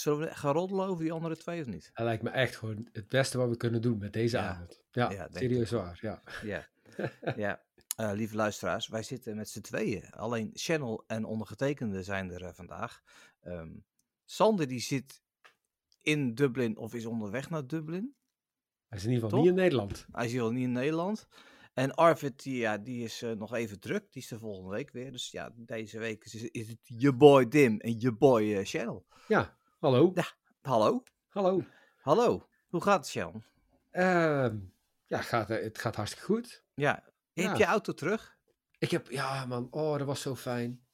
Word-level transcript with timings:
zullen 0.00 0.18
we 0.18 0.34
gaan 0.34 0.52
roddelen 0.52 0.86
over 0.86 1.02
die 1.04 1.12
andere 1.12 1.36
twee 1.36 1.60
of 1.60 1.66
niet? 1.66 1.90
Dat 1.94 2.06
lijkt 2.06 2.22
me 2.22 2.30
echt 2.30 2.56
gewoon 2.56 2.88
het 2.92 3.08
beste 3.08 3.38
wat 3.38 3.48
we 3.48 3.56
kunnen 3.56 3.82
doen 3.82 3.98
met 3.98 4.12
deze 4.12 4.36
Ja. 4.36 4.48
avond. 4.48 4.82
Ja, 4.90 5.28
serieus 5.32 5.70
waar. 5.70 5.98
Ja. 6.00 6.22
Ja. 6.42 6.68
ja. 7.36 7.62
Eh, 7.96 8.12
lieve 8.14 8.36
luisteraars, 8.36 8.88
wij 8.88 9.02
zitten 9.02 9.36
met 9.36 9.48
z'n 9.48 9.60
tweeën. 9.60 10.10
Alleen 10.10 10.50
Channel 10.52 11.04
en 11.06 11.24
ondergetekende 11.24 12.02
zijn 12.02 12.30
er 12.30 12.44
eh, 12.44 12.52
vandaag. 12.52 13.00
Ehm, 13.40 13.72
Sander 14.24 14.68
die 14.68 14.80
zit 14.80 15.22
in 16.02 16.34
Dublin 16.34 16.76
of 16.76 16.94
is 16.94 17.06
onderweg 17.06 17.50
naar 17.50 17.66
Dublin. 17.66 18.14
Hij 18.88 18.98
is 18.98 19.04
in 19.04 19.10
ieder 19.10 19.24
geval 19.24 19.28
Toch? 19.28 19.38
niet 19.38 19.48
in 19.48 19.62
Nederland. 19.62 20.06
Hij 20.12 20.26
is 20.26 20.32
hier 20.32 20.52
niet 20.52 20.62
in 20.62 20.72
Nederland. 20.72 21.28
En 21.74 21.94
Arvid, 21.94 22.42
die, 22.42 22.56
ja, 22.56 22.78
die 22.78 23.04
is 23.04 23.22
eh, 23.22 23.32
nog 23.32 23.54
even 23.54 23.80
druk. 23.80 24.12
Die 24.12 24.22
is 24.22 24.28
de 24.28 24.38
volgende 24.38 24.70
week 24.70 24.90
weer. 24.90 25.12
Dus 25.12 25.30
ja, 25.30 25.52
deze 25.56 25.98
week 25.98 26.24
is, 26.24 26.34
is 26.34 26.68
het 26.68 26.78
je 26.82 27.14
boy 27.14 27.48
Dim 27.48 27.78
en 27.80 28.00
je 28.00 28.12
boy 28.12 28.64
Channel. 28.64 29.06
Ja, 29.28 29.58
hallo. 29.80 30.10
Ja. 30.14 30.24
Hallo? 30.62 31.02
Hallo. 31.28 31.64
Hallo. 32.02 32.48
Hoe 32.68 32.82
gaat 32.82 32.98
het, 32.98 33.10
Channel? 33.10 33.42
Ehm, 33.90 34.58
ja, 35.06 35.20
gaat, 35.22 35.48
het 35.48 35.78
gaat 35.78 35.96
hartstikke 35.96 36.26
goed. 36.26 36.64
Ja. 36.74 37.04
Hebt 37.32 37.58
je 37.58 37.64
auto 37.64 37.92
terug? 37.92 38.36
Ik 38.78 38.90
heb, 38.90 39.10
ja 39.10 39.46
man, 39.46 39.66
oh, 39.70 39.98
dat 39.98 40.06
was 40.06 40.20
zo 40.20 40.34
fijn. 40.36 40.86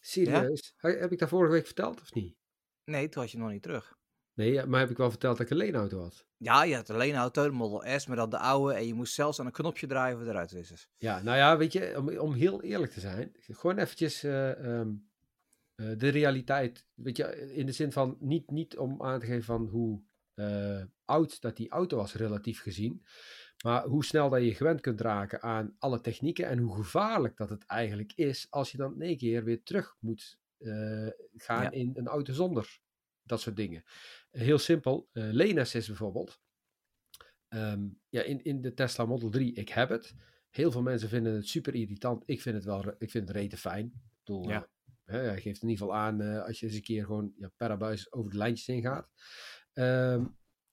Serieus. 0.00 0.74
He- 0.76 0.98
Heb 0.98 1.12
ik 1.12 1.18
dat 1.18 1.28
vorige 1.28 1.52
week 1.52 1.66
verteld 1.66 2.00
of 2.00 2.14
niet? 2.14 2.36
Nee, 2.84 3.08
toen 3.08 3.22
had 3.22 3.30
je 3.30 3.38
nog 3.38 3.50
niet 3.50 3.62
terug. 3.62 3.98
Nee, 4.34 4.66
maar 4.66 4.80
heb 4.80 4.90
ik 4.90 4.96
wel 4.96 5.10
verteld 5.10 5.36
dat 5.36 5.46
ik 5.46 5.52
een 5.52 5.58
leenauto 5.58 6.00
had? 6.00 6.24
Ja, 6.36 6.62
je 6.62 6.74
had 6.74 6.88
een 6.88 7.14
auto, 7.14 7.44
de 7.44 7.50
Model 7.50 7.98
S, 8.00 8.06
maar 8.06 8.16
dan 8.16 8.30
de 8.30 8.38
oude. 8.38 8.74
En 8.74 8.86
je 8.86 8.94
moest 8.94 9.14
zelfs 9.14 9.40
aan 9.40 9.46
een 9.46 9.52
knopje 9.52 9.86
draaien 9.86 10.16
voor 10.16 10.26
de 10.26 10.32
ruitwissers. 10.32 10.88
Ja, 10.96 11.22
nou 11.22 11.36
ja, 11.36 11.56
weet 11.56 11.72
je, 11.72 11.94
om, 11.96 12.18
om 12.18 12.32
heel 12.32 12.62
eerlijk 12.62 12.92
te 12.92 13.00
zijn, 13.00 13.36
gewoon 13.40 13.78
eventjes 13.78 14.22
eh, 14.22 14.78
ehm, 14.78 14.90
eh, 15.80 15.98
de 15.98 16.08
realiteit, 16.08 16.86
weet 16.94 17.16
je, 17.16 17.52
in 17.52 17.66
de 17.66 17.72
zin 17.72 17.92
van 17.92 18.16
niet, 18.20 18.50
niet 18.50 18.78
om 18.78 19.02
aan 19.02 19.20
te 19.20 19.26
geven 19.26 19.42
van 19.44 19.66
hoe 19.66 20.02
eh, 20.34 20.84
oud 21.04 21.40
dat 21.40 21.56
die 21.56 21.68
auto 21.70 21.96
was 21.96 22.14
relatief 22.14 22.60
gezien, 22.60 23.04
maar 23.64 23.84
hoe 23.84 24.04
snel 24.04 24.28
dat 24.28 24.42
je 24.42 24.54
gewend 24.54 24.80
kunt 24.80 25.00
raken 25.00 25.42
aan 25.42 25.76
alle 25.78 26.00
technieken 26.00 26.46
en 26.46 26.58
hoe 26.58 26.74
gevaarlijk 26.74 27.36
dat 27.36 27.50
het 27.50 27.64
eigenlijk 27.66 28.12
is 28.14 28.46
als 28.50 28.70
je 28.70 28.76
dan 28.76 28.94
in 28.94 29.00
één 29.02 29.16
keer 29.16 29.44
weer 29.44 29.62
terug 29.62 29.96
moet 30.00 30.38
eh, 30.58 31.08
gaan 31.36 31.62
Ja. 31.62 31.70
in 31.70 31.90
een 31.94 32.06
auto 32.06 32.32
zonder 32.32 32.78
dat 33.22 33.40
soort 33.40 33.56
dingen. 33.56 33.82
Heel 34.30 34.58
simpel, 34.58 35.08
lane 35.12 35.60
assist 35.60 35.86
bijvoorbeeld. 35.86 36.40
Ehm, 37.48 37.88
ja, 38.08 38.22
in, 38.22 38.42
in 38.44 38.60
de 38.60 38.74
Tesla 38.74 39.04
Model 39.06 39.30
3, 39.30 39.52
ik 39.52 39.68
heb 39.68 39.88
het. 39.88 40.14
Heel 40.50 40.70
veel 40.70 40.82
mensen 40.82 41.08
vinden 41.08 41.34
het 41.34 41.48
super 41.48 41.74
irritant. 41.74 42.22
Ik 42.26 42.40
vind 42.42 42.54
het 42.54 42.64
wel, 42.64 42.94
ik 42.98 43.10
vind 43.10 43.28
het 43.28 43.36
rete 43.36 43.56
fijn. 43.56 43.86
Ik 43.86 44.24
bedoel, 44.24 44.48
Ja. 44.48 44.68
Hè, 45.10 45.18
hij 45.18 45.40
geeft 45.40 45.62
in 45.62 45.68
ieder 45.68 45.84
geval 45.86 46.00
aan 46.00 46.20
eh, 46.20 46.42
als 46.44 46.60
je 46.60 46.66
eens 46.66 46.74
een 46.74 46.82
keer 46.82 47.04
gewoon 47.04 47.32
ja, 47.36 47.50
per 47.56 47.70
abuis 47.70 48.12
over 48.12 48.30
de 48.30 48.36
lijntjes 48.36 48.66
heen 48.66 48.82
gaat. 48.82 49.08
Ehm, 49.72 50.24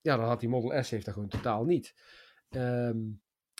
ja, 0.02 0.16
dan 0.18 0.26
had 0.26 0.40
die 0.40 0.50
Model 0.50 0.84
S 0.84 0.90
heeft 0.90 1.06
dat 1.06 1.14
gewoon 1.14 1.30
totaal 1.30 1.66
niet. 1.66 1.94
Ehm, 2.50 2.98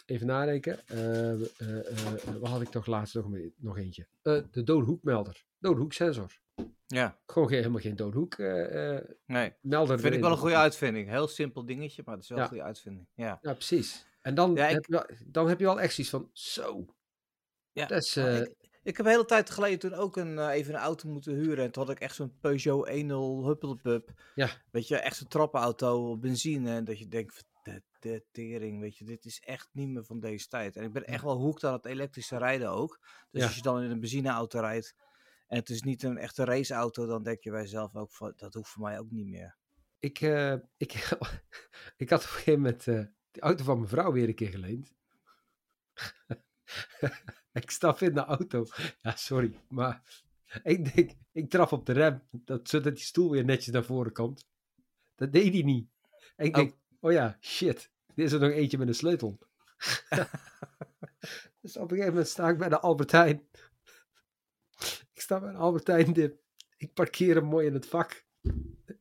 even 0.06 0.28
nadenken. 0.28 0.88
Eh, 0.88 1.32
eh, 1.32 2.06
eh, 2.06 2.36
wat 2.40 2.50
had 2.50 2.62
ik 2.62 2.70
toch 2.70 2.86
laatst 2.86 3.16
nog, 3.16 3.28
mee- 3.30 3.54
nog 3.58 3.78
eentje? 3.78 4.08
De 4.22 4.64
doodhoekmelder. 4.64 5.46
Doodhoeksensor. 5.60 6.40
Ja, 6.86 7.20
Gewoon 7.26 7.48
geen, 7.48 7.58
helemaal 7.58 7.82
geen 7.82 7.96
doodhoek 7.96 8.34
eh, 8.34 8.98
nee. 9.26 9.54
melder. 9.62 9.88
Dat 9.96 10.02
vind 10.02 10.14
ik 10.14 10.22
wel 10.22 10.32
een 10.32 10.38
goede 10.38 10.56
uitvinding. 10.56 11.10
Heel 11.10 11.28
simpel 11.28 11.66
dingetje, 11.66 12.02
maar 12.06 12.14
het 12.14 12.24
is 12.24 12.30
wel 12.30 12.38
Ja. 12.38 12.44
een 12.44 12.50
goede 12.50 12.64
uitvinding. 12.64 13.08
Ja. 13.14 13.40
Ja, 13.42 13.54
precies. 13.54 14.06
En 14.22 14.36
dan, 14.36 14.56
Ja, 14.56 14.68
ik- 14.68 14.74
heb, 14.74 14.86
je 14.86 14.92
wel, 14.92 15.06
dan 15.26 15.48
heb 15.48 15.60
je 15.60 15.66
wel 15.66 15.80
echt 15.82 15.94
zoiets 15.94 16.14
van, 16.14 16.30
zo, 16.34 16.86
ja. 17.72 17.86
dat 17.86 18.04
is... 18.04 18.18
Ik, 18.18 18.56
ik 18.88 18.98
heb 18.98 19.06
een 19.06 19.12
hele 19.12 19.26
tijd 19.26 19.50
geleden 19.50 19.80
toen 19.80 19.94
ook 19.94 20.18
een, 20.18 20.40
eh, 20.40 20.50
even 20.50 20.74
een 20.74 20.80
auto 20.80 21.10
moeten 21.10 21.34
huren. 21.34 21.66
En 21.66 21.72
toen 21.72 21.84
had 21.86 21.92
ik 21.92 22.00
echt 22.00 22.16
zo'n 22.16 22.38
Peugeot 22.40 22.86
10 22.86 23.10
Huppelpup. 23.46 24.22
Ja. 24.36 24.50
Weet 24.72 24.88
je, 24.88 24.98
echt 24.98 25.18
zo'n 25.18 25.28
trappenauto, 25.28 26.18
benzine. 26.18 26.72
En 26.72 26.84
dat 26.84 27.00
je 27.00 27.08
denkt, 27.08 27.34
van, 27.34 27.44
de, 27.64 27.82
de 28.00 28.26
tering, 28.32 28.80
weet 28.80 28.98
je, 28.98 29.06
dit 29.06 29.26
is 29.26 29.40
echt 29.40 29.70
niet 29.72 29.90
meer 29.90 30.04
van 30.06 30.20
deze 30.20 30.48
tijd. 30.48 30.76
En 30.76 30.84
ik 30.84 30.94
ben 30.94 31.06
echt 31.06 31.24
wel 31.24 31.38
hoekt 31.38 31.64
aan 31.64 31.74
het 31.74 31.86
elektrische 31.86 32.38
rijden 32.38 32.70
ook. 32.70 33.00
Dus 33.32 33.42
Ja. 33.42 33.48
als 33.48 33.56
je 33.56 33.62
dan 33.62 33.82
in 33.82 33.92
een 33.92 34.00
benzineauto 34.00 34.60
rijdt 34.60 34.96
en 35.48 35.58
het 35.58 35.70
is 35.70 35.82
niet 35.82 36.04
een 36.04 36.18
echte 36.18 36.44
raceauto, 36.44 37.06
dan 37.06 37.24
denk 37.24 37.44
je 37.44 37.52
bij 37.52 37.62
jezelf 37.62 37.96
ook 37.96 38.12
van, 38.14 38.34
dat 38.36 38.54
hoeft 38.54 38.70
voor 38.70 38.84
mij 38.84 39.00
ook 39.00 39.12
niet 39.12 39.28
meer. 39.28 39.58
ik, 40.00 40.22
eh, 40.22 40.54
ik, 40.78 40.94
ik 41.98 42.10
had 42.10 42.20
op 42.22 42.26
een 42.26 42.34
gegeven 42.34 42.62
moment 42.62 42.88
eh 42.88 43.04
de 43.32 43.40
auto 43.42 43.64
van 43.64 43.78
mijn 43.78 43.90
vrouw 43.90 44.12
weer 44.12 44.28
een 44.28 44.36
keer 44.36 44.50
geleend. 44.50 44.94
ik 47.58 47.72
stap 47.72 48.00
in 48.00 48.14
de 48.14 48.20
auto. 48.26 48.66
Ja, 49.02 49.16
sorry, 49.16 49.54
maar 49.70 50.24
ik 50.64 50.96
denk, 50.96 51.12
ik 51.32 51.50
trap 51.50 51.72
op 51.72 51.86
de 51.86 51.94
rem, 51.94 52.22
dat, 52.32 52.70
zodat 52.70 52.96
die 52.96 53.04
stoel 53.04 53.30
weer 53.32 53.46
netjes 53.46 53.74
naar 53.74 53.84
voren 53.84 54.12
komt. 54.14 54.46
Dat 55.16 55.32
deed 55.32 55.54
hij 55.54 55.64
niet. 55.64 55.90
En 56.36 56.46
ik 56.46 56.56
Oh. 56.56 56.62
denk, 56.62 56.76
oh 57.00 57.12
ja, 57.12 57.38
shit, 57.42 57.92
er 58.16 58.24
is 58.24 58.32
er 58.32 58.40
nog 58.40 58.52
eentje 58.52 58.78
met 58.78 58.88
een 58.88 58.94
sleutel. 58.96 59.38
dus 61.62 61.78
op 61.78 61.82
een 61.84 61.90
gegeven 61.90 62.08
moment 62.08 62.28
sta 62.28 62.50
ik 62.50 62.58
bij 62.58 62.70
de 62.70 62.80
Albertijn. 62.80 63.48
Ik 65.14 65.22
sta 65.22 65.40
bij 65.40 65.52
de 65.52 65.58
Albertijn 65.58 66.14
dip. 66.14 66.42
Ik 66.78 66.94
parkeer 66.94 67.36
hem 67.36 67.46
mooi 67.46 67.68
in 67.68 67.74
het 67.74 67.86
vak. 67.86 68.26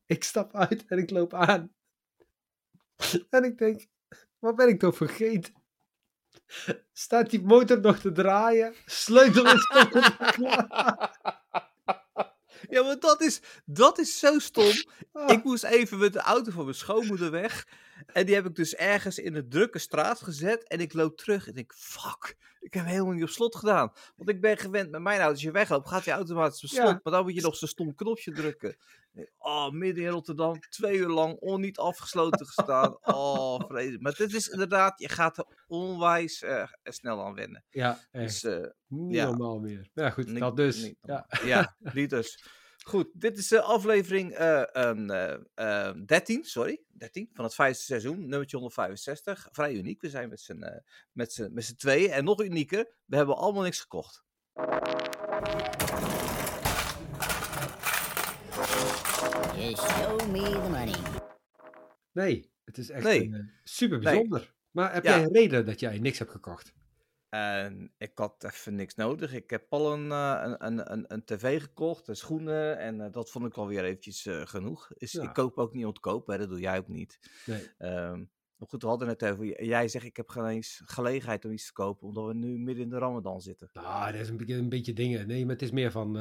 Ik 0.06 0.24
stap 0.24 0.54
uit 0.54 0.86
en 0.86 0.98
ik 0.98 1.10
loop 1.10 1.34
aan. 1.34 1.74
En 3.30 3.44
ik 3.44 3.58
denk, 3.58 3.86
wat 4.38 4.56
ben 4.56 4.68
ik 4.68 4.78
toch 4.78 4.96
vergeten? 4.96 5.54
Staat 6.92 7.30
die 7.30 7.42
motor 7.42 7.80
nog 7.80 7.98
te 7.98 8.12
draaien? 8.12 8.74
Sleutel 8.86 9.44
is 9.46 9.66
Ja, 12.68 12.82
maar 12.82 12.98
dat 12.98 13.20
is, 13.20 13.40
dat 13.64 13.98
is 13.98 14.18
zo 14.18 14.38
stom. 14.38 14.72
Ah. 15.12 15.32
Ik 15.32 15.44
moest 15.44 15.64
even 15.64 15.98
met 15.98 16.12
de 16.12 16.20
auto 16.20 16.50
van 16.50 16.64
mijn 16.64 16.76
schoonmoeder 16.76 17.30
weg. 17.30 17.66
En 18.06 18.26
die 18.26 18.34
heb 18.34 18.46
ik 18.46 18.54
dus 18.54 18.74
ergens 18.74 19.18
in 19.18 19.34
een 19.34 19.48
drukke 19.48 19.78
straat 19.78 20.20
gezet. 20.22 20.68
En 20.68 20.80
ik 20.80 20.92
loop 20.92 21.16
terug 21.16 21.48
en 21.48 21.54
ik, 21.54 21.72
fuck, 21.72 22.36
ik 22.60 22.74
heb 22.74 22.84
helemaal 22.84 23.12
niet 23.12 23.22
op 23.22 23.28
slot 23.28 23.56
gedaan. 23.56 23.92
Want 24.16 24.28
ik 24.28 24.40
ben 24.40 24.56
gewend 24.56 24.90
met 24.90 25.00
mijn 25.00 25.18
auto, 25.18 25.32
als 25.32 25.42
je 25.42 25.50
wegloopt, 25.50 25.88
gaat 25.88 26.04
hij 26.04 26.14
automatisch 26.14 26.62
op 26.62 26.68
slot. 26.68 26.86
Ja. 26.88 27.00
Maar 27.02 27.12
dan 27.12 27.22
moet 27.24 27.34
je 27.34 27.40
nog 27.40 27.56
zo'n 27.56 27.68
stom 27.68 27.94
knopje 27.94 28.32
drukken. 28.32 28.76
Oh, 29.38 29.70
midden 29.70 30.04
in 30.04 30.10
Rotterdam, 30.10 30.60
twee 30.60 30.96
uur 30.96 31.08
lang 31.08 31.36
on 31.38 31.60
niet 31.60 31.78
afgesloten 31.78 32.46
gestaan. 32.46 32.98
Oh, 33.16 33.60
vreselijk. 33.68 34.02
Maar 34.02 34.14
dit 34.14 34.34
is 34.34 34.48
inderdaad, 34.48 34.98
je 35.00 35.08
gaat 35.08 35.38
er 35.38 35.46
onwijs 35.66 36.42
eh, 36.42 36.66
snel 36.82 37.24
aan 37.24 37.34
wennen. 37.34 37.64
Ja, 37.70 37.98
echt. 38.10 38.42
Dus 38.42 38.44
eh, 38.44 38.66
Niet 38.86 39.14
ja. 39.14 39.24
normaal 39.24 39.58
meer. 39.58 39.88
Ja, 39.94 40.10
goed, 40.10 40.26
Niet- 40.26 40.38
dat 40.38 40.56
dus. 40.56 40.82
niet 40.82 40.96
ja. 41.02 41.26
ja, 41.44 41.76
die 41.92 42.08
dus. 42.08 42.34
Goed, 42.88 43.08
dit 43.12 43.38
is 43.38 43.48
de 43.48 43.60
aflevering 43.60 44.32
eh, 44.32 44.74
ehm, 44.76 45.10
eh, 45.10 45.36
ehm, 45.54 46.04
13, 46.04 46.44
sorry, 46.44 46.82
13 46.88 47.30
van 47.32 47.44
het 47.44 47.54
vijfde 47.54 47.82
seizoen, 47.82 48.28
nummertje 48.28 48.56
165. 48.56 49.48
Vrij 49.52 49.72
uniek, 49.74 50.00
we 50.00 50.08
zijn 50.08 50.28
met 50.28 50.40
z'n 50.40 50.62
eh, 50.62 50.80
met 51.12 51.32
z'n- 51.32 51.50
met 51.52 51.64
z'n 51.64 51.74
tweeën. 51.74 52.10
En 52.10 52.24
nog 52.24 52.42
unieker, 52.42 52.94
we 53.04 53.16
hebben 53.16 53.36
allemaal 53.36 53.62
niks 53.62 53.80
gekocht. 53.80 54.24
You 59.56 59.76
show 59.76 60.30
me 60.30 60.42
the 60.50 60.68
money. 60.70 60.94
Nee, 62.12 62.50
het 62.64 62.78
is 62.78 62.90
echt 62.90 63.04
Nee. 63.04 63.22
een, 63.24 63.34
eh, 63.34 63.40
super 63.64 63.98
Nee. 63.98 64.12
bijzonder. 64.12 64.54
Maar 64.70 64.92
heb 64.94 65.04
Ja. 65.04 65.10
jij 65.16 65.22
een 65.24 65.32
reden 65.32 65.66
dat 65.66 65.80
jij 65.80 65.98
niks 65.98 66.18
hebt 66.18 66.30
gekocht? 66.30 66.72
En 67.36 67.92
ik 67.98 68.18
had 68.18 68.44
even 68.44 68.74
niks 68.74 68.94
nodig. 68.94 69.32
Ik 69.32 69.50
heb 69.50 69.66
al 69.68 69.92
een, 69.92 70.10
eh, 70.12 70.40
een, 70.44 70.66
een, 70.66 70.92
een, 70.92 71.04
een 71.08 71.24
tv 71.24 71.60
gekocht, 71.60 72.08
en 72.08 72.16
schoenen. 72.16 72.78
En 72.78 73.00
eh, 73.00 73.12
dat 73.12 73.30
vond 73.30 73.46
ik 73.46 73.54
alweer 73.54 73.84
eventjes 73.84 74.26
eh, 74.26 74.46
genoeg. 74.46 74.90
Ja. 74.98 75.22
Ik 75.22 75.32
koop 75.32 75.58
ook 75.58 75.72
niet 75.72 75.84
om 75.84 75.92
te 75.92 76.00
kopen, 76.00 76.32
hè, 76.34 76.40
dat 76.40 76.48
doe 76.48 76.60
jij 76.60 76.78
ook 76.78 76.88
niet. 76.88 77.18
Nee. 77.46 77.70
Ehm, 77.78 78.18
maar 78.56 78.68
goed, 78.68 78.82
we 78.82 78.88
hadden 78.88 79.08
het 79.08 79.24
over. 79.24 79.64
Jij 79.64 79.88
zegt, 79.88 80.04
ik 80.04 80.16
heb 80.16 80.28
geen 80.28 80.46
eens 80.46 80.82
gelegenheid 80.84 81.44
om 81.44 81.50
iets 81.50 81.66
te 81.66 81.72
kopen, 81.72 82.06
omdat 82.08 82.26
we 82.26 82.34
nu 82.34 82.58
midden 82.58 82.84
in 82.84 82.90
de 82.90 82.98
Ramadan 82.98 83.40
zitten. 83.40 83.70
Nou, 83.72 84.12
dat 84.12 84.20
is 84.20 84.28
een, 84.28 84.36
beetje- 84.36 84.54
een 84.54 84.68
beetje 84.68 84.92
dingen. 84.92 85.26
Nee, 85.26 85.44
maar 85.44 85.54
het 85.54 85.62
is 85.62 85.70
meer 85.70 85.90
van, 85.90 86.12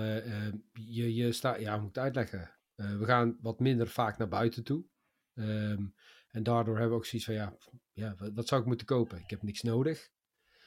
je, 0.73 1.13
je 1.13 1.31
staat, 1.31 1.59
ja, 1.59 1.77
moet 1.77 1.97
uitleggen? 1.97 2.57
We 2.75 3.05
gaan 3.05 3.37
wat 3.41 3.59
minder 3.59 3.87
vaak 3.87 4.17
naar 4.17 4.27
buiten 4.27 4.63
toe. 4.63 4.85
Ehm, 5.33 5.85
en 6.27 6.43
daardoor 6.43 6.73
hebben 6.73 6.89
we 6.91 6.97
ook 6.97 7.05
zoiets 7.05 7.27
van, 7.27 7.35
ja, 7.35 7.57
ja 7.91 8.15
wat, 8.17 8.31
wat 8.33 8.47
zou 8.47 8.61
ik 8.61 8.67
moeten 8.67 8.85
kopen? 8.85 9.17
Ik 9.17 9.29
heb 9.29 9.43
niks 9.43 9.61
nodig. 9.61 10.09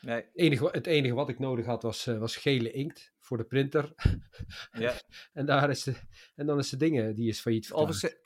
Nee, 0.00 0.16
Het 0.16 0.30
enige, 0.32 0.68
het 0.72 0.86
enige 0.86 1.14
wat 1.14 1.28
ik 1.28 1.38
nodig 1.38 1.66
had 1.66 1.82
was, 1.82 2.06
eh, 2.06 2.18
was 2.18 2.36
gele 2.36 2.70
inkt 2.70 3.12
voor 3.18 3.36
de 3.36 3.44
printer. 3.44 3.92
ja. 4.72 4.94
en, 5.32 5.46
daar 5.46 5.70
is 5.70 5.82
de, 5.82 5.94
en 6.34 6.46
dan 6.46 6.58
is 6.58 6.68
de 6.68 6.76
dingen, 6.76 7.14
die 7.14 7.28
is 7.28 7.40
failliet 7.40 7.66
verklaard. 7.66 7.88
Office. 7.88 8.20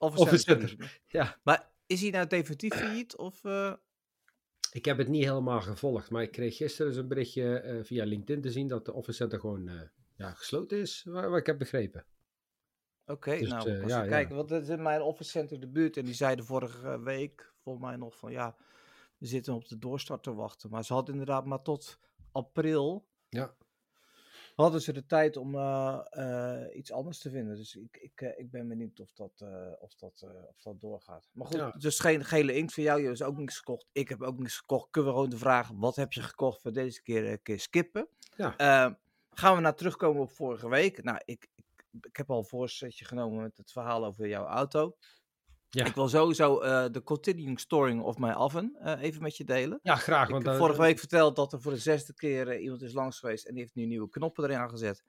Ja, 1.07 1.39
Maar 1.43 1.71
is 1.87 2.01
hij 2.01 2.11
nou 2.11 2.27
definitief 2.27 2.75
failliet? 2.75 3.17
Of, 3.17 3.45
eh, 3.45 3.73
ik 4.73 4.85
heb 4.85 4.99
het 4.99 5.09
niet 5.09 5.25
helemaal 5.25 5.61
gevolgd, 5.61 6.11
maar 6.11 6.23
ik 6.23 6.33
kreeg 6.33 6.57
gisteren 6.57 6.91
eens 6.91 7.01
een 7.01 7.09
berichtje 7.09 7.59
eh, 7.59 7.85
via 7.85 8.05
LinkedIn 8.05 8.43
te 8.43 8.51
zien 8.51 8.69
dat 8.69 8.85
de 8.85 8.93
Office 8.93 9.17
Center 9.17 9.41
gewoon 9.41 9.91
ja, 10.17 10.31
gesloten 10.31 10.79
is, 10.79 11.03
wat, 11.09 11.25
wat 11.25 11.39
ik 11.39 11.47
heb 11.47 11.59
begrepen. 11.59 12.07
Oké, 13.07 13.39
Dus, 13.39 13.49
nou, 13.49 13.83
als 13.83 13.93
ja, 13.93 14.07
kijken, 14.07 14.37
want 14.37 14.49
dat 14.49 14.63
is 14.63 14.69
in 14.69 14.83
mijn 14.83 15.01
office 15.01 15.31
center 15.31 15.61
de 15.61 15.69
buurt. 15.69 15.97
En 15.97 16.05
die 16.05 16.15
zeiden 16.15 16.45
vorige 16.45 17.03
week, 17.03 17.53
volgens 17.63 17.85
mij 17.85 17.97
nog 17.97 18.19
van 18.19 18.33
ja, 18.33 18.57
we 19.23 19.29
zitten 19.29 19.55
op 19.55 19.69
de 19.69 19.79
doorstart 19.79 20.23
te 20.23 20.35
wachten. 20.35 20.71
Maar 20.71 20.85
ze 20.85 20.93
hadden 20.93 21.13
inderdaad 21.15 21.45
maar 21.47 21.63
tot 21.63 21.99
april. 22.33 23.07
Ja. 23.29 23.55
hadden 24.55 24.81
ze 24.83 24.93
de 24.93 25.07
tijd 25.07 25.37
om 25.37 25.55
eh, 25.55 25.99
eh, 26.11 26.77
iets 26.77 26.93
anders 26.93 27.19
te 27.19 27.31
vinden. 27.31 27.57
Dus 27.57 27.75
ik, 27.77 27.97
ik, 27.97 28.21
eh, 28.21 28.39
ik 28.39 28.51
ben 28.51 28.69
benieuwd 28.69 29.01
of 29.01 29.13
dat, 29.13 29.45
of, 29.81 29.95
dat, 29.95 30.27
of 30.49 30.63
dat 30.63 30.81
doorgaat. 30.81 31.29
Maar 31.33 31.47
goed, 31.47 31.57
Ja. 31.57 31.71
dus 31.71 31.99
geen 31.99 32.25
gele 32.25 32.55
inkt 32.55 32.73
voor 32.73 32.83
jou. 32.83 33.01
Je 33.01 33.07
hebt 33.07 33.23
ook 33.23 33.37
niks 33.37 33.57
gekocht. 33.59 33.87
Ik 33.93 34.09
heb 34.09 34.23
ook 34.23 34.39
niks 34.39 34.57
gekocht. 34.57 34.91
Kunnen 34.91 35.11
we 35.11 35.17
gewoon 35.17 35.31
de 35.33 35.39
vraag, 35.39 35.71
wat 35.75 35.97
heb 35.97 36.13
je 36.13 36.23
gekocht 36.23 36.63
voor 36.63 36.73
deze 36.73 37.03
keer, 37.03 37.27
eh, 37.31 37.37
keer 37.43 37.61
skippen? 37.61 38.09
Ja. 38.37 38.57
Eh, 38.57 38.93
gaan 39.31 39.55
we 39.55 39.61
naar 39.61 39.75
terugkomen 39.75 40.23
op 40.23 40.31
vorige 40.31 40.69
week. 40.69 41.03
Nou, 41.03 41.21
ik, 41.25 41.49
ik, 41.55 41.87
ik 42.01 42.17
heb 42.17 42.31
al 42.31 42.39
een 42.39 42.45
voorzetje 42.45 43.05
genomen 43.05 43.43
met 43.43 43.57
het 43.57 43.73
verhaal 43.73 44.05
over 44.05 44.29
jouw 44.29 44.47
auto. 44.47 44.97
Ja. 45.75 45.85
Ik 45.85 45.95
wil 45.95 46.09
sowieso 46.09 46.61
eh, 46.61 46.85
de 46.91 47.03
continuing 47.03 47.61
storing 47.61 48.03
of 48.03 48.19
mijn 48.19 48.35
oven 48.37 48.77
eh, 48.81 49.03
even 49.03 49.23
met 49.23 49.37
je 49.37 49.45
delen. 49.45 49.79
Ja, 49.83 49.97
graag. 49.97 50.25
Ik 50.27 50.31
Want 50.33 50.43
heb 50.43 50.53
dan- 50.53 50.63
vorige 50.63 50.81
week 50.83 50.99
verteld 50.99 51.37
dat 51.37 51.53
er 51.53 51.61
voor 51.61 51.73
de 51.73 51.79
zesde 51.79 52.15
keer 52.15 52.49
eh, 52.49 52.63
iemand 52.63 52.83
is 52.83 52.93
langs 52.93 53.19
geweest 53.19 53.45
en 53.47 53.53
die 53.55 53.63
heeft 53.63 53.75
nu 53.75 53.87
nieuwe 53.87 54.09
knoppen 54.09 54.45
erin 54.45 54.57
aangezet. 54.57 55.03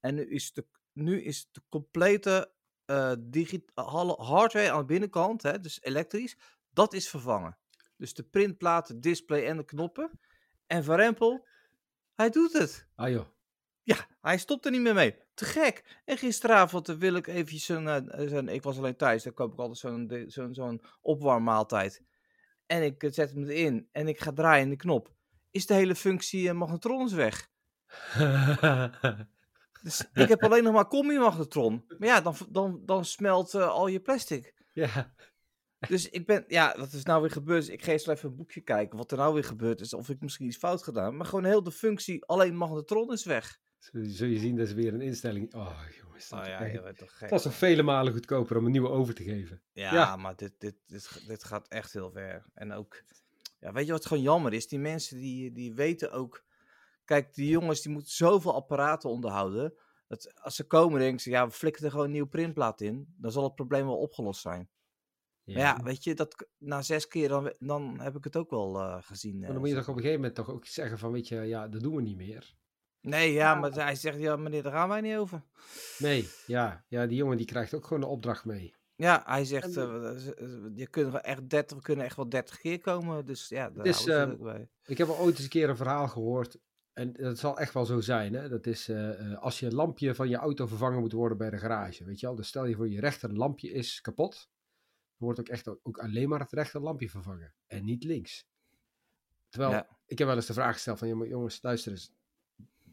En 0.00 0.14
nu 0.14 0.30
is 0.30 0.52
de, 0.52 0.66
nu 0.92 1.22
is 1.22 1.48
de 1.50 1.62
complete 1.68 2.52
eh, 2.84 3.12
digitale 3.18 4.12
hardware 4.12 4.70
aan 4.70 4.78
de 4.78 4.84
binnenkant, 4.84 5.42
hè, 5.42 5.60
dus 5.60 5.82
elektrisch, 5.82 6.36
dat 6.70 6.92
is 6.92 7.08
vervangen. 7.08 7.58
Dus 7.96 8.14
de 8.14 8.22
printplaat, 8.22 8.88
het 8.88 9.02
display 9.02 9.44
en 9.46 9.56
de 9.56 9.64
knoppen. 9.64 10.20
En 10.66 10.84
Van 10.84 10.96
Rempel, 10.96 11.46
hij 12.14 12.30
doet 12.30 12.52
het. 12.52 12.86
Ah 12.94 13.10
joh. 13.10 13.26
Ja, 13.82 13.96
hij 14.20 14.38
stopt 14.38 14.64
er 14.64 14.70
niet 14.70 14.80
meer 14.80 14.94
mee. 14.94 15.14
Te 15.40 15.46
gek. 15.46 16.02
En 16.04 16.16
gisteravond 16.16 16.88
eh, 16.88 16.96
wil 16.96 17.14
ik 17.14 17.26
eventjes 17.26 17.68
een, 17.68 17.88
eh, 17.88 18.28
zo'n, 18.28 18.48
ik 18.48 18.62
was 18.62 18.78
alleen 18.78 18.96
thuis, 18.96 19.22
dan 19.22 19.34
koop 19.34 19.52
ik 19.52 19.58
altijd 19.58 19.78
zo'n, 19.78 20.24
zo'n, 20.26 20.54
zo'n 20.54 20.82
opwarmmaaltijd. 21.00 22.02
En 22.70 22.82
ik 22.82 23.02
eh, 23.02 23.10
zet 23.12 23.30
hem 23.30 23.48
erin 23.48 23.88
en 23.92 24.08
ik 24.08 24.20
ga 24.20 24.32
draaien 24.32 24.64
in 24.64 24.70
de 24.70 24.76
knop. 24.76 25.12
Is 25.50 25.66
de 25.66 25.74
hele 25.74 25.94
functie 25.94 26.48
eh, 26.48 26.54
magnetrons 26.54 27.12
weg. 27.12 27.48
Dus 29.82 30.08
ik 30.12 30.28
heb 30.28 30.42
alleen 30.42 30.62
nog 30.62 30.72
maar 30.72 30.88
combi-magnetron. 30.88 31.84
Maar 31.98 32.08
ja, 32.08 32.20
dan, 32.20 32.34
dan, 32.48 32.82
dan 32.84 33.04
smelt 33.04 33.54
eh, 33.54 33.68
al 33.68 33.86
je 33.86 34.00
plastic. 34.00 34.54
ja. 34.72 35.14
Dus 35.88 36.08
ik 36.08 36.26
ben, 36.26 36.44
ja, 36.48 36.74
wat 36.78 36.92
is 36.92 37.04
nou 37.04 37.20
weer 37.20 37.30
gebeurd? 37.30 37.68
Ik 37.68 37.82
ga 37.82 37.92
eens 37.92 38.06
even 38.06 38.28
een 38.28 38.36
boekje 38.36 38.60
kijken 38.60 38.98
wat 38.98 39.10
er 39.10 39.16
nou 39.16 39.34
weer 39.34 39.44
gebeurd 39.44 39.80
is. 39.80 39.94
Of 39.94 40.08
ik 40.08 40.20
misschien 40.20 40.46
iets 40.46 40.56
fout 40.56 40.82
gedaan. 40.82 41.16
Maar 41.16 41.26
gewoon 41.26 41.44
heel 41.44 41.62
de 41.62 41.72
functie, 41.72 42.24
alleen 42.24 42.56
magnetron 42.56 43.12
is 43.12 43.24
weg. 43.24 43.59
Zul 43.80 44.28
je- 44.28 44.38
zien, 44.38 44.56
dat 44.56 44.66
is 44.66 44.72
weer 44.72 44.94
een 44.94 45.00
instelling. 45.00 45.54
Oh 45.54 45.78
jongens. 46.02 46.28
Dat, 46.28 46.38
Oh 46.38 46.44
is 46.44 46.50
ja, 46.50 46.60
echt- 46.64 46.98
toch 46.98 47.18
gek. 47.18 47.28
dat 47.28 47.38
is 47.38 47.44
toch 47.44 47.54
vele 47.54 47.82
malen 47.82 48.12
goedkoper 48.12 48.56
om 48.56 48.64
een 48.64 48.70
nieuwe 48.70 48.88
over 48.88 49.14
te 49.14 49.22
geven. 49.22 49.62
Ja, 49.72 49.92
Ja. 49.94 50.16
maar 50.16 50.36
dit, 50.36 50.52
dit, 50.58 50.74
dit, 50.86 51.24
dit 51.26 51.44
gaat 51.44 51.68
echt 51.68 51.92
heel 51.92 52.10
ver. 52.10 52.46
En 52.54 52.72
ook, 52.72 53.02
ja, 53.60 53.72
weet 53.72 53.86
je 53.86 53.92
wat 53.92 54.06
gewoon 54.06 54.22
jammer 54.22 54.52
is? 54.52 54.68
Die 54.68 54.78
mensen 54.78 55.18
die, 55.18 55.52
die 55.52 55.74
weten 55.74 56.12
ook. 56.12 56.44
Kijk, 57.04 57.34
die 57.34 57.48
jongens 57.50 57.82
die 57.82 57.92
moeten 57.92 58.12
zoveel 58.12 58.54
apparaten 58.54 59.10
onderhouden. 59.10 59.74
Dat 60.06 60.40
als 60.42 60.54
ze 60.56 60.64
komen, 60.66 60.98
denken 61.00 61.20
ze, 61.20 61.30
ja, 61.30 61.46
we 61.46 61.52
flikken 61.52 61.84
er 61.84 61.90
gewoon 61.90 62.04
een 62.06 62.10
nieuwe 62.12 62.28
printplaat 62.28 62.80
in. 62.80 63.14
Dan 63.16 63.32
zal 63.32 63.44
het 63.44 63.54
probleem 63.54 63.86
wel 63.86 63.98
opgelost 63.98 64.40
zijn. 64.40 64.68
Maar 65.44 65.58
ja, 65.58 65.82
weet 65.82 66.04
je, 66.04 66.14
dat, 66.14 66.48
na 66.58 66.82
zes 66.82 67.08
keer 67.08 67.28
dan, 67.28 67.54
dan 67.58 68.00
heb 68.00 68.16
ik 68.16 68.24
het 68.24 68.36
ook 68.36 68.50
wel 68.50 68.80
eh, 68.80 68.96
gezien. 69.00 69.34
Maar 69.38 69.46
eh, 69.46 69.50
dan 69.52 69.60
moet 69.60 69.68
je 69.68 69.74
toch 69.74 69.88
op 69.88 69.94
een 69.96 70.00
gegeven 70.00 70.20
moment 70.20 70.34
toch 70.34 70.50
ook 70.50 70.66
zeggen 70.66 70.98
van, 70.98 71.12
weet 71.12 71.28
je, 71.28 71.36
ja, 71.36 71.68
dat 71.68 71.80
doen 71.82 71.94
we 71.96 72.02
niet 72.02 72.16
meer. 72.16 72.54
Nee, 73.00 73.32
ja, 73.32 73.54
maar 73.54 73.72
hij 73.72 73.94
zegt, 73.94 74.18
ja, 74.18 74.36
meneer, 74.36 74.62
daar 74.62 74.72
gaan 74.72 74.88
wij 74.88 75.00
niet 75.00 75.16
over. 75.16 75.42
Nee, 75.98 76.28
ja, 76.46 76.84
ja, 76.88 77.06
die 77.06 77.16
jongen 77.16 77.36
die 77.36 77.46
krijgt 77.46 77.74
ook 77.74 77.86
gewoon 77.86 78.02
een 78.02 78.08
opdracht 78.08 78.44
mee. 78.44 78.74
Ja, 78.94 79.22
hij 79.26 79.44
zegt, 79.44 79.76
eh, 79.76 79.84
je 80.74 80.86
kunt 80.90 81.12
wel 81.12 81.20
echt 81.20 81.48
30, 81.48 81.76
we 81.76 81.82
kunnen 81.82 82.04
echt 82.04 82.16
wel 82.16 82.28
30 82.28 82.58
keer 82.58 82.80
komen. 82.80 83.26
Dus 83.26 83.48
ja, 83.48 83.70
daar 83.70 83.84
Dus, 83.84 83.96
houden 83.96 84.14
ze 84.16 84.22
ehm, 84.22 84.32
ook 84.32 84.42
bij. 84.42 84.68
Ik 84.84 84.98
heb 84.98 85.08
al 85.08 85.18
ooit 85.18 85.34
eens 85.34 85.42
een 85.44 85.50
keer 85.50 85.68
een 85.68 85.76
verhaal 85.76 86.08
gehoord. 86.08 86.58
En 86.92 87.12
dat 87.12 87.38
zal 87.38 87.58
echt 87.58 87.74
wel 87.74 87.84
zo 87.86 88.00
zijn. 88.00 88.34
Hè? 88.34 88.48
Dat 88.48 88.66
is 88.66 88.88
eh, 88.88 89.32
eh, 89.32 89.38
als 89.42 89.58
je 89.60 89.74
lampje 89.74 90.14
van 90.14 90.28
je 90.28 90.36
auto 90.36 90.66
vervangen 90.66 91.00
moet 91.00 91.12
worden 91.12 91.38
bij 91.38 91.50
de 91.50 91.58
garage. 91.58 92.04
Weet 92.04 92.20
je 92.20 92.26
wel? 92.26 92.34
Dus 92.34 92.48
stel 92.48 92.64
je 92.64 92.74
voor 92.74 92.88
je 92.88 93.00
rechter 93.00 93.32
lampje 93.32 93.72
is 93.72 94.00
kapot. 94.00 94.34
Dan 94.34 95.28
wordt 95.28 95.40
ook 95.40 95.48
echt 95.48 95.68
ook 95.82 95.98
alleen 95.98 96.28
maar 96.28 96.40
het 96.40 96.52
rechter 96.52 96.80
lampje 96.80 97.10
vervangen. 97.10 97.54
En 97.66 97.84
niet 97.84 98.04
links. 98.04 98.48
Terwijl, 99.48 99.72
Ja. 99.72 99.98
ik 100.06 100.18
heb 100.18 100.26
wel 100.26 100.36
eens 100.36 100.46
de 100.46 100.52
vraag 100.52 100.72
gesteld 100.72 100.98
van 100.98 101.08
jongens, 101.08 101.62
luister 101.62 101.92
eens. 101.92 102.12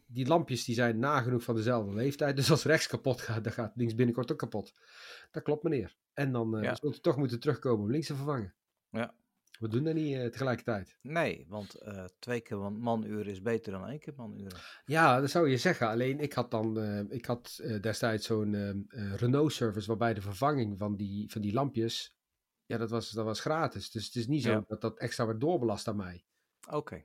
Die 0.10 0.28
lampjes 0.28 0.64
die 0.66 0.76
zijn 0.76 1.00
nagenoeg 1.00 1.44
van 1.44 1.56
dezelfde 1.56 1.94
leeftijd. 1.94 2.36
Dus 2.36 2.52
als 2.52 2.64
rechts 2.64 2.88
kapot 2.88 3.22
gaat, 3.22 3.44
dan 3.44 3.54
gaat 3.54 3.76
links 3.76 3.96
binnenkort 3.96 4.32
ook 4.32 4.38
kapot. 4.38 4.74
Dat 5.32 5.44
klopt 5.44 5.64
meneer. 5.64 5.96
En 6.14 6.32
dan 6.32 6.58
eh 6.58 6.64
Ja. 6.64 6.76
zult 6.76 6.96
u 6.96 7.00
toch 7.00 7.18
moeten 7.18 7.40
terugkomen 7.40 7.86
om 7.86 7.92
links 7.92 8.08
te 8.08 8.16
vervangen. 8.16 8.54
Ja. 8.90 9.14
We 9.60 9.68
doen 9.68 9.84
dat 9.84 9.94
niet 9.94 10.16
eh, 10.16 10.26
tegelijkertijd. 10.26 10.98
Nee, 11.02 11.46
want 11.50 11.74
eh, 11.76 12.06
twee 12.20 12.42
keer 12.42 12.58
man- 12.58 12.80
manuren 12.80 13.26
is 13.32 13.42
beter 13.42 13.72
dan 13.72 13.88
één 13.88 14.00
keer 14.00 14.14
manuren. 14.18 14.58
Ja, 14.86 15.20
dat 15.20 15.30
zou 15.30 15.50
je 15.50 15.58
zeggen. 15.58 15.88
Alleen 15.88 16.20
ik 16.20 16.34
had 16.34 16.52
dan, 16.52 16.78
ik 17.12 17.26
had 17.26 17.62
destijds 17.82 18.26
zo'n 18.26 18.86
Renault-service 19.16 19.88
waarbij 19.88 20.14
de 20.14 20.22
vervanging 20.22 20.78
van 20.78 20.96
die, 20.96 21.32
van 21.32 21.42
die 21.42 21.54
lampjes, 21.54 22.16
ja, 22.66 22.78
dat 22.78 22.90
was, 22.90 23.10
dat 23.12 23.26
was 23.26 23.40
gratis. 23.40 23.92
Dus 23.92 24.06
het 24.06 24.16
is 24.16 24.28
niet 24.28 24.44
zo 24.44 24.52
Ja. 24.52 24.64
dat 24.68 24.82
dat 24.82 24.98
extra 25.00 25.26
werd 25.26 25.40
doorbelast 25.40 25.88
aan 25.88 25.96
mij. 25.96 26.26
Oké. 26.70 27.04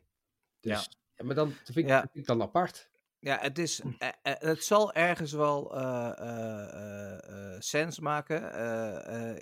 Dus, 0.60 0.88
ja. 1.16 1.24
maar 1.24 1.34
dan 1.34 1.50
vind 1.50 1.76
ik, 1.76 1.86
Ja. 1.86 2.00
dat 2.00 2.10
vind 2.12 2.16
ik 2.16 2.26
dan 2.26 2.42
apart. 2.42 2.90
Ja, 3.22 3.38
het, 3.40 3.58
is, 3.58 3.80
eh, 3.98 4.08
eh, 4.22 4.34
het 4.38 4.64
zal 4.64 4.92
ergens 4.92 5.32
wel 5.32 5.76
eh, 5.76 7.56
sens 7.58 7.98
maken 7.98 8.54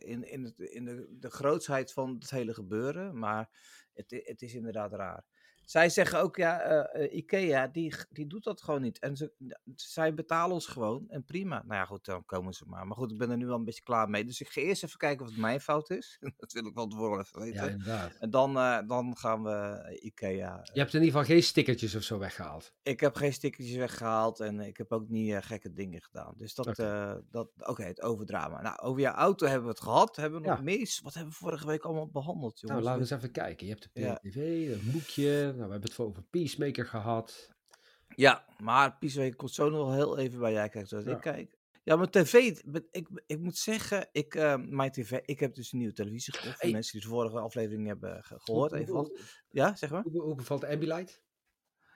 in, 0.02 0.24
in, 0.24 0.44
het, 0.44 0.58
in 0.58 0.84
de, 0.84 1.16
de 1.18 1.30
grootsheid 1.30 1.92
van 1.92 2.16
het 2.18 2.30
hele 2.30 2.54
gebeuren, 2.54 3.18
maar 3.18 3.48
het, 3.94 4.22
het 4.24 4.42
is 4.42 4.54
inderdaad 4.54 4.92
raar. 4.92 5.24
Zij 5.70 5.88
zeggen 5.88 6.20
ook, 6.20 6.36
ja, 6.36 6.60
eh, 6.60 7.04
eh, 7.04 7.16
Ikea, 7.16 7.66
die, 7.66 7.94
die 8.10 8.26
doet 8.26 8.44
dat 8.44 8.62
gewoon 8.62 8.82
niet. 8.82 8.98
En 8.98 9.16
ze, 9.16 9.32
zij 9.74 10.14
betalen 10.14 10.54
ons 10.54 10.66
gewoon 10.66 11.04
en 11.08 11.24
prima. 11.24 11.62
Nou 11.66 11.74
ja, 11.80 11.84
goed, 11.84 12.04
dan 12.04 12.24
komen 12.24 12.52
ze 12.52 12.64
maar. 12.66 12.86
Maar 12.86 12.96
goed, 12.96 13.10
ik 13.12 13.18
ben 13.18 13.30
er 13.30 13.36
nu 13.36 13.46
wel 13.46 13.56
een 13.56 13.64
beetje 13.64 13.82
klaar 13.82 14.10
mee. 14.10 14.24
Dus 14.24 14.40
ik 14.40 14.48
ga 14.48 14.60
eerst 14.60 14.84
even 14.84 14.98
kijken 14.98 15.24
of 15.24 15.30
het 15.30 15.40
mijn 15.40 15.60
fout 15.60 15.90
is. 15.90 16.18
dat 16.36 16.52
wil 16.52 16.66
ik 16.66 16.72
van 16.74 16.88
tevoren 16.88 17.20
even 17.20 17.40
weten. 17.40 17.64
Ja, 17.64 17.68
inderdaad. 17.70 18.12
En 18.18 18.30
dan, 18.30 18.56
eh, 18.56 18.78
dan 18.86 19.16
gaan 19.16 19.42
we 19.42 19.98
Ikea 20.02 20.60
Je 20.72 20.78
hebt 20.80 20.94
in 20.94 21.02
ieder 21.02 21.18
geval 21.18 21.34
geen 21.34 21.42
stickertjes 21.42 21.94
of 21.94 22.02
zo 22.02 22.18
weggehaald. 22.18 22.72
ik 22.82 23.00
heb 23.00 23.16
geen 23.16 23.32
stickertjes 23.32 23.76
weggehaald 23.76 24.40
en 24.40 24.60
ik 24.60 24.76
heb 24.76 24.92
ook 24.92 25.08
niet 25.08 25.34
gekke 25.40 25.72
dingen 25.72 26.02
gedaan. 26.02 26.34
Dus 26.36 26.54
dat, 26.54 26.78
eh, 26.78 27.14
dat 27.30 27.48
oké, 27.58 27.82
het 27.82 28.02
overdrama. 28.02 28.62
Nou, 28.62 28.78
over 28.78 29.00
jouw 29.00 29.14
auto 29.14 29.46
hebben 29.46 29.64
we 29.64 29.70
het 29.70 29.82
gehad. 29.82 30.16
Hebben 30.16 30.40
we 30.40 30.46
nog 30.48 30.56
Ja. 30.56 30.62
meer? 30.62 30.98
Wat 31.02 31.14
hebben 31.14 31.32
we 31.32 31.38
vorige 31.38 31.66
week 31.66 31.82
allemaal 31.82 32.08
behandeld, 32.08 32.62
Nou, 32.62 32.80
laten 32.80 32.92
we 32.94 33.00
eens 33.00 33.10
even 33.10 33.32
kijken. 33.32 33.66
Je 33.66 33.72
hebt 33.72 33.88
de 33.92 34.00
Ja. 34.00 34.14
PTV, 34.14 34.36
een 34.36 34.90
boekje. 34.92 35.58
Nou, 35.60 35.72
we 35.72 35.78
hebben 35.78 35.96
het 35.96 36.06
over 36.08 36.22
Peacemaker 36.22 36.86
gehad. 36.86 37.50
Ja, 38.16 38.44
maar 38.58 38.96
Piesweek 38.98 39.36
komt 39.36 39.50
zo 39.54 39.70
nog 39.70 39.94
heel 39.94 40.18
even 40.18 40.38
bij 40.40 40.52
jij 40.52 40.68
kijkt 40.68 40.88
zoals 40.88 41.04
Ja. 41.04 41.14
ik 41.14 41.20
kijk. 41.20 41.58
Ja, 41.84 41.96
mijn 41.96 42.10
tv, 42.10 42.34
ik, 42.34 42.62
ik, 42.90 43.08
ik 43.26 43.38
moet 43.38 43.56
zeggen, 43.56 44.08
ik, 44.12 44.34
eh, 44.34 44.56
mijn 44.56 44.90
tv, 44.90 45.18
ik 45.24 45.40
heb 45.40 45.54
dus 45.54 45.72
een 45.72 45.78
nieuwe 45.78 45.92
televisie 45.94 46.32
gekocht. 46.34 46.52
Voor 46.54 46.62
Hey. 46.62 46.72
mensen 46.72 46.92
die 46.92 47.00
de 47.00 47.14
vorige 47.14 47.38
aflevering 47.38 47.86
hebben 47.86 48.24
ge- 48.24 48.38
gehoord. 48.40 48.70
Hoe- 48.70 48.80
Even 48.80 48.94
hoe. 48.94 49.18
Ja, 49.48 49.76
zeg 49.76 49.90
maar. 49.90 50.02
hoe, 50.02 50.22
hoe 50.22 50.34
bevalt 50.34 50.64
Ambilight? 50.64 51.22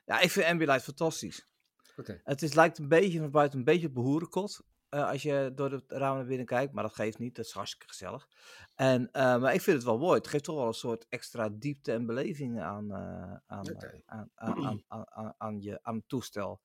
Ja, 0.05 0.21
ik 0.21 0.31
vind 0.31 0.47
Ambilight 0.47 0.83
fantastisch. 0.83 1.49
Oké. 1.97 2.21
Het 2.25 2.43
is, 2.43 2.55
lijkt 2.55 2.79
een 2.79 2.89
beetje 2.89 3.19
van 3.19 3.31
buiten 3.31 3.59
een 3.59 3.65
beetje 3.65 3.87
op 3.87 3.95
behoerenkot. 3.95 4.61
Eh, 4.95 5.09
als 5.09 5.23
je 5.23 5.53
door 5.55 5.71
het 5.71 5.93
raam 5.93 6.17
naar 6.17 6.27
binnen 6.27 6.47
kijkt. 6.47 6.73
Maar 6.73 6.83
dat 6.83 6.95
geeft 6.95 7.19
niet. 7.19 7.37
Dat 7.37 7.45
is 7.45 7.53
hartstikke 7.53 7.89
gezellig. 7.89 8.29
En, 8.75 9.11
eh, 9.11 9.41
maar 9.41 9.55
ik 9.55 9.61
vind 9.61 9.77
het 9.77 9.87
wel 9.87 9.99
mooi. 9.99 10.19
Het 10.19 10.29
geeft 10.29 10.45
toch 10.45 10.57
wel 10.57 10.67
een 10.67 10.73
soort 10.73 11.07
extra 11.09 11.49
diepte 11.49 11.93
en 11.93 12.07
beleving 12.07 12.61
aan, 12.61 12.91
eh, 12.91 13.37
aan, 13.47 13.83
aan, 14.07 14.31
aan, 14.35 14.55
aan, 14.65 14.83
aan, 14.89 15.11
aan, 15.11 15.35
aan 15.39 15.61
je, 15.61 15.79
aan 15.83 15.95
het 15.95 16.09
toestel. 16.09 16.61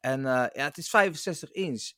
En 0.00 0.20
ja, 0.22 0.50
het 0.52 0.76
is 0.76 0.90
65 0.90 1.50
inch. 1.50 1.92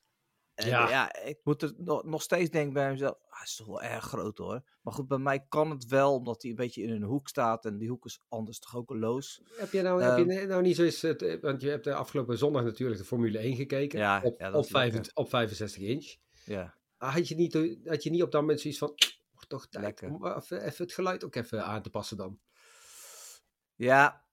En, 0.58 0.68
Ja. 0.68 0.88
ja. 0.88 1.14
ik 1.22 1.40
moet 1.44 1.62
er 1.62 1.72
nog, 1.76 2.04
nog 2.04 2.22
steeds 2.22 2.50
denken 2.50 2.72
bij 2.72 2.90
mezelf. 2.90 3.16
Ah, 3.28 3.38
het 3.38 3.48
is 3.48 3.56
toch 3.56 3.66
wel 3.66 3.82
erg 3.82 4.04
groot 4.04 4.38
hoor. 4.38 4.62
Maar 4.82 4.92
goed, 4.92 5.08
bij 5.08 5.18
mij 5.18 5.46
kan 5.48 5.70
het 5.70 5.86
wel, 5.86 6.14
omdat 6.14 6.42
hij 6.42 6.50
een 6.50 6.56
beetje 6.56 6.82
in 6.82 6.90
een 6.90 7.02
hoek 7.02 7.28
staat. 7.28 7.64
En 7.64 7.78
die 7.78 7.88
hoek 7.88 8.04
is 8.04 8.20
anders 8.28 8.58
toch 8.58 8.76
ook 8.76 8.90
loos. 8.90 9.42
Heb 9.56 9.72
je 9.72 9.82
nou, 9.82 10.02
heb 10.02 10.18
Ehm. 10.18 10.30
je 10.30 10.46
nou 10.46 10.62
niet 10.62 10.76
zo 10.76 10.82
eens, 10.82 11.02
het, 11.02 11.22
eh, 11.22 11.40
want 11.40 11.60
je 11.62 11.68
hebt 11.68 11.84
de 11.84 11.94
afgelopen 11.94 12.38
zondag 12.38 12.62
natuurlijk 12.64 12.98
de 12.98 13.04
Formule 13.06 13.38
1 13.44 13.56
gekeken. 13.56 13.98
Ja, 13.98 14.20
op, 14.24 14.40
ja, 14.40 14.48
op, 14.52 14.64
is 14.64 14.70
lekker. 14.70 14.80
65, 14.80 15.14
op 15.14 15.28
65 15.28 15.82
inch. 15.82 16.14
Ja. 16.44 16.74
Ah, 16.98 17.14
Had 17.14 17.28
je 17.28 17.34
niet, 17.34 17.52
had 17.84 18.02
je 18.02 18.10
niet 18.10 18.22
op 18.22 18.32
dat 18.32 18.40
moment 18.40 18.60
zoiets 18.60 18.78
van, 18.78 18.94
toch 19.48 19.66
tijd 19.68 19.84
Lekker. 19.84 20.10
om 20.12 20.26
even, 20.26 20.62
even 20.64 20.84
het 20.84 20.92
geluid 20.94 21.24
ook 21.24 21.34
even 21.34 21.64
aan 21.64 21.82
te 21.82 21.90
passen 21.90 22.16
dan? 22.16 22.38
Ja, 23.74 24.24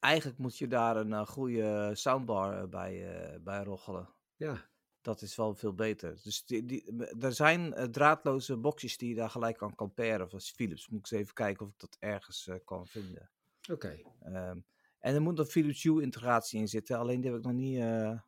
eigenlijk 0.00 0.38
moet 0.38 0.58
je 0.58 0.66
daar 0.68 0.96
een 0.96 1.12
eh, 1.12 1.26
goede 1.26 1.90
soundbar 1.94 2.58
eh, 2.62 2.68
bij, 2.68 3.14
eh, 3.14 3.38
bij 3.40 3.62
roggelen. 3.64 4.08
Ja, 4.36 4.68
Dat 5.06 5.22
is 5.22 5.36
wel 5.36 5.54
veel 5.54 5.74
beter. 5.74 6.18
Dus 6.22 6.44
die, 6.44 6.64
die, 6.64 7.06
er 7.20 7.32
zijn 7.32 7.74
eh, 7.74 7.84
draadloze 7.84 8.56
boxjes 8.56 8.96
die 8.96 9.08
je 9.08 9.14
daar 9.14 9.30
gelijk 9.30 9.62
aan 9.62 9.74
kan 9.74 9.94
pairen. 9.94 10.30
Van 10.30 10.40
Philips. 10.40 10.88
Moet 10.88 10.98
ik 11.06 11.10
eens 11.12 11.20
even 11.20 11.34
kijken 11.34 11.66
of 11.66 11.72
ik 11.72 11.78
dat 11.78 11.96
ergens 12.00 12.46
eh, 12.46 12.54
kan 12.64 12.86
vinden. 12.86 13.30
oké. 13.70 14.00
Ehm, 14.20 14.58
en 14.98 15.14
er 15.14 15.22
moet 15.22 15.38
een 15.38 15.46
Philips 15.46 15.82
Hue 15.82 16.02
integratie 16.02 16.60
in 16.60 16.68
zitten. 16.68 16.98
Alleen 16.98 17.20
die 17.20 17.30
heb 17.30 17.38
ik 17.38 17.44
nog 17.46 17.54
niet. 17.54 17.78
eh, 17.80 18.18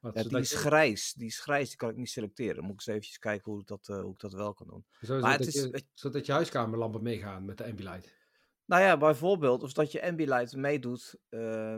Wat, 0.00 0.14
ja, 0.14 0.22
die 0.22 0.38
is 0.38 0.52
grijs. 0.54 1.12
Die 1.12 1.26
is 1.26 1.40
grijs, 1.40 1.68
die 1.68 1.76
kan 1.76 1.90
ik 1.90 1.96
niet 1.96 2.10
selecteren. 2.10 2.54
Dan 2.54 2.64
moet 2.64 2.72
ik 2.72 2.78
eens 2.78 2.86
eventjes 2.86 3.18
kijken 3.18 3.52
hoe 3.52 3.60
ik 3.60 3.66
dat, 3.66 3.86
hoe 3.86 4.12
ik 4.12 4.18
dat 4.20 4.32
wel 4.32 4.54
kan 4.54 4.66
doen. 4.66 4.84
maar 4.88 5.06
zodat, 5.08 5.38
het 5.38 5.46
is- 5.46 5.54
je, 5.62 5.84
zodat 5.94 6.26
je 6.26 6.32
huiskamerlampen 6.32 7.02
meegaan 7.02 7.44
met 7.44 7.58
de 7.58 7.64
Ambilight. 7.64 8.16
Nou 8.64 8.82
ja, 8.82 8.96
bijvoorbeeld, 8.96 9.62
of 9.62 9.72
dat 9.72 9.92
je 9.92 10.02
Ambilight 10.02 10.56
meedoet 10.56 11.14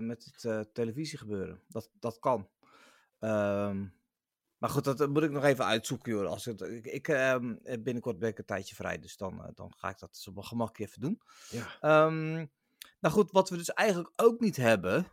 met 0.00 0.24
het 0.24 0.44
eh, 0.44 0.60
televisiegebeuren. 0.72 1.62
Dat, 1.68 1.90
dat 1.98 2.18
kan. 2.18 2.48
Ehm, 3.18 3.86
maar 4.60 4.70
goed, 4.70 4.84
dat 4.84 5.00
eh, 5.00 5.08
moet 5.08 5.22
ik 5.22 5.30
nog 5.30 5.44
even 5.44 5.64
uitzoeken, 5.64 6.12
joh. 6.12 6.30
Als 6.30 6.44
het, 6.44 6.60
ik, 6.60 6.86
ik, 6.86 7.08
ehm, 7.08 7.54
eh, 7.62 7.82
binnenkort 7.82 8.18
ben 8.18 8.28
ik 8.28 8.38
een 8.38 8.44
tijdje 8.44 8.74
vrij, 8.74 8.98
dus 8.98 9.16
dan, 9.16 9.44
eh, 9.44 9.48
dan 9.54 9.72
ga 9.76 9.88
ik 9.88 9.98
dat 9.98 10.16
zo 10.16 10.28
op 10.28 10.34
mijn 10.34 10.46
gemak 10.46 10.78
even 10.78 11.00
doen. 11.00 11.20
Ja. 11.50 11.66
Ehm, 11.80 12.32
nou 13.00 13.14
goed, 13.14 13.30
wat 13.30 13.50
we 13.50 13.56
dus 13.56 13.72
eigenlijk 13.72 14.12
ook 14.16 14.40
niet 14.40 14.56
hebben, 14.56 15.06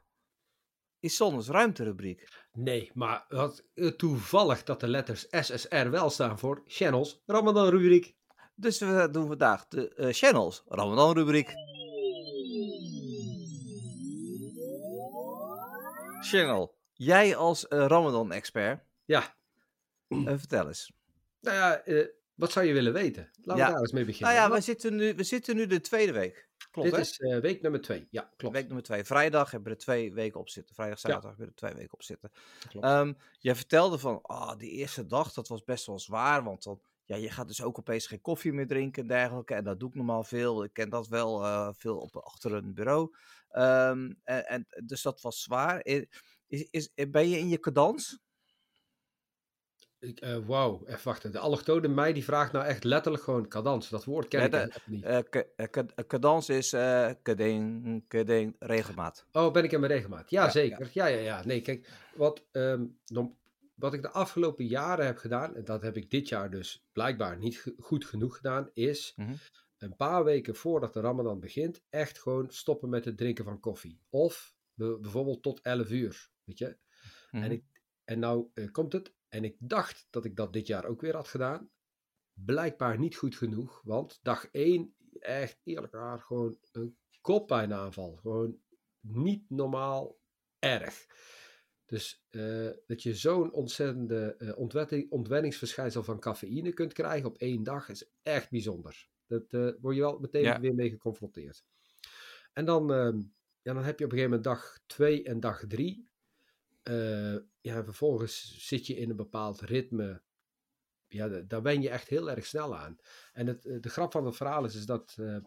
is 0.99 1.15
Zonnes 1.15 1.47
ruimterubriek. 1.47 2.27
Nee, 2.51 2.91
maar 2.93 3.25
wat 3.27 3.63
eh, 3.73 3.87
toevallig 3.87 4.63
dat 4.63 4.79
de 4.79 4.87
letters 4.87 5.27
SSR 5.29 5.89
wel 5.89 6.09
staan 6.09 6.39
voor 6.39 6.63
Channels 6.65 7.21
Ramadan 7.25 7.69
rubriek. 7.69 8.15
Dus 8.55 8.79
we 8.79 9.07
doen 9.11 9.27
vandaag 9.27 9.67
de 9.67 9.93
eh, 9.93 10.13
Channels 10.13 10.63
Ramadan 10.67 11.13
rubriek. 11.13 11.53
Channel, 16.21 16.77
jij 16.93 17.35
als 17.35 17.67
eh, 17.67 17.85
Ramadan 17.85 18.31
expert, 18.31 18.83
Ja, 19.05 19.35
vertel 20.39 20.67
eens. 20.67 20.93
nou 21.39 21.55
ja, 21.55 21.83
eh, 21.83 22.07
wat 22.35 22.51
zou 22.51 22.65
je 22.65 22.73
willen 22.73 22.93
weten? 22.93 23.29
Laten 23.41 23.63
Ja. 23.63 23.67
we 23.67 23.73
daar 23.73 23.81
eens 23.81 23.91
mee 23.91 24.05
beginnen. 24.05 24.35
Nou 24.35 24.49
ja, 24.49 24.55
we 24.55 24.61
zitten 24.61 24.95
nu, 24.95 25.13
we 25.15 25.23
zitten 25.23 25.55
nu 25.55 25.65
de 25.67 25.81
tweede 25.81 26.11
week. 26.11 26.49
Klopt, 26.71 26.89
Dit 26.89 26.97
hè? 26.97 27.01
is 27.01 27.19
eh, 27.19 27.39
week 27.39 27.61
nummer 27.61 27.81
twee. 27.81 28.07
Ja, 28.09 28.31
klopt. 28.37 28.55
Week 28.55 28.65
nummer 28.65 28.83
twee. 28.83 29.03
Vrijdag 29.03 29.51
hebben 29.51 29.69
we 29.69 29.75
er 29.75 29.81
twee 29.81 30.13
weken 30.13 30.39
op 30.39 30.49
zitten. 30.49 30.75
Vrijdag, 30.75 30.99
zaterdag 30.99 31.29
hebben 31.29 31.45
we 31.45 31.51
er 31.51 31.57
twee 31.57 31.73
weken 31.73 31.93
op 31.93 32.03
zitten. 32.03 32.31
Ehm, 32.79 33.13
jij 33.39 33.55
vertelde 33.55 33.97
van, 33.97 34.21
ah, 34.21 34.57
die 34.57 34.71
eerste 34.71 35.05
dag, 35.05 35.33
dat 35.33 35.47
was 35.47 35.63
best 35.63 35.85
wel 35.85 35.99
zwaar. 35.99 36.43
Want 36.43 36.63
dan, 36.63 36.81
ja, 37.05 37.15
je 37.15 37.29
gaat 37.29 37.47
dus 37.47 37.61
ook 37.61 37.79
opeens 37.79 38.07
geen 38.07 38.21
koffie 38.21 38.53
meer 38.53 38.67
drinken 38.67 39.01
en 39.01 39.07
dergelijke. 39.07 39.53
En 39.53 39.63
dat 39.63 39.79
doe 39.79 39.89
ik 39.89 39.95
normaal 39.95 40.23
veel. 40.23 40.63
Ik 40.63 40.73
ken 40.73 40.89
dat 40.89 41.07
wel 41.07 41.43
eh, 41.43 41.69
veel 41.73 41.97
op, 41.97 42.15
achter 42.15 42.53
een 42.53 42.73
bureau. 42.73 43.15
Ehm, 43.49 44.13
en, 44.23 44.47
en, 44.47 44.67
dus 44.85 45.01
dat 45.01 45.21
was 45.21 45.41
zwaar. 45.41 45.85
Is, 45.85 46.67
is, 46.69 46.89
ben 47.09 47.29
je 47.29 47.39
in 47.39 47.49
je 47.49 47.59
cadans? 47.59 48.19
Ik, 49.99 50.19
eh, 50.19 50.37
Wauw, 50.45 50.81
even 50.85 51.03
wachten. 51.03 51.31
De 51.31 51.39
allochtone 51.39 51.87
mij 51.87 52.13
die 52.13 52.23
vraagt 52.23 52.51
nou 52.51 52.65
echt 52.65 52.83
letterlijk 52.83 53.23
gewoon 53.23 53.47
cadans. 53.47 53.89
Dat 53.89 54.03
woord 54.05 54.27
ken 54.27 54.39
Ja, 54.39 54.45
ik 54.45 54.51
de- 54.73 54.79
niet. 54.85 55.03
Eh, 55.03 55.19
ka- 55.29 55.43
eh, 55.55 55.65
eh, 55.95 56.07
cadans 56.07 56.49
is 56.49 56.73
eh 56.73 57.09
kading, 57.21 58.03
kading, 58.07 58.55
regelmaat. 58.59 59.25
Oh, 59.31 59.51
ben 59.53 59.63
ik 59.63 59.71
in 59.71 59.79
mijn 59.79 59.91
regelmaat? 59.91 60.29
Ja, 60.29 60.43
Ja, 60.43 60.49
zeker. 60.49 60.89
Ja. 60.93 61.05
ja, 61.05 61.17
ja, 61.19 61.45
Nee, 61.45 61.61
kijk, 61.61 61.89
wat, 62.15 62.45
ehm, 62.51 62.85
wat 63.75 63.93
ik 63.93 64.01
de 64.01 64.09
afgelopen 64.09 64.65
jaren 64.65 65.05
heb 65.05 65.17
gedaan, 65.17 65.55
en 65.55 65.63
dat 65.63 65.81
heb 65.81 65.97
ik 65.97 66.09
dit 66.11 66.27
jaar 66.29 66.49
dus 66.49 66.85
blijkbaar 66.91 67.37
niet 67.37 67.73
goed 67.79 68.05
genoeg 68.05 68.35
gedaan, 68.35 68.69
is 68.73 69.13
Mhm. 69.15 69.33
een 69.77 69.95
paar 69.95 70.23
weken 70.23 70.55
voordat 70.55 70.93
de 70.93 70.99
Ramadan 70.99 71.39
begint, 71.39 71.81
echt 71.89 72.19
gewoon 72.19 72.45
stoppen 72.49 72.89
met 72.89 73.05
het 73.05 73.17
drinken 73.17 73.43
van 73.45 73.59
koffie. 73.59 73.99
Of 74.09 74.55
be- 74.73 74.97
bijvoorbeeld 75.01 75.43
tot 75.43 75.61
11 75.61 75.89
uur, 75.89 76.29
weet 76.43 76.57
je. 76.57 76.77
Mhm. 77.31 77.43
En, 77.43 77.51
ik, 77.51 77.63
en 78.05 78.19
nou 78.19 78.47
eh, 78.53 78.71
komt 78.71 78.93
het, 78.93 79.13
en 79.37 79.43
ik 79.43 79.55
dacht 79.59 80.07
dat 80.09 80.25
ik 80.25 80.35
dat 80.35 80.53
dit 80.53 80.67
jaar 80.67 80.85
ook 80.85 81.01
weer 81.01 81.15
had 81.15 81.27
gedaan. 81.27 81.69
Blijkbaar 82.33 82.99
niet 82.99 83.15
goed 83.15 83.35
genoeg, 83.35 83.81
want 83.83 84.19
dag 84.21 84.47
1, 84.51 84.95
echt 85.19 85.59
eerlijk 85.63 85.93
waar, 85.93 86.19
gewoon 86.19 86.57
een 86.71 86.97
koppijnaanval. 87.21 88.15
Gewoon 88.15 88.59
niet 88.99 89.49
normaal 89.49 90.19
erg. 90.59 91.05
Dus 91.85 92.25
eh, 92.29 92.69
dat 92.85 93.03
je 93.03 93.13
zo'n 93.13 93.51
ontzettende 93.53 94.53
ontwetting- 94.57 95.11
ontwenningsverschijnsel 95.11 96.03
van 96.03 96.19
cafeïne 96.19 96.73
kunt 96.73 96.93
krijgen 96.93 97.29
op 97.29 97.37
één 97.37 97.63
dag 97.63 97.89
is 97.89 98.11
echt 98.23 98.49
bijzonder. 98.49 99.09
Dat 99.27 99.53
eh, 99.53 99.69
word 99.81 99.95
je 99.95 100.01
wel 100.01 100.19
meteen 100.19 100.43
Ja. 100.43 100.59
weer 100.59 100.75
mee 100.75 100.89
geconfronteerd. 100.89 101.63
En 102.53 102.65
dan, 102.65 102.87
ja, 103.61 103.73
dan 103.73 103.83
heb 103.83 103.99
je 103.99 104.05
op 104.05 104.11
een 104.11 104.17
gegeven 104.17 104.23
moment 104.29 104.43
dag 104.43 104.79
2 104.85 105.23
en 105.23 105.39
dag 105.39 105.63
3. 105.67 106.09
Ja, 107.61 107.75
en 107.75 107.83
vervolgens 107.83 108.67
zit 108.67 108.87
je 108.87 108.95
in 108.95 109.09
een 109.09 109.15
bepaald 109.15 109.61
ritme. 109.61 110.21
Ja, 111.07 111.27
da- 111.27 111.41
daar 111.41 111.61
wen 111.61 111.81
je 111.81 111.89
echt 111.89 112.07
heel 112.07 112.29
erg 112.29 112.45
snel 112.45 112.77
aan. 112.77 112.97
En 113.33 113.47
het, 113.47 113.65
eh, 113.65 113.81
de 113.81 113.89
grap 113.89 114.11
van 114.11 114.25
het 114.25 114.35
verhaal 114.35 114.65
is, 114.65 114.75
is 114.75 114.85
dat 114.85 115.15
eh 115.19 115.37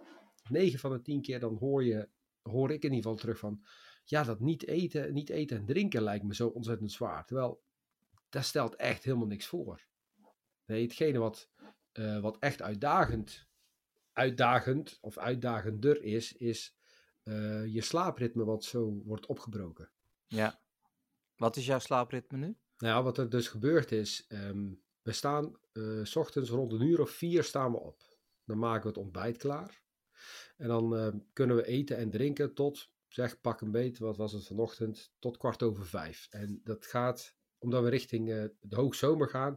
9 0.50 0.78
van 0.78 0.90
de 0.92 1.02
10 1.02 1.22
keer 1.22 1.40
dan 1.40 1.56
hoor, 1.56 1.84
je, 1.84 2.08
hoor 2.42 2.70
ik 2.70 2.82
in 2.84 2.92
ieder 2.92 2.96
geval 3.02 3.16
terug 3.16 3.38
van... 3.38 3.64
Ja, 4.04 4.22
dat 4.22 4.40
niet 4.40 4.66
eten, 4.66 5.12
niet 5.12 5.28
eten 5.30 5.56
en 5.56 5.66
drinken 5.66 6.02
lijkt 6.02 6.24
me 6.24 6.34
zo 6.34 6.48
ontzettend 6.48 6.92
zwaar. 6.92 7.26
Terwijl, 7.26 7.62
dat 8.28 8.44
stelt 8.44 8.74
echt 8.76 9.04
helemaal 9.04 9.26
niks 9.26 9.46
voor. 9.46 9.86
Nee, 10.64 10.82
hetgene 10.82 11.18
wat, 11.18 11.50
wat 12.20 12.38
echt 12.38 12.62
uitdagend, 12.62 13.46
uitdagend 14.12 14.98
of 15.00 15.18
uitdagender 15.18 16.02
is, 16.02 16.32
is 16.32 16.76
je 17.66 17.80
slaapritme 17.80 18.44
wat 18.44 18.64
zo 18.64 19.02
wordt 19.04 19.26
opgebroken. 19.26 19.90
Ja. 20.26 20.59
Wat 21.40 21.56
is 21.56 21.66
jouw 21.66 21.78
slaapritme 21.78 22.38
nu? 22.38 22.56
Nou 22.78 23.04
wat 23.04 23.18
er 23.18 23.30
dus 23.30 23.48
gebeurd 23.48 23.92
is, 23.92 24.26
ehm, 24.28 24.72
we 25.02 25.12
staan 25.12 25.56
eh, 25.72 26.04
s 26.04 26.16
ochtends 26.16 26.50
rond 26.50 26.72
een 26.72 26.80
uur 26.82 27.00
of 27.00 27.10
vier 27.10 27.44
staan 27.44 27.72
we 27.72 27.78
op. 27.78 28.02
Dan 28.44 28.58
maken 28.58 28.82
we 28.82 28.88
het 28.88 28.98
ontbijt 28.98 29.36
klaar. 29.36 29.82
En 30.56 30.68
dan 30.68 30.96
ehm, 30.96 31.18
kunnen 31.32 31.56
we 31.56 31.66
eten 31.66 31.96
en 31.96 32.10
drinken 32.10 32.54
tot, 32.54 32.90
zeg 33.08 33.40
pak 33.40 33.60
een 33.60 33.70
beet, 33.70 33.98
wat 33.98 34.16
was 34.16 34.32
het 34.32 34.46
vanochtend, 34.46 35.12
tot 35.18 35.36
kwart 35.36 35.62
over 35.62 35.86
vijf. 35.86 36.26
En 36.30 36.60
dat 36.64 36.86
gaat, 36.86 37.34
omdat 37.58 37.82
we 37.82 37.88
richting 37.88 38.30
eh, 38.30 38.44
de 38.60 38.76
hoogzomer 38.76 39.28
gaan, 39.28 39.56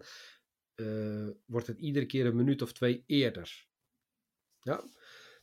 eh, 0.76 1.28
wordt 1.46 1.68
het 1.68 1.80
iedere 1.80 2.06
keer 2.06 2.26
een 2.26 2.36
minuut 2.36 2.62
of 2.62 2.74
twee 2.74 3.04
eerder. 3.06 3.68
Ja, 4.60 4.84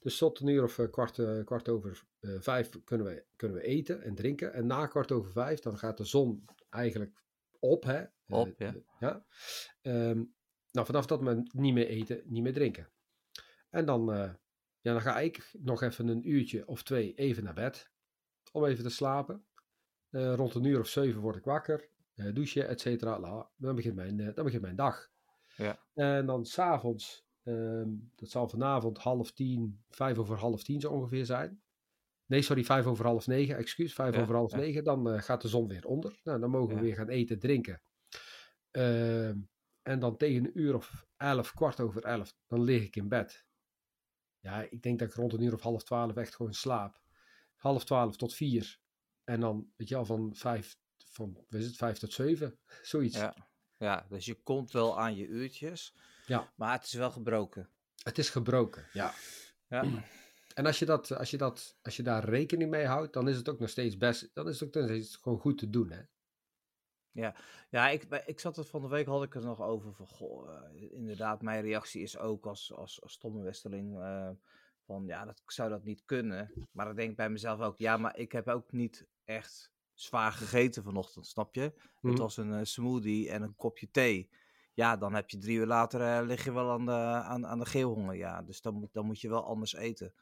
dus 0.00 0.18
tot 0.18 0.40
een 0.40 0.46
uur 0.48 0.62
of 0.62 0.78
eh, 0.78 0.90
kwart, 0.90 1.18
eh, 1.18 1.44
kwart 1.44 1.68
over 1.68 2.02
eh, 2.20 2.40
vijf 2.40 2.70
kunnen 2.84 3.06
we, 3.06 3.24
kunnen 3.36 3.56
we 3.56 3.62
eten 3.62 4.02
en 4.02 4.14
drinken. 4.14 4.52
En 4.52 4.66
na 4.66 4.86
kwart 4.86 5.12
over 5.12 5.30
vijf, 5.32 5.60
dan 5.60 5.78
gaat 5.78 5.96
de 5.96 6.04
zon 6.04 6.44
eigenlijk 6.70 7.22
op. 7.58 7.84
Hè? 7.84 8.04
Op, 8.28 8.54
ja. 8.58 8.66
eh, 8.74 8.74
ja. 9.00 9.24
Ehm, 9.82 10.24
nou, 10.70 10.86
vanaf 10.86 11.06
dat 11.06 11.18
moment 11.18 11.54
niet 11.54 11.74
meer 11.74 11.86
eten, 11.86 12.22
niet 12.24 12.42
meer 12.42 12.52
drinken. 12.52 12.88
En 13.70 13.84
dan, 13.84 14.04
ja, 14.80 14.92
dan 14.92 15.00
ga 15.00 15.18
ik 15.18 15.50
nog 15.58 15.82
even 15.82 16.08
een 16.08 16.28
uurtje 16.30 16.66
of 16.66 16.82
twee 16.82 17.14
even 17.14 17.44
naar 17.44 17.54
bed. 17.54 17.90
Om 18.52 18.64
even 18.64 18.84
te 18.84 18.90
slapen. 18.90 19.44
Rond 20.10 20.54
een 20.54 20.64
uur 20.64 20.78
of 20.80 20.88
zeven 20.88 21.20
word 21.20 21.36
ik 21.36 21.44
wakker. 21.44 21.88
eh, 22.14 22.34
douchen, 22.34 22.68
et 22.68 22.80
cetera. 22.80 23.18
La, 23.20 23.50
Dan, 23.56 23.74
begint 23.74 23.94
mijn, 23.94 24.16
dan 24.34 24.44
begint 24.44 24.62
mijn 24.62 24.76
dag. 24.76 25.08
Ja. 25.56 25.78
En 25.94 26.26
dan 26.26 26.44
s'avonds, 26.44 27.26
ehm 27.42 27.88
dat 28.14 28.30
zal 28.30 28.48
vanavond 28.48 28.98
half 28.98 29.32
tien, 29.32 29.82
vijf 29.88 30.18
over 30.18 30.38
half 30.38 30.62
tien 30.62 30.80
zo 30.80 30.90
ongeveer 30.90 31.26
zijn. 31.26 31.62
Nee, 32.26 32.42
sorry, 32.42 32.64
vijf 32.64 32.86
over 32.86 33.04
half 33.04 33.26
negen, 33.26 33.56
excuus, 33.56 33.94
vijf 33.94 34.14
Ja, 34.14 34.20
over 34.20 34.34
half 34.34 34.50
ja. 34.50 34.56
negen. 34.56 34.84
Dan 34.84 35.10
eh, 35.10 35.22
gaat 35.22 35.42
de 35.42 35.48
zon 35.48 35.68
weer 35.68 35.86
onder. 35.86 36.20
Nou, 36.24 36.40
dan 36.40 36.50
mogen 36.50 36.74
we 36.74 36.80
weer 36.80 36.94
gaan 36.94 37.08
eten, 37.08 37.38
drinken. 37.38 37.82
Ehm, 38.70 39.38
en 39.82 39.98
dan 39.98 40.16
tegen 40.16 40.44
een 40.44 40.58
uur 40.60 40.74
of 40.74 41.06
elf, 41.16 41.54
kwart 41.54 41.80
over 41.80 42.04
elf, 42.04 42.34
dan 42.46 42.62
lig 42.62 42.82
ik 42.82 42.96
in 42.96 43.08
bed. 43.08 43.46
Ja, 44.38 44.62
ik 44.62 44.82
denk 44.82 44.98
dat 44.98 45.08
ik 45.08 45.14
rond 45.14 45.32
een 45.32 45.42
uur 45.42 45.54
of 45.54 45.60
half 45.60 45.84
twaalf 45.84 46.16
echt 46.16 46.34
gewoon 46.34 46.54
slaap. 46.54 47.00
Half 47.56 47.84
twaalf 47.84 48.16
tot 48.16 48.34
vier. 48.34 48.80
En 49.24 49.40
dan, 49.40 49.72
weet 49.76 49.88
je 49.88 49.96
al, 49.96 50.04
van 50.04 50.34
vijf, 50.34 50.76
van, 50.96 51.44
is 51.48 51.66
het, 51.66 51.76
vijf 51.76 51.98
tot 51.98 52.12
zeven, 52.12 52.58
zoiets. 52.82 53.16
Ja. 53.16 53.48
Ja, 53.76 54.06
dus 54.08 54.24
je 54.24 54.34
komt 54.34 54.70
wel 54.70 54.98
aan 55.00 55.16
je 55.16 55.26
uurtjes. 55.26 55.94
Ja. 56.30 56.52
Maar 56.54 56.72
het 56.72 56.84
is 56.84 56.92
wel 56.92 57.10
gebroken. 57.10 57.68
Het 58.02 58.18
is 58.18 58.30
gebroken, 58.30 58.86
ja. 58.92 59.12
Ja. 59.68 59.84
En 60.54 60.66
als 60.66 60.78
je, 60.78 60.84
dat, 60.84 61.16
als, 61.16 61.30
je 61.30 61.36
dat, 61.36 61.78
als 61.82 61.96
je 61.96 62.02
daar 62.02 62.24
rekening 62.24 62.70
mee 62.70 62.86
houdt, 62.86 63.12
dan 63.12 63.28
is 63.28 63.36
het 63.36 63.48
ook 63.48 63.58
nog 63.58 63.68
steeds 63.68 63.96
best, 63.96 64.30
dan 64.34 64.48
is 64.48 64.60
het 64.60 64.68
ook 64.68 64.74
nog 64.74 64.84
steeds 64.84 65.16
gewoon 65.16 65.38
goed 65.38 65.58
te 65.58 65.70
doen, 65.70 65.90
hè. 65.90 66.02
Ja, 67.70 67.88
ik, 67.88 68.22
ik 68.26 68.40
zat 68.40 68.56
er 68.56 68.64
van 68.64 68.82
de 68.82 68.88
week, 68.88 69.06
had 69.06 69.22
ik 69.22 69.34
er 69.34 69.44
nog 69.44 69.60
over 69.60 69.94
van, 69.94 70.08
goh, 70.08 70.54
eh, 70.54 70.92
inderdaad, 70.92 71.42
mijn 71.42 71.62
reactie 71.62 72.02
is 72.02 72.18
ook 72.18 72.46
als, 72.46 72.72
als, 72.72 73.02
als 73.02 73.12
stomme 73.12 73.42
westeling, 73.42 74.00
eh, 74.00 74.30
van 74.86 75.06
ja, 75.06 75.24
dat, 75.24 75.40
ik 75.44 75.50
zou 75.50 75.70
dat 75.70 75.84
niet 75.84 76.04
kunnen. 76.04 76.68
Maar 76.72 76.86
dan 76.86 76.94
denk 76.94 77.10
ik 77.10 77.16
bij 77.16 77.30
mezelf 77.30 77.60
ook, 77.60 77.78
ja, 77.78 77.96
maar 77.96 78.18
ik 78.18 78.32
heb 78.32 78.48
ook 78.48 78.72
niet 78.72 79.06
echt 79.24 79.72
zwaar 79.94 80.32
gegeten 80.32 80.82
vanochtend, 80.82 81.26
snap 81.26 81.54
je? 81.54 81.72
Mhm. 82.00 82.08
Het 82.08 82.18
was 82.18 82.36
een 82.36 82.54
eh, 82.54 82.64
smoothie 82.64 83.30
en 83.30 83.42
een 83.42 83.56
kopje 83.56 83.90
thee. 83.90 84.30
Ja, 84.74 84.96
dan 84.96 85.14
heb 85.14 85.30
je 85.30 85.38
drie 85.38 85.56
uur 85.56 85.66
later, 85.66 86.00
eh, 86.00 86.26
lig 86.26 86.44
je 86.44 86.52
wel 86.52 86.70
aan 86.70 86.86
de, 86.86 86.92
aan, 86.92 87.46
aan 87.46 87.58
de 87.58 87.66
geelhonger, 87.66 88.14
ja. 88.16 88.42
Dus 88.42 88.60
dan 88.60 88.74
moet, 88.74 88.92
dan 88.92 89.06
moet 89.06 89.20
je 89.20 89.28
wel 89.28 89.44
anders 89.44 89.74
eten, 89.74 90.14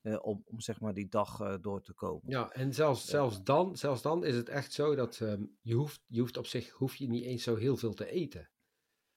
eh, 0.00 0.16
om, 0.22 0.42
om 0.44 0.60
zeg 0.60 0.80
maar 0.80 0.94
die 0.94 1.08
dag 1.08 1.40
eh, 1.40 1.54
door 1.60 1.82
te 1.82 1.94
komen. 1.94 2.30
Ja, 2.30 2.50
en 2.52 2.74
zelfs, 2.74 3.06
zelfs, 3.06 3.42
dan, 3.42 3.76
zelfs 3.76 4.02
dan 4.02 4.24
is 4.24 4.34
het 4.34 4.48
echt 4.48 4.72
zo 4.72 4.94
dat 4.94 5.20
ehm, 5.20 5.44
je, 5.60 5.74
hoeft, 5.74 6.00
je 6.06 6.20
hoeft 6.20 6.36
op 6.36 6.46
zich 6.46 6.70
hoef 6.70 6.96
je 6.96 7.08
niet 7.08 7.24
eens 7.24 7.42
zo 7.42 7.56
heel 7.56 7.76
veel 7.76 7.94
te 7.94 8.10
eten. 8.10 8.50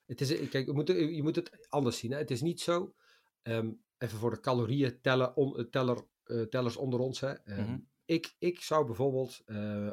Het 0.06 0.22
is, 0.22 0.50
kijk, 0.50 0.66
je 0.66 0.74
moet, 0.74 0.88
je 0.88 1.24
moet 1.24 1.36
het 1.36 1.66
anders 1.70 1.98
zien. 1.98 2.12
Hè? 2.12 2.18
Het 2.18 2.32
is 2.32 2.42
niet 2.42 2.62
zo, 2.62 2.94
ehm, 3.42 3.72
even 3.98 4.18
voor 4.18 4.30
de 4.32 4.40
calorieën 4.40 5.02
tellen, 5.02 5.36
on, 5.36 5.70
teller, 5.70 6.08
tellers 6.50 6.78
onder 6.78 7.00
ons. 7.00 7.20
Hè? 7.20 7.32
Ehm, 7.34 7.62
Mhm. 7.62 7.80
ik, 8.06 8.36
ik 8.40 8.62
zou 8.62 8.86
bijvoorbeeld, 8.86 9.44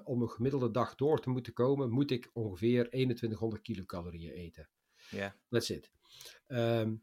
om 0.04 0.22
een 0.22 0.30
gemiddelde 0.30 0.70
dag 0.70 0.94
door 0.94 1.20
te 1.20 1.30
moeten 1.30 1.52
komen, 1.52 1.90
moet 1.90 2.10
ik 2.10 2.30
ongeveer 2.32 2.90
2100 2.90 3.62
kilocalorieën 3.62 4.32
eten. 4.32 4.68
Ja, 5.10 5.36
That's 5.48 5.68
it. 5.70 5.90
Ehm, 6.46 6.94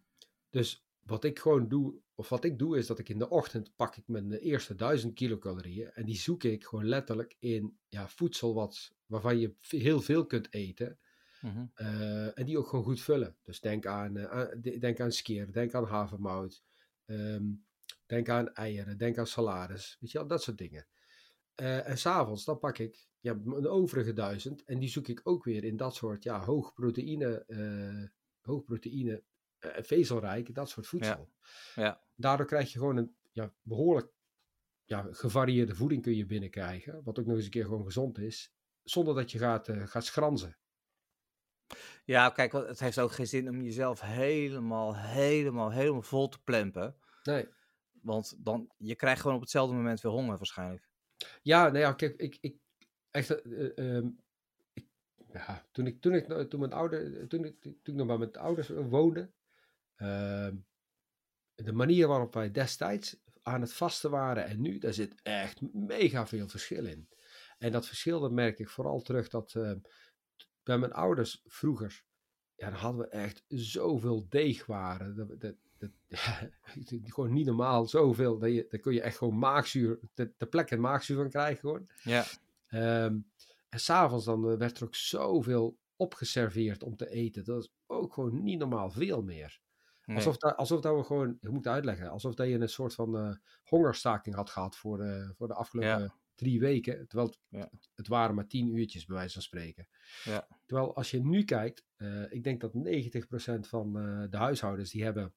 dus 0.49 0.85
wat 0.99 1.23
ik 1.23 1.39
gewoon 1.39 1.67
doe, 1.67 2.01
of 2.15 2.29
wat 2.29 2.43
ik 2.43 2.59
doe, 2.59 2.77
is 2.77 2.87
dat 2.87 2.99
ik 2.99 3.09
in 3.09 3.19
de 3.19 3.29
ochtend 3.29 3.75
pak 3.75 3.95
ik 3.95 4.07
mijn 4.07 4.31
eerste 4.31 4.75
1000 4.75 5.13
kilocalorieën. 5.13 5.91
En 5.91 6.05
die 6.05 6.15
zoek 6.17 6.43
ik 6.43 6.65
gewoon 6.65 6.85
letterlijk 6.85 7.35
in 7.39 7.79
ja, 7.87 8.07
voedsel 8.09 8.53
wat, 8.53 8.91
waarvan 9.05 9.39
je 9.39 9.55
heel 9.67 10.01
veel 10.01 10.25
kunt 10.25 10.53
eten. 10.53 10.99
Mhm. 11.41 11.65
eh, 11.73 12.39
en 12.39 12.45
die 12.45 12.57
ook 12.57 12.67
gewoon 12.67 12.85
goed 12.85 13.01
vullen. 13.01 13.37
Dus 13.43 13.59
denk 13.59 13.85
aan, 13.85 14.13
de- 14.13 14.77
denk 14.79 14.99
aan 14.99 15.11
skeer, 15.11 15.51
denk 15.51 15.73
aan 15.73 15.85
havermout. 15.85 16.63
ehm, 17.05 17.45
denk 18.05 18.29
aan 18.29 18.53
eieren, 18.53 18.97
denk 18.97 19.17
aan 19.17 19.27
salades. 19.27 19.97
Weet 19.99 20.11
je 20.11 20.17
wel, 20.17 20.27
dat 20.27 20.43
soort 20.43 20.57
dingen. 20.57 20.87
Eh, 21.57 21.87
en 21.87 21.97
s'avonds 21.97 22.45
dan 22.45 22.59
pak 22.59 22.77
ik 22.77 23.07
ja, 23.19 23.31
een 23.31 23.67
overige 23.67 24.13
duizend. 24.13 24.63
En 24.63 24.79
die 24.79 24.89
zoek 24.89 25.07
ik 25.07 25.21
ook 25.23 25.43
weer 25.43 25.63
in 25.63 25.77
dat 25.77 25.95
soort 25.95 26.23
ja, 26.23 26.39
hoog 26.39 26.73
proteïne, 26.73 27.45
eh, 27.47 28.09
hoog 28.41 28.63
proteïne 28.63 29.23
eh, 29.57 29.83
vezelrijk, 29.83 30.55
dat 30.55 30.69
soort 30.69 30.87
voedsel. 30.87 31.29
Ja. 31.75 32.01
Daardoor 32.15 32.45
krijg 32.45 32.71
je 32.71 32.79
gewoon 32.79 32.97
een 32.97 33.15
ja, 33.31 33.53
behoorlijk 33.61 34.11
ja, 34.83 35.07
gevarieerde 35.11 35.75
voeding 35.75 36.01
kun 36.01 36.15
je 36.15 36.25
binnenkrijgen. 36.25 37.03
Wat 37.03 37.19
ook 37.19 37.25
nog 37.25 37.35
eens 37.35 37.45
een 37.45 37.51
keer 37.51 37.65
gewoon 37.65 37.85
gezond 37.85 38.17
is. 38.17 38.53
Zonder 38.83 39.15
dat 39.15 39.31
je 39.31 39.37
gaat, 39.37 39.69
gaat 39.71 40.05
schranzen. 40.05 40.57
Ja, 42.05 42.29
kijk, 42.29 42.51
het 42.51 42.79
heeft 42.79 42.99
ook 42.99 43.11
geen 43.11 43.27
zin 43.27 43.49
om 43.49 43.61
jezelf 43.61 44.01
helemaal, 44.01 44.97
helemaal, 44.97 45.71
helemaal 45.71 46.01
vol 46.01 46.27
te 46.27 46.43
plempen. 46.43 46.95
Nee. 47.23 47.47
Want 48.01 48.35
dan, 48.45 48.71
je 48.77 48.95
krijgt 48.95 49.21
gewoon 49.21 49.35
op 49.35 49.41
hetzelfde 49.41 49.75
moment 49.75 50.01
weer 50.01 50.11
honger 50.11 50.37
waarschijnlijk. 50.37 50.86
Ja, 51.41 51.63
nou 51.63 51.77
ja, 51.77 51.93
kijk, 51.93 52.15
ik, 52.15 52.37
ik 52.41 52.57
echt, 53.11 53.41
eh, 53.41 53.65
eh, 53.65 53.95
ehm, 53.95 54.09
ja, 55.33 55.65
toen 55.71 55.87
ik, 55.87 56.01
toen 56.01 56.13
ik, 56.13 56.49
toen 56.49 56.59
mijn 56.59 56.73
ouder, 56.73 57.27
toen 57.27 57.45
ik, 57.45 57.61
toen 57.61 57.77
ik 57.83 57.93
nog 57.93 58.07
bij 58.07 58.17
mijn 58.17 58.35
ouders 58.35 58.67
woonde, 58.69 59.31
ehm, 59.95 60.55
de 61.55 61.73
manier 61.73 62.07
waarop 62.07 62.33
wij 62.33 62.51
destijds 62.51 63.21
aan 63.41 63.61
het 63.61 63.73
vasten 63.73 64.11
waren 64.11 64.45
en 64.45 64.61
nu, 64.61 64.77
daar 64.77 64.93
zit 64.93 65.15
echt 65.23 65.61
mega 65.73 66.27
veel 66.27 66.47
verschil 66.47 66.85
in. 66.85 67.09
En 67.57 67.71
dat 67.71 67.87
verschil, 67.87 68.19
dat 68.19 68.31
merk 68.31 68.59
ik 68.59 68.69
vooral 68.69 69.01
terug 69.01 69.29
dat 69.29 69.55
ehm, 69.55 69.79
bij 70.63 70.77
mijn 70.77 70.93
ouders 70.93 71.41
vroeger, 71.45 72.03
ja, 72.55 72.69
dan 72.69 72.79
hadden 72.79 73.01
we 73.01 73.07
echt 73.07 73.43
zoveel 73.47 74.25
deegwaren. 74.29 75.15
Dat, 75.15 75.39
dat, 75.39 75.55
dat, 75.79 75.89
gewoon 77.13 77.33
niet 77.33 77.45
normaal, 77.45 77.87
zoveel. 77.87 78.37
Dat 78.37 78.53
je, 78.53 78.65
daar 78.69 78.79
kun 78.79 78.93
je 78.93 79.01
echt 79.01 79.17
gewoon 79.17 79.37
maagzuur, 79.39 79.99
ter, 80.13 80.33
ter 80.37 80.47
plekke 80.47 80.77
maagzuur 80.77 81.17
van 81.17 81.29
krijgen 81.29 81.59
gewoon. 81.59 81.87
Ja. 82.03 82.25
Ehm, 82.67 83.17
en 83.69 83.79
s'avonds 83.79 84.25
dan 84.25 84.49
eh, 84.51 84.57
werd 84.57 84.77
er 84.77 84.83
ook 84.83 84.95
zoveel 84.95 85.77
opgeserveerd 85.95 86.83
om 86.83 86.95
te 86.95 87.09
eten. 87.09 87.43
Dat 87.43 87.63
is 87.63 87.69
ook 87.85 88.13
gewoon 88.13 88.43
niet 88.43 88.59
normaal 88.59 88.89
veel 88.89 89.23
meer. 89.23 89.59
Nee. 90.05 90.15
Alsof, 90.15 90.37
dat, 90.37 90.55
alsof 90.55 90.81
dat 90.81 90.95
we 90.95 91.03
gewoon, 91.03 91.37
ik 91.41 91.49
moet 91.51 91.67
uitleggen, 91.67 92.09
alsof 92.09 92.35
dat 92.35 92.47
je 92.47 92.53
een 92.53 92.69
soort 92.69 92.93
van 92.93 93.17
eh, 93.17 93.35
hongerstaking 93.63 94.35
had 94.35 94.49
gehad 94.49 94.75
voor, 94.77 94.97
de 94.97 95.33
voor 95.37 95.47
de 95.47 95.53
afgelopen 95.53 96.01
Ja. 96.01 96.15
drie 96.35 96.59
weken. 96.59 97.07
Terwijl 97.07 97.27
het, 97.29 97.39
Ja. 97.49 97.69
het 97.95 98.07
waren 98.07 98.35
maar 98.35 98.47
tien 98.47 98.67
uurtjes 98.77 99.05
bij 99.05 99.15
wijze 99.15 99.33
van 99.33 99.41
spreken. 99.41 99.87
Ja. 100.23 100.47
Terwijl 100.65 100.95
als 100.95 101.11
je 101.11 101.23
nu 101.23 101.43
kijkt, 101.43 101.83
eh, 101.95 102.31
ik 102.31 102.43
denk 102.43 102.61
dat 102.61 102.73
90% 102.73 103.67
van 103.67 103.99
eh, 103.99 104.23
de 104.29 104.37
huishoudens 104.37 104.91
die 104.91 105.03
hebben 105.03 105.33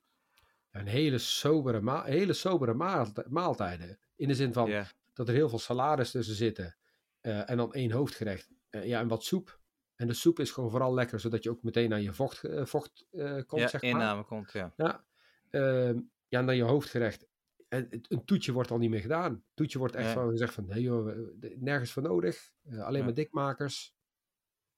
een 0.71 0.87
hele 0.87 1.19
sobere, 1.19 1.81
ma 1.81 2.05
hele 2.05 2.33
sobere 2.33 2.75
maalti- 2.75 3.23
maaltijden. 3.29 3.99
In 4.17 4.29
de 4.29 4.35
zin 4.35 4.53
van 4.53 4.85
dat 5.13 5.29
er 5.29 5.35
heel 5.35 5.49
veel 5.49 5.59
salades 5.59 6.11
tussen 6.11 6.35
zitten. 6.35 6.75
eh, 7.21 7.51
en 7.51 7.57
dan 7.57 7.73
één 7.75 7.91
hoofdgerecht. 7.91 8.51
Eh, 8.71 8.87
ja, 8.87 9.01
en 9.01 9.09
wat 9.09 9.25
soep. 9.25 9.61
En 9.95 10.07
de 10.07 10.13
soep 10.15 10.39
is 10.39 10.51
gewoon 10.51 10.71
vooral 10.71 10.95
lekker, 10.95 11.21
zodat 11.21 11.43
je 11.43 11.51
ook 11.51 11.63
meteen 11.63 11.93
aan 11.93 12.03
je 12.03 12.13
vocht, 12.13 12.45
eh, 12.45 12.65
vocht 12.65 13.07
komt, 13.47 13.63
ja, 13.63 13.69
zeg 13.69 13.83
maar. 13.83 13.91
inname 13.91 14.25
komt, 14.25 14.53
ja. 14.53 14.73
Ja, 14.77 15.05
ehm, 15.51 16.01
ja, 16.29 16.43
dan 16.43 16.57
je 16.57 16.63
hoofdgerecht. 16.63 17.27
En 17.69 17.87
het- 17.91 18.11
een 18.11 18.25
toetje 18.25 18.53
wordt 18.53 18.71
al 18.71 18.79
niet 18.79 18.91
meer 18.91 19.01
gedaan. 19.01 19.33
Een 19.33 19.45
toetje 19.55 19.79
wordt 19.79 19.95
echt 19.95 20.07
Ja. 20.07 20.13
van 20.13 20.31
gezegd 20.31 20.55
van, 20.55 20.67
nee 20.67 20.83
joh, 20.83 21.17
nergens 21.57 21.93
voor 21.93 22.03
nodig. 22.03 22.53
Alleen 22.79 22.99
Ja. 22.99 23.05
maar 23.05 23.15
dikmakers. 23.15 23.95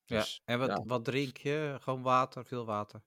ja. 0.04 0.18
Dus, 0.18 0.42
En 0.44 0.58
wat, 0.58 0.68
ja. 0.68 0.82
wat 0.86 1.04
drink 1.04 1.36
je? 1.36 1.76
Gewoon 1.80 2.02
water, 2.02 2.44
veel 2.46 2.66
water. 2.66 3.02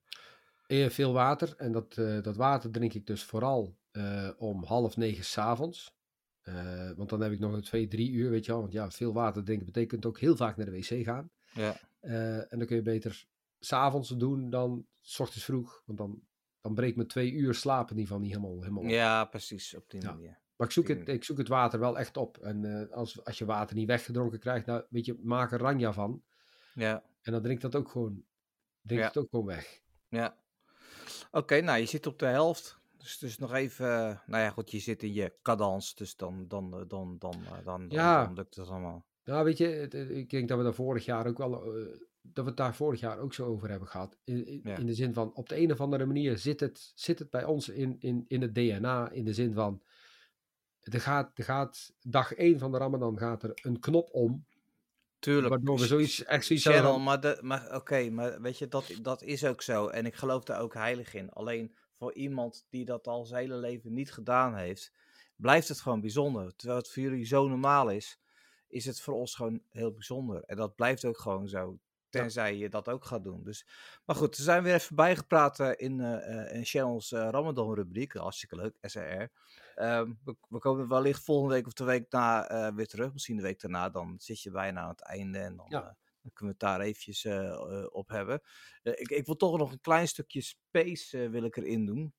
Eh, 0.66 0.88
veel 0.88 1.12
water. 1.12 1.54
En 1.56 1.72
dat, 1.72 1.96
eh, 1.96 2.22
dat 2.22 2.36
water 2.36 2.70
drink 2.70 2.92
ik 2.94 3.06
dus 3.06 3.24
vooral 3.24 3.76
eh, 3.90 4.30
om 4.36 4.64
half 4.64 4.96
negen 4.96 5.24
s'avonds. 5.24 5.94
Eh 6.42 6.90
want 6.96 7.08
dan 7.08 7.20
heb 7.20 7.32
ik 7.32 7.38
nog 7.38 7.52
een 7.52 7.62
twee, 7.62 7.88
drie 7.88 8.10
uur, 8.10 8.30
weet 8.30 8.44
je 8.44 8.52
wel. 8.52 8.60
Want 8.60 8.72
ja, 8.72 8.90
veel 8.90 9.12
water 9.12 9.44
drinken 9.44 9.66
betekent 9.66 10.06
ook 10.06 10.18
heel 10.20 10.36
vaak 10.36 10.56
naar 10.56 10.66
de 10.66 10.72
wc 10.72 11.04
gaan. 11.04 11.30
Ja. 11.52 11.76
En 12.00 12.58
dan 12.58 12.66
kun 12.66 12.76
je 12.76 12.82
beter 12.82 13.26
s'avonds 13.58 14.08
doen 14.08 14.50
dan 14.50 14.86
s 15.00 15.20
ochtends 15.20 15.44
vroeg. 15.44 15.82
Want 15.86 15.98
dan, 15.98 16.22
dan 16.60 16.74
breekt 16.74 16.96
mijn 16.96 17.08
twee 17.08 17.32
uur 17.32 17.54
slaap 17.54 17.90
in 17.90 17.96
ieder 17.98 18.06
geval 18.06 18.20
niet 18.22 18.34
helemaal, 18.34 18.60
helemaal 18.60 18.82
op. 18.82 18.88
ja, 18.88 19.24
precies, 19.24 19.74
op 19.74 19.90
die 19.90 20.00
Ja. 20.02 20.10
manier. 20.10 20.38
Maar 20.56 20.66
ik 20.66 20.72
zoek, 20.72 20.88
het, 20.88 21.08
ik 21.08 21.24
zoek 21.24 21.38
het 21.38 21.48
water 21.48 21.78
wel 21.80 21.98
echt 21.98 22.16
op. 22.16 22.38
En 22.38 22.90
als, 22.90 23.24
als 23.24 23.38
je 23.38 23.44
water 23.44 23.76
niet 23.76 23.86
weggedronken 23.86 24.38
krijgt, 24.38 24.66
nou, 24.66 24.84
weet 24.90 25.04
je, 25.04 25.18
maak 25.22 25.52
er 25.52 25.58
ranja 25.60 25.92
van. 25.92 26.22
Ja, 26.74 27.04
En 27.22 27.32
dan 27.32 27.42
drink 27.42 27.60
dat 27.60 27.74
ook 27.76 27.88
gewoon, 27.90 28.24
drink 28.82 29.00
Ja. 29.00 29.06
het 29.06 29.16
ook 29.16 29.28
gewoon 29.30 29.46
weg. 29.46 29.80
ja. 30.08 30.36
Oké, 31.30 31.60
nou, 31.60 31.78
je 31.78 31.86
zit 31.86 32.06
op 32.06 32.18
de 32.18 32.26
helft. 32.26 32.78
Dus, 32.96 33.18
dus 33.18 33.38
nog 33.38 33.52
even, 33.54 33.86
eh, 33.86 34.18
nou 34.26 34.42
ja, 34.42 34.50
goed, 34.50 34.70
je 34.70 34.78
zit 34.78 35.02
in 35.02 35.12
je 35.12 35.32
cadans, 35.42 35.94
dus 35.94 36.16
dan, 36.16 36.44
dan, 36.48 36.74
eh, 36.74 36.80
dan, 36.88 37.16
dan, 37.18 37.34
eh, 37.44 37.50
dan, 37.52 37.88
dan, 37.88 37.98
Ja. 37.98 38.24
dan 38.24 38.34
lukt 38.34 38.54
het 38.56 38.68
allemaal. 38.68 39.04
Nou, 39.24 39.44
weet 39.44 39.58
je, 39.58 39.66
het- 39.66 39.94
ik 39.94 40.30
denk 40.30 40.48
dat 40.48 40.58
we 40.58 40.64
daar 40.64 40.74
vorig 40.74 41.04
jaar 41.04 41.26
ook 41.26 41.38
wel, 41.38 41.50
dat 42.22 42.44
we 42.44 42.50
het 42.50 42.56
daar 42.56 42.74
vorig 42.74 43.00
jaar 43.00 43.18
ook 43.18 43.34
zo 43.34 43.46
over 43.46 43.70
hebben 43.70 43.88
gehad. 43.88 44.16
In, 44.24 44.46
in, 44.46 44.60
Ja. 44.64 44.76
in 44.76 44.86
de 44.86 44.94
zin 44.94 45.14
van, 45.14 45.34
op 45.34 45.48
de 45.48 45.56
een 45.60 45.72
of 45.72 45.80
andere 45.80 46.06
manier 46.06 46.38
zit 46.38 46.60
het, 46.60 46.92
zit 46.94 47.18
het 47.18 47.30
bij 47.30 47.44
ons 47.44 47.68
in, 47.68 47.96
in, 48.00 48.24
in 48.28 48.42
het 48.42 48.54
DNA. 48.54 49.10
In 49.10 49.24
de 49.24 49.32
zin 49.34 49.54
van, 49.54 49.82
er 50.80 51.00
gaat, 51.00 51.38
er 51.38 51.44
gaat 51.44 51.92
dag 52.00 52.32
1 52.34 52.58
van 52.58 52.70
de 52.72 52.78
Ramadan 52.78 53.18
gaat 53.18 53.42
er 53.42 53.50
een 53.62 53.80
knop 53.80 54.08
om. 54.12 54.46
Tuurlijk. 55.26 55.48
Waardoor 55.48 55.78
we 55.78 55.86
zoiets, 55.86 56.24
echt 56.24 56.46
zoiets 56.46 56.64
Cheryl, 56.64 56.98
maar, 56.98 57.20
de, 57.20 57.38
maar 57.40 57.74
oké, 57.74 58.10
maar 58.10 58.40
weet 58.40 58.58
je, 58.58 58.68
dat, 58.68 58.92
dat 59.02 59.22
is 59.22 59.44
ook 59.44 59.62
zo. 59.62 59.86
En 59.86 60.06
ik 60.06 60.14
geloof 60.14 60.44
daar 60.44 60.60
ook 60.60 60.74
heilig 60.74 61.14
in. 61.14 61.30
Alleen 61.30 61.74
voor 61.92 62.12
iemand 62.12 62.66
die 62.70 62.84
dat 62.84 63.06
al 63.06 63.24
zijn 63.24 63.40
hele 63.40 63.56
leven 63.56 63.92
niet 63.92 64.12
gedaan 64.12 64.56
heeft, 64.56 64.92
blijft 65.36 65.68
het 65.68 65.80
gewoon 65.80 66.00
bijzonder. 66.00 66.56
Terwijl 66.56 66.78
het 66.78 66.90
voor 66.90 67.02
jullie 67.02 67.24
zo 67.24 67.48
normaal 67.48 67.90
is, 67.90 68.20
is 68.68 68.84
het 68.84 69.00
voor 69.00 69.14
ons 69.14 69.34
gewoon 69.34 69.60
heel 69.70 69.92
bijzonder. 69.92 70.42
En 70.42 70.56
dat 70.56 70.76
blijft 70.76 71.04
ook 71.04 71.18
gewoon 71.18 71.48
zo. 71.48 71.78
Tenzij 72.08 72.56
je 72.56 72.68
dat 72.68 72.88
ook 72.88 73.04
gaat 73.04 73.24
doen. 73.24 73.42
Dus, 73.44 73.66
maar 74.04 74.16
goed, 74.16 74.36
we 74.36 74.42
zijn 74.42 74.62
weer 74.62 74.74
even 74.74 74.96
bijgepraat 74.96 75.60
eh, 75.60 75.70
in, 75.76 76.00
eh, 76.00 76.56
in 76.56 76.64
Channels 76.64 77.12
eh, 77.12 77.28
Ramadan 77.30 77.74
rubriek. 77.74 78.12
Hartstikke 78.12 78.56
leuk, 78.56 78.76
SRR. 78.80 79.28
Ehm, 79.76 80.12
we, 80.24 80.36
we 80.48 80.58
komen 80.58 80.88
wellicht 80.88 81.24
volgende 81.24 81.54
week 81.54 81.66
of 81.66 81.72
de 81.72 81.84
week 81.84 82.10
na 82.12 82.48
eh, 82.48 82.74
weer 82.74 82.86
terug. 82.86 83.12
Misschien 83.12 83.36
de 83.36 83.42
week 83.42 83.60
daarna. 83.60 83.90
Dan 83.90 84.14
zit 84.18 84.40
je 84.40 84.50
bijna 84.50 84.80
aan 84.80 84.88
het 84.88 85.02
einde. 85.02 85.38
En 85.38 85.56
dan, 85.56 85.66
Ja. 85.68 85.80
eh, 85.80 85.84
dan 86.22 86.32
kunnen 86.32 86.56
we 86.58 86.64
het 86.66 86.76
daar 86.76 86.80
eventjes 86.80 87.24
eh, 87.24 87.86
op 87.90 88.08
hebben. 88.08 88.42
Ik, 88.82 89.08
ik 89.10 89.26
wil 89.26 89.36
toch 89.36 89.58
nog 89.58 89.72
een 89.72 89.80
klein 89.80 90.08
stukje 90.08 90.40
space 90.40 91.28
wil 91.28 91.44
ik 91.44 91.56
erin 91.56 91.84
doen. 91.86 92.14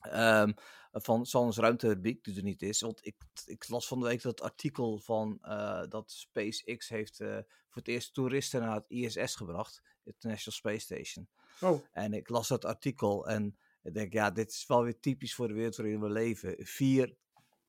Ehm, 0.00 0.52
van 0.92 1.26
Sans 1.26 1.56
ruimterubriek, 1.56 2.24
die 2.24 2.36
er 2.36 2.42
niet 2.42 2.62
is. 2.62 2.80
Want 2.80 3.06
ik, 3.06 3.16
ik 3.44 3.68
las 3.68 3.86
van 3.86 4.00
de 4.00 4.06
week 4.06 4.22
dat 4.22 4.40
artikel 4.40 4.98
van 4.98 5.38
dat 5.88 6.10
SpaceX 6.10 6.88
heeft 6.88 7.16
voor 7.16 7.82
het 7.82 7.88
eerst 7.88 8.14
toeristen 8.14 8.60
naar 8.60 8.74
het 8.74 8.84
ISS 8.88 9.34
gebracht. 9.34 9.82
International 10.04 10.54
Space 10.58 10.78
Station. 10.80 11.28
Oh, 11.60 11.84
En 11.92 12.12
ik 12.12 12.28
las 12.28 12.48
dat 12.48 12.64
artikel 12.64 13.28
en 13.28 13.58
ik 13.82 13.94
denk, 13.94 14.12
ja, 14.12 14.30
dit 14.30 14.50
is 14.50 14.66
wel 14.66 14.82
weer 14.82 15.00
typisch 15.00 15.34
voor 15.34 15.48
de 15.48 15.54
wereld 15.54 15.76
waarin 15.76 16.00
we 16.00 16.10
leven. 16.10 16.54
Vier 16.58 17.16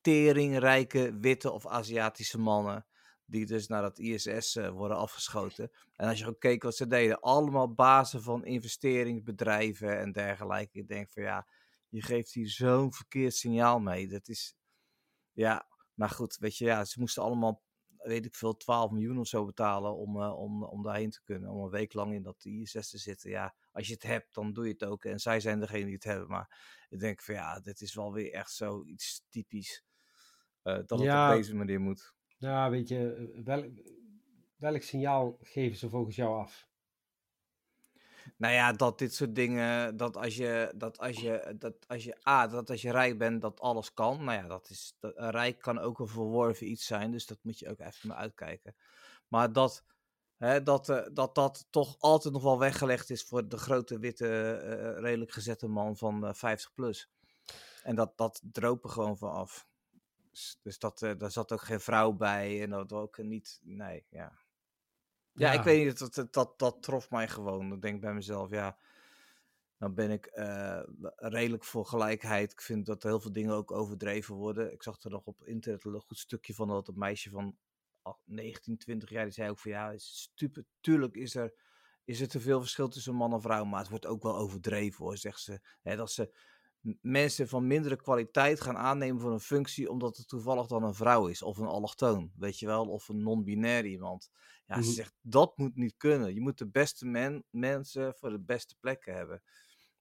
teringrijke 0.00 1.18
witte 1.18 1.50
of 1.50 1.66
Aziatische 1.66 2.38
mannen 2.38 2.86
die 3.26 3.46
dus 3.46 3.66
naar 3.66 3.82
het 3.82 3.98
ISS 3.98 4.56
eh, 4.56 4.68
worden 4.70 4.96
afgeschoten. 4.96 5.70
En 5.96 6.08
als 6.08 6.18
je 6.18 6.26
ook 6.26 6.40
keek 6.40 6.62
wat 6.62 6.76
ze 6.76 6.86
deden, 6.86 7.20
allemaal 7.20 7.74
bazen 7.74 8.22
van 8.22 8.44
investeringsbedrijven 8.44 9.98
en 9.98 10.12
dergelijke. 10.12 10.78
Ik 10.78 10.88
denk 10.88 11.10
van 11.12 11.22
ja, 11.22 11.46
je 11.88 12.02
geeft 12.02 12.32
hier 12.32 12.48
zo'n 12.48 12.92
verkeerd 12.92 13.34
signaal 13.34 13.78
mee. 13.78 14.08
Dat 14.08 14.28
is, 14.28 14.56
ja, 15.32 15.68
maar 15.94 16.10
goed, 16.10 16.36
weet 16.36 16.56
je, 16.56 16.64
ja, 16.64 16.84
ze 16.84 17.00
moesten 17.00 17.22
allemaal, 17.22 17.62
weet 17.96 18.24
ik 18.24 18.34
veel, 18.34 18.56
12 18.56 18.90
miljoen 18.90 19.18
of 19.18 19.26
zo 19.26 19.44
betalen 19.44 19.96
om, 19.96 20.22
eh, 20.22 20.38
om, 20.38 20.64
om 20.64 20.82
daarheen 20.82 21.10
te 21.10 21.22
kunnen. 21.22 21.50
Om 21.50 21.64
een 21.64 21.70
week 21.70 21.92
lang 21.92 22.14
in 22.14 22.22
dat 22.22 22.44
ISS 22.44 22.90
te 22.90 22.98
zitten. 22.98 23.30
Ja, 23.30 23.54
als 23.74 23.86
je 23.86 23.92
het 23.94 24.02
hebt, 24.02 24.34
dan 24.34 24.52
doe 24.52 24.64
je 24.66 24.72
het 24.72 24.84
ook. 24.84 25.04
En 25.04 25.18
zij 25.18 25.40
zijn 25.40 25.60
degene 25.60 25.84
die 25.84 25.94
het 25.94 26.04
hebben. 26.04 26.28
Maar 26.28 26.84
ik 26.88 26.98
denk 26.98 27.22
van 27.22 27.34
ja, 27.34 27.60
dit 27.60 27.80
is 27.80 27.94
wel 27.94 28.12
weer 28.12 28.32
echt 28.32 28.50
zoiets 28.52 29.24
typisch. 29.28 29.82
eh, 30.62 30.74
dat 30.86 30.90
het 30.90 31.00
Ja. 31.00 31.30
op 31.30 31.36
deze 31.36 31.54
manier 31.54 31.80
moet. 31.80 32.14
nou 32.38 32.70
weet 32.70 32.88
je, 32.88 33.30
welk, 33.44 33.66
welk 34.56 34.82
signaal 34.82 35.38
geven 35.40 35.78
ze 35.78 35.88
volgens 35.88 36.16
jou 36.16 36.38
af? 36.40 36.68
Nou 38.36 38.54
ja, 38.54 38.72
dat 38.72 38.98
dit 38.98 39.14
soort 39.14 39.34
dingen, 39.34 39.96
dat 39.96 40.16
als 40.16 40.36
je, 40.36 40.72
dat 40.76 40.98
als 40.98 41.16
je, 41.20 41.54
dat 41.58 41.88
als 41.88 42.04
je, 42.04 42.16
A, 42.28 42.46
dat 42.46 42.70
als 42.70 42.82
je 42.82 42.90
rijk 42.90 43.18
bent, 43.18 43.42
dat 43.42 43.60
alles 43.60 43.92
kan. 43.94 44.24
Nou 44.24 44.38
ja, 44.42 44.46
dat 44.48 44.68
is, 44.70 44.96
dat, 45.00 45.14
rijk 45.16 45.58
kan 45.58 45.78
ook 45.78 45.98
een 45.98 46.08
verworven 46.08 46.70
iets 46.70 46.86
zijn, 46.86 47.10
dus 47.10 47.26
dat 47.26 47.38
moet 47.42 47.58
je 47.58 47.68
ook 47.70 47.78
even 47.80 48.08
naar 48.08 48.16
uitkijken. 48.16 48.76
Maar 49.28 49.52
dat, 49.52 49.84
Hè, 50.44 50.62
dat, 50.62 50.88
eh, 50.88 51.06
dat 51.12 51.34
dat 51.34 51.66
toch 51.70 51.96
altijd 51.98 52.34
nog 52.34 52.42
wel 52.42 52.58
weggelegd 52.58 53.10
is 53.10 53.22
voor 53.22 53.48
de 53.48 53.58
grote 53.58 53.98
witte, 53.98 54.52
eh, 54.52 55.00
redelijk 55.00 55.30
gezette 55.30 55.68
man 55.68 55.96
van 55.96 56.26
eh, 56.26 56.34
50 56.34 56.74
plus. 56.74 57.10
En 57.82 57.94
dat, 57.94 58.16
dat 58.16 58.40
droop 58.52 58.84
er 58.84 58.90
gewoon 58.90 59.18
van 59.18 59.32
af. 59.32 59.66
Dus, 60.34 60.58
dus 60.62 60.78
dat, 60.78 61.02
eh, 61.02 61.12
daar 61.18 61.30
zat 61.30 61.52
ook 61.52 61.62
geen 61.62 61.80
vrouw 61.80 62.12
bij 62.12 62.62
en 62.62 62.70
dat 62.70 62.92
ook 62.92 63.18
niet, 63.18 63.60
nee, 63.62 64.06
ja. 64.08 64.32
Ja, 65.32 65.52
ik 65.52 65.62
weet 65.62 65.84
niet, 65.84 65.98
dat, 65.98 66.14
dat, 66.14 66.32
dat, 66.32 66.58
dat 66.58 66.82
trof 66.82 67.10
mij 67.10 67.28
gewoon. 67.28 67.72
Ik 67.72 67.82
denk 67.82 68.00
bij 68.00 68.14
mezelf, 68.14 68.50
ja, 68.50 68.78
dan 69.78 69.94
ben 69.94 70.10
ik 70.10 70.26
eh, 70.26 70.82
redelijk 71.16 71.64
voor 71.64 71.86
gelijkheid. 71.86 72.52
Ik 72.52 72.60
vind 72.60 72.86
dat 72.86 73.02
er 73.02 73.08
heel 73.08 73.20
veel 73.20 73.32
dingen 73.32 73.54
ook 73.54 73.70
overdreven 73.70 74.34
worden. 74.34 74.72
Ik 74.72 74.82
zag 74.82 75.02
er 75.02 75.10
nog 75.10 75.24
op 75.24 75.44
internet 75.44 75.84
een 75.84 76.00
goed 76.00 76.18
stukje 76.18 76.54
van 76.54 76.68
dat 76.68 76.88
een 76.88 76.98
meisje 76.98 77.30
van 77.30 77.56
19, 78.24 78.76
20 78.78 79.10
jaar, 79.10 79.24
die 79.24 79.32
zei 79.32 79.50
ook 79.50 79.58
van 79.58 79.70
ja, 79.70 79.90
is. 79.90 80.32
Tuurlijk 80.80 81.14
is 81.16 81.34
er, 81.34 81.54
is 82.04 82.20
er 82.20 82.28
te 82.28 82.40
veel 82.40 82.60
verschil 82.60 82.88
tussen 82.88 83.14
man 83.14 83.32
en 83.32 83.40
vrouw, 83.40 83.64
maar 83.64 83.80
het 83.80 83.88
wordt 83.88 84.06
ook 84.06 84.22
wel 84.22 84.36
overdreven 84.36 85.04
hoor, 85.04 85.16
zegt 85.16 85.40
ze. 85.40 85.60
Hè, 85.82 85.96
dat 85.96 86.10
ze 86.10 86.34
mensen 87.00 87.48
van 87.48 87.66
mindere 87.66 87.96
kwaliteit 87.96 88.60
gaan 88.60 88.76
aannemen 88.76 89.20
voor 89.20 89.32
een 89.32 89.40
functie 89.40 89.90
omdat 89.90 90.16
het 90.16 90.28
toevallig 90.28 90.66
dan 90.66 90.82
een 90.82 90.94
vrouw 90.94 91.26
is 91.26 91.42
of 91.42 91.58
een 91.58 91.66
allochtoon, 91.66 92.32
weet 92.36 92.58
je 92.58 92.66
wel, 92.66 92.86
of 92.88 93.08
een 93.08 93.22
non-binair 93.22 93.84
iemand. 93.86 94.30
Ja, 94.66 94.82
ze 94.82 94.86
Mhm. 94.86 94.94
zegt 94.94 95.14
dat 95.20 95.58
moet 95.58 95.76
niet 95.76 95.96
kunnen. 95.96 96.34
Je 96.34 96.40
moet 96.40 96.58
de 96.58 96.68
beste 96.70 97.06
men, 97.06 97.44
mensen 97.50 98.14
voor 98.14 98.30
de 98.30 98.40
beste 98.40 98.76
plekken 98.80 99.14
hebben. 99.14 99.42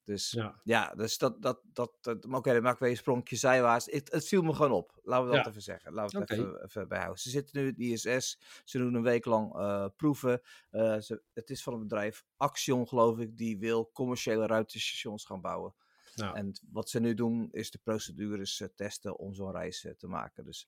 Dus 0.03 0.31
Ja. 0.31 0.59
ja, 0.63 0.93
dus 0.95 1.17
dat, 1.17 1.41
dat, 1.41 1.59
dat, 1.73 1.91
dat 2.01 2.25
oké, 2.25 2.53
dan 2.53 2.61
maak 2.61 2.73
ik 2.73 2.79
weer 2.79 2.89
een 2.89 2.97
sprongje 2.97 3.35
zijwaarts. 3.35 3.85
Het, 3.85 4.11
het 4.11 4.27
viel 4.27 4.41
me 4.41 4.53
gewoon 4.53 4.71
op. 4.71 4.99
Laten 5.03 5.25
we 5.27 5.31
dat 5.35 5.43
Ja. 5.43 5.49
even 5.49 5.61
zeggen. 5.61 5.93
Laten 5.93 6.15
we 6.19 6.21
het 6.21 6.31
even, 6.39 6.63
even 6.63 6.87
bijhouden. 6.87 7.19
Ze 7.21 7.29
zitten 7.29 7.61
nu 7.61 7.67
in 7.67 7.91
het 7.91 8.05
ISS. 8.05 8.39
Ze 8.65 8.77
doen 8.77 8.93
een 8.93 9.01
week 9.03 9.25
lang 9.25 9.55
eh, 9.55 9.85
proeven. 9.95 10.41
Eh, 10.69 10.99
ze, 10.99 11.21
het 11.33 11.49
is 11.49 11.63
van 11.63 11.73
het 11.73 11.81
bedrijf 11.81 12.25
Axion, 12.37 12.87
geloof 12.87 13.19
ik. 13.19 13.37
Die 13.37 13.57
wil 13.59 13.89
commerciële 13.93 14.45
ruimtestations 14.45 15.25
gaan 15.25 15.41
bouwen. 15.41 15.75
Nou, 16.15 16.35
En 16.35 16.59
wat 16.71 16.89
ze 16.89 16.99
nu 16.99 17.13
doen, 17.13 17.47
is 17.51 17.71
de 17.71 17.79
procedures 17.83 18.59
eh, 18.61 18.67
testen 18.75 19.17
om 19.17 19.33
zo'n 19.33 19.51
reis 19.51 19.87
te 19.97 20.07
maken. 20.07 20.43
Dus 20.45 20.67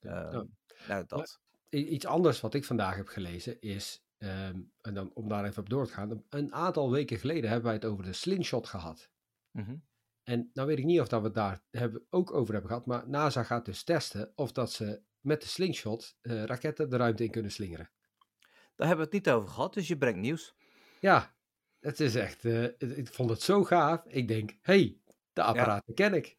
Ja. 0.00 0.30
ehm, 0.30 0.44
nou, 0.88 1.04
dat. 1.06 1.40
I- 1.70 1.86
Iets 1.88 2.06
anders 2.06 2.40
wat 2.40 2.54
ik 2.54 2.64
vandaag 2.64 2.96
heb 2.96 3.06
gelezen 3.08 3.60
is, 3.60 4.02
ehm, 4.20 4.60
en 4.80 4.94
dan 4.94 5.10
om 5.14 5.28
daar 5.28 5.44
even 5.44 5.62
op 5.62 5.68
door 5.68 5.86
te 5.86 5.92
gaan, 5.92 6.24
een- 6.28 6.54
aantal 6.54 6.90
weken 6.90 7.18
geleden 7.18 7.44
hebben 7.50 7.64
wij 7.66 7.74
het 7.74 7.84
over 7.84 8.04
de 8.04 8.12
slingshot 8.12 8.66
gehad. 8.66 9.10
Mhm. 9.50 9.76
En 10.22 10.50
nou 10.52 10.68
weet 10.68 10.78
ik 10.78 10.84
niet 10.84 11.00
of 11.00 11.08
dat 11.08 11.20
we 11.20 11.26
het 11.26 11.34
daar 11.34 11.62
hebben, 11.70 12.06
ook 12.10 12.32
over 12.32 12.52
hebben 12.52 12.70
gehad, 12.70 12.86
maar 12.86 13.08
NASA 13.08 13.42
gaat 13.42 13.64
dus 13.64 13.82
testen 13.84 14.32
of 14.34 14.52
dat 14.52 14.72
ze 14.72 15.02
met 15.20 15.40
de 15.40 15.46
slingshot 15.48 16.16
eh, 16.20 16.44
raketten 16.44 16.90
de 16.90 16.96
ruimte 16.96 17.24
in 17.24 17.30
kunnen 17.30 17.50
slingeren. 17.50 17.90
Daar 18.76 18.86
hebben 18.88 19.06
we 19.08 19.16
het 19.16 19.24
niet 19.24 19.34
over 19.34 19.48
gehad, 19.48 19.74
dus 19.74 19.88
je 19.88 19.96
brengt 19.98 20.20
nieuws. 20.20 20.54
Ja, 21.00 21.34
het 21.80 22.00
is 22.00 22.14
echt, 22.14 22.44
eh, 22.44 22.64
ik 22.78 23.08
vond 23.08 23.30
het 23.30 23.42
zo 23.42 23.64
gaaf. 23.64 24.04
Ik 24.06 24.28
denk, 24.28 24.58
hey, 24.60 25.00
de 25.32 25.42
apparaten 25.42 25.94
ken 25.94 26.14
ik. 26.14 26.36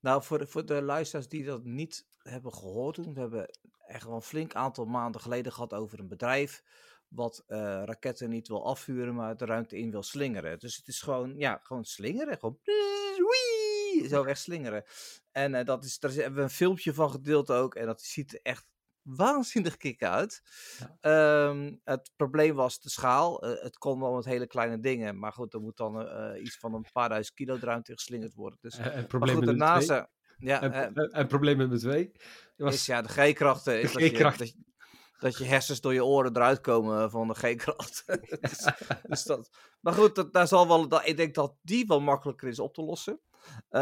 Nou, 0.00 0.22
voor 0.22 0.38
de, 0.38 0.46
voor 0.46 0.66
de 0.66 0.82
luisteraars 0.82 1.28
die 1.28 1.44
dat 1.44 1.64
niet 1.64 2.06
hebben 2.18 2.52
gehoord, 2.54 2.94
toen, 2.94 3.14
we 3.14 3.20
hebben 3.20 3.48
echt 3.92 4.04
wel 4.06 4.14
een 4.14 4.22
flink 4.22 4.54
aantal 4.54 4.84
maanden 4.84 5.20
geleden 5.20 5.52
gehad 5.52 5.72
over 5.74 5.98
een 5.98 6.08
bedrijf 6.08 6.62
wat 7.08 7.44
eh, 7.46 7.58
raketten 7.84 8.30
niet 8.30 8.48
wil 8.48 8.66
afvuren, 8.66 9.14
maar 9.14 9.36
de 9.36 9.44
ruimte 9.44 9.78
in 9.78 9.90
wil 9.90 10.02
slingeren. 10.02 10.58
Dus 10.58 10.76
het 10.76 10.88
is 10.88 11.00
gewoon, 11.02 11.34
ja, 11.36 11.60
gewoon 11.62 11.84
slingeren. 11.84 12.38
Gewoon 12.38 12.58
wii, 13.16 14.08
zo 14.08 14.24
echt 14.24 14.40
slingeren. 14.40 14.84
En 15.32 15.54
eh, 15.54 15.64
dat 15.64 15.84
is, 15.84 15.98
daar 15.98 16.10
hebben 16.12 16.34
we 16.34 16.42
een 16.42 16.50
filmpje 16.50 16.94
van 16.94 17.10
gedeeld 17.10 17.50
ook. 17.50 17.74
En 17.74 17.86
dat 17.86 18.02
ziet 18.02 18.32
er 18.32 18.40
echt 18.42 18.66
waanzinnig 19.02 19.76
kick 19.76 20.02
uit. 20.02 20.42
Ja. 20.78 20.96
Ehm, 21.00 21.74
het 21.84 22.10
probleem 22.16 22.54
was 22.54 22.80
de 22.80 22.90
schaal. 22.90 23.42
Eh, 23.42 23.62
het 23.62 23.78
kon 23.78 24.00
wel 24.00 24.14
met 24.14 24.24
hele 24.24 24.46
kleine 24.46 24.80
dingen. 24.80 25.18
Maar 25.18 25.32
goed, 25.32 25.54
er 25.54 25.60
moet 25.60 25.76
dan 25.76 26.00
iets 26.36 26.58
van 26.58 26.74
een 26.74 26.86
paar 26.92 27.08
duizend 27.08 27.34
kilo 27.36 27.58
de 27.58 27.66
ruimte 27.66 27.90
in 27.90 27.96
geslingerd 27.98 28.34
worden. 28.34 28.58
Dus, 28.60 28.78
Eh, 28.78 28.86
En 28.86 28.92
maar 28.94 29.06
probleem 29.06 29.36
goed, 29.36 29.44
de. 29.46 29.52
NASA... 29.52 30.10
Ja, 30.42 30.60
En, 30.62 30.72
eh, 30.72 30.80
en, 30.82 30.94
en 30.94 31.26
probleem 31.26 31.56
met 31.56 31.70
de 31.70 31.78
twee. 31.78 32.12
was- 32.56 32.74
is 32.74 32.86
ja, 32.86 33.02
de 33.02 33.08
G-krachten. 33.08 33.80
Is 33.82 33.92
De 33.92 33.98
dat, 33.98 34.10
je, 34.10 34.16
G-kracht. 34.16 34.38
dat, 34.38 34.48
je, 34.48 34.54
dat 35.18 35.38
je 35.38 35.44
hersens 35.44 35.80
door 35.80 35.94
je 35.94 36.04
oren 36.04 36.36
eruit 36.36 36.60
komen 36.60 37.10
van 37.10 37.28
de 37.28 37.34
G-kracht. 37.34 38.02
dus, 38.40 38.66
dus 39.08 39.22
dat, 39.24 39.50
maar 39.80 39.92
goed, 39.92 40.14
dat, 40.14 40.32
daar 40.32 40.48
zal 40.48 40.68
wel, 40.68 40.88
dat, 40.88 41.06
ik 41.06 41.16
denk 41.16 41.34
dat 41.34 41.54
die 41.62 41.86
wel 41.86 42.00
makkelijker 42.00 42.48
is 42.48 42.58
op 42.58 42.74
te 42.74 42.82
lossen. 42.82 43.20
Eh, 43.68 43.80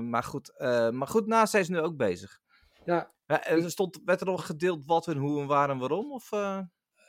maar, 0.00 0.22
goed, 0.24 0.56
eh, 0.56 0.90
maar 0.90 1.08
goed, 1.08 1.26
NASA 1.26 1.58
is 1.58 1.68
nu 1.68 1.80
ook 1.80 1.96
bezig. 1.96 2.40
ja, 2.84 3.12
Ja, 3.26 3.44
en 3.44 3.62
er 3.64 3.70
stond, 3.70 4.00
werd 4.04 4.20
er 4.20 4.26
nog 4.26 4.46
gedeeld 4.46 4.84
wat 4.86 5.06
en 5.06 5.16
hoe 5.16 5.40
en 5.40 5.46
waar 5.46 5.70
en 5.70 5.78
waarom? 5.78 6.12
Of, 6.12 6.32
eh? 6.32 6.58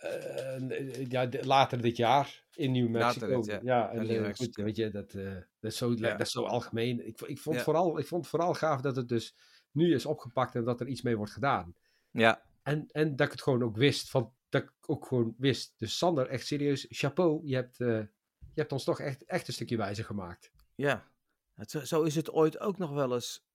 Eh, 0.04 1.06
ja, 1.10 1.30
later 1.42 1.82
dit 1.82 1.98
jaar 1.98 2.46
in 2.56 2.72
New 2.72 2.90
Mexico. 2.90 3.42
dit 3.42 3.60
ja, 3.64 3.92
in 3.92 4.00
en 4.00 4.06
New 4.08 4.16
eh, 4.16 4.22
Mexico. 4.22 4.46
goed, 4.46 4.56
weet 4.66 4.76
je, 4.76 4.90
dat, 4.90 5.12
dat, 5.12 5.72
is 5.72 5.78
zo, 5.78 5.92
Ja. 5.92 6.12
dat 6.12 6.20
is 6.28 6.32
zo 6.32 6.44
algemeen. 6.44 7.08
Ik, 7.08 7.22
ik, 7.22 7.40
vond 7.40 7.56
Ja. 7.56 7.62
vooral, 7.64 8.00
ik 8.00 8.08
vond 8.08 8.28
vooral 8.28 8.54
gaaf 8.54 8.82
dat 8.82 8.96
het 8.96 9.08
dus 9.10 9.36
nu 9.72 9.94
is 9.94 10.06
opgepakt 10.06 10.56
en 10.56 10.64
dat 10.64 10.80
er 10.82 10.88
iets 10.88 11.02
mee 11.02 11.18
wordt 11.18 11.32
gedaan. 11.32 11.76
ja, 12.12 12.44
En, 12.64 12.88
en 12.92 13.16
dat 13.16 13.26
ik 13.26 13.32
het 13.32 13.42
gewoon 13.42 13.64
ook 13.64 13.78
wist. 13.78 14.10
Van, 14.10 14.34
dat 14.50 14.64
ik 14.64 14.72
ook 14.82 15.06
gewoon 15.06 15.36
wist. 15.38 15.74
Dus 15.78 15.98
Sander, 15.98 16.28
echt 16.28 16.48
serieus, 16.48 16.86
chapeau. 16.90 17.42
Je 17.48 17.56
hebt, 17.56 17.78
je 17.78 18.10
hebt 18.54 18.72
ons 18.72 18.84
toch 18.84 19.00
echt, 19.00 19.24
echt 19.26 19.48
een 19.48 19.54
stukje 19.54 19.78
wijzer 19.78 20.06
gemaakt. 20.06 20.52
ja. 20.76 21.12
Het, 21.54 21.72
zo- 21.72 21.84
zo 21.86 22.02
is 22.04 22.16
het 22.16 22.32
ooit 22.32 22.60
ook 22.60 22.78
nog 22.78 22.92
wel 22.92 23.14
eens 23.14 23.46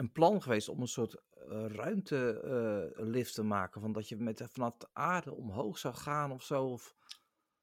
een 0.00 0.12
plan 0.12 0.42
geweest 0.42 0.68
om 0.68 0.80
een 0.80 0.88
soort 0.88 1.14
eh, 1.48 1.66
ruimtelift 1.66 3.34
te 3.34 3.42
maken. 3.42 3.80
Van 3.80 3.92
dat 3.92 4.08
je 4.08 4.16
met, 4.16 4.42
vanaf 4.52 4.76
de 4.76 4.88
aarde 4.92 5.34
omhoog 5.34 5.78
zou 5.78 5.94
gaan 5.94 6.32
of 6.32 6.42
zo. 6.42 6.64
Of, 6.64 6.94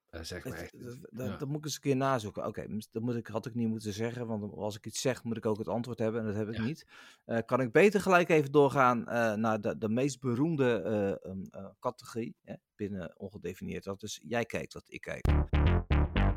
Dat 0.10 0.28
zeg 0.28 0.46
maar 0.46 0.58
echt. 0.58 0.84
dat, 0.84 0.98
dat, 1.12 1.28
ja. 1.28 1.38
dat 1.38 1.48
moet 1.48 1.58
ik 1.58 1.64
eens 1.66 1.76
een 1.76 1.82
keer 1.82 1.96
nazoeken. 1.96 2.46
Oké, 2.46 2.68
dat 2.92 3.02
moet 3.04 3.16
ik, 3.16 3.28
had 3.28 3.46
ik 3.46 3.56
niet 3.56 3.68
moeten 3.68 3.94
zeggen, 3.94 4.28
want 4.28 4.54
als 4.54 4.76
ik 4.76 4.86
iets 4.86 5.02
zeg, 5.02 5.24
moet 5.24 5.38
ik 5.38 5.46
ook 5.46 5.58
het 5.58 5.68
antwoord 5.68 6.00
hebben 6.00 6.22
en 6.22 6.28
dat 6.28 6.36
heb 6.36 6.48
ik 6.48 6.56
Ja. 6.58 6.64
niet. 6.64 6.88
Eh, 7.26 7.40
kan 7.46 7.62
ik 7.62 7.72
beter 7.72 8.02
gelijk 8.02 8.30
even 8.30 8.52
doorgaan 8.52 9.08
eh, 9.08 9.34
naar 9.34 9.62
de, 9.62 9.78
de 9.78 9.90
meest 9.90 10.20
beroemde 10.20 10.82
eh, 10.82 11.32
um, 11.32 11.48
eh, 11.52 11.66
categorie 11.80 12.36
hè, 12.44 12.56
binnen 12.76 13.20
ongedefinieerd. 13.20 13.84
Dat 13.84 14.04
is 14.04 14.20
jij 14.24 14.46
kijkt 14.46 14.74
wat 14.74 14.86
ik 14.88 15.02
kijk. 15.02 15.26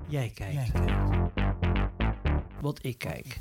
Jij 0.09 0.31
kijkt. 0.31 0.73
Wat 2.61 2.85
ik 2.85 2.99
kijk. 2.99 3.39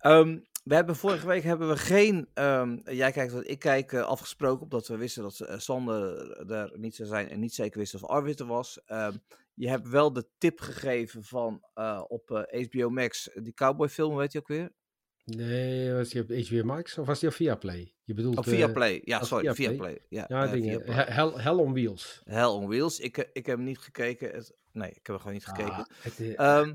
Ehm, 0.00 0.38
we 0.64 0.74
hebben 0.74 0.96
vorige 0.96 1.26
week 1.26 1.42
hebben 1.42 1.68
we 1.68 1.76
geen 1.76 2.28
ehm, 2.34 2.78
jij 2.84 3.12
kijkt 3.12 3.32
wat 3.32 3.48
ik 3.48 3.58
kijk 3.58 3.92
eh, 3.92 4.02
afgesproken, 4.02 4.62
omdat 4.62 4.88
we 4.88 4.96
wisten 4.96 5.22
dat 5.22 5.40
eh, 5.40 5.58
Sander 5.58 6.30
er 6.50 6.72
niet 6.78 6.94
zou 6.94 7.08
zijn 7.08 7.28
en 7.28 7.40
niet 7.40 7.54
zeker 7.54 7.78
wist 7.78 7.94
of 7.94 8.04
Arvid 8.04 8.40
er 8.40 8.46
was. 8.46 8.80
Ehm, 8.86 9.12
je 9.54 9.68
hebt 9.68 9.88
wel 9.88 10.12
de 10.12 10.26
tip 10.38 10.60
gegeven 10.60 11.24
van 11.24 11.64
eh, 11.74 12.02
op 12.08 12.46
HBO 12.70 12.90
Max 12.90 13.30
die 13.34 13.54
cowboyfilm, 13.54 14.16
weet 14.16 14.32
je 14.32 14.38
ook 14.38 14.48
weer? 14.48 14.70
Nee, 15.24 15.92
was 15.92 16.08
die 16.08 16.22
op 16.22 16.30
HBO 16.30 16.64
Max 16.64 16.98
of 16.98 17.06
was 17.06 17.20
die 17.20 17.28
op 17.28 17.34
Viaplay? 17.34 17.94
Je 18.04 18.14
bedoelt... 18.14 18.36
Op 18.36 18.46
eh, 18.46 18.52
Viaplay, 18.52 19.00
ja, 19.04 19.24
sorry, 19.24 19.54
Viaplay? 19.54 19.76
Viaplay. 19.76 19.98
Ja, 20.08 20.24
ja, 20.28 20.46
dingen. 20.46 20.92
Hell, 20.92 21.30
Hell 21.30 21.54
on 21.54 21.72
Wheels. 21.72 22.22
Hell 22.24 22.44
on 22.44 22.68
Wheels. 22.68 22.98
Ik, 22.98 23.16
ik 23.32 23.46
heb 23.46 23.56
hem 23.56 23.64
niet 23.64 23.78
gekeken. 23.78 24.44
Nee, 24.72 24.88
ik 24.88 24.94
heb 24.94 25.06
hem 25.06 25.18
gewoon 25.18 25.32
niet 25.32 25.46
gekeken. 25.46 25.72
Ah, 25.72 25.84
het, 26.00 26.20
eh, 26.20 26.38
Ehm, 26.38 26.74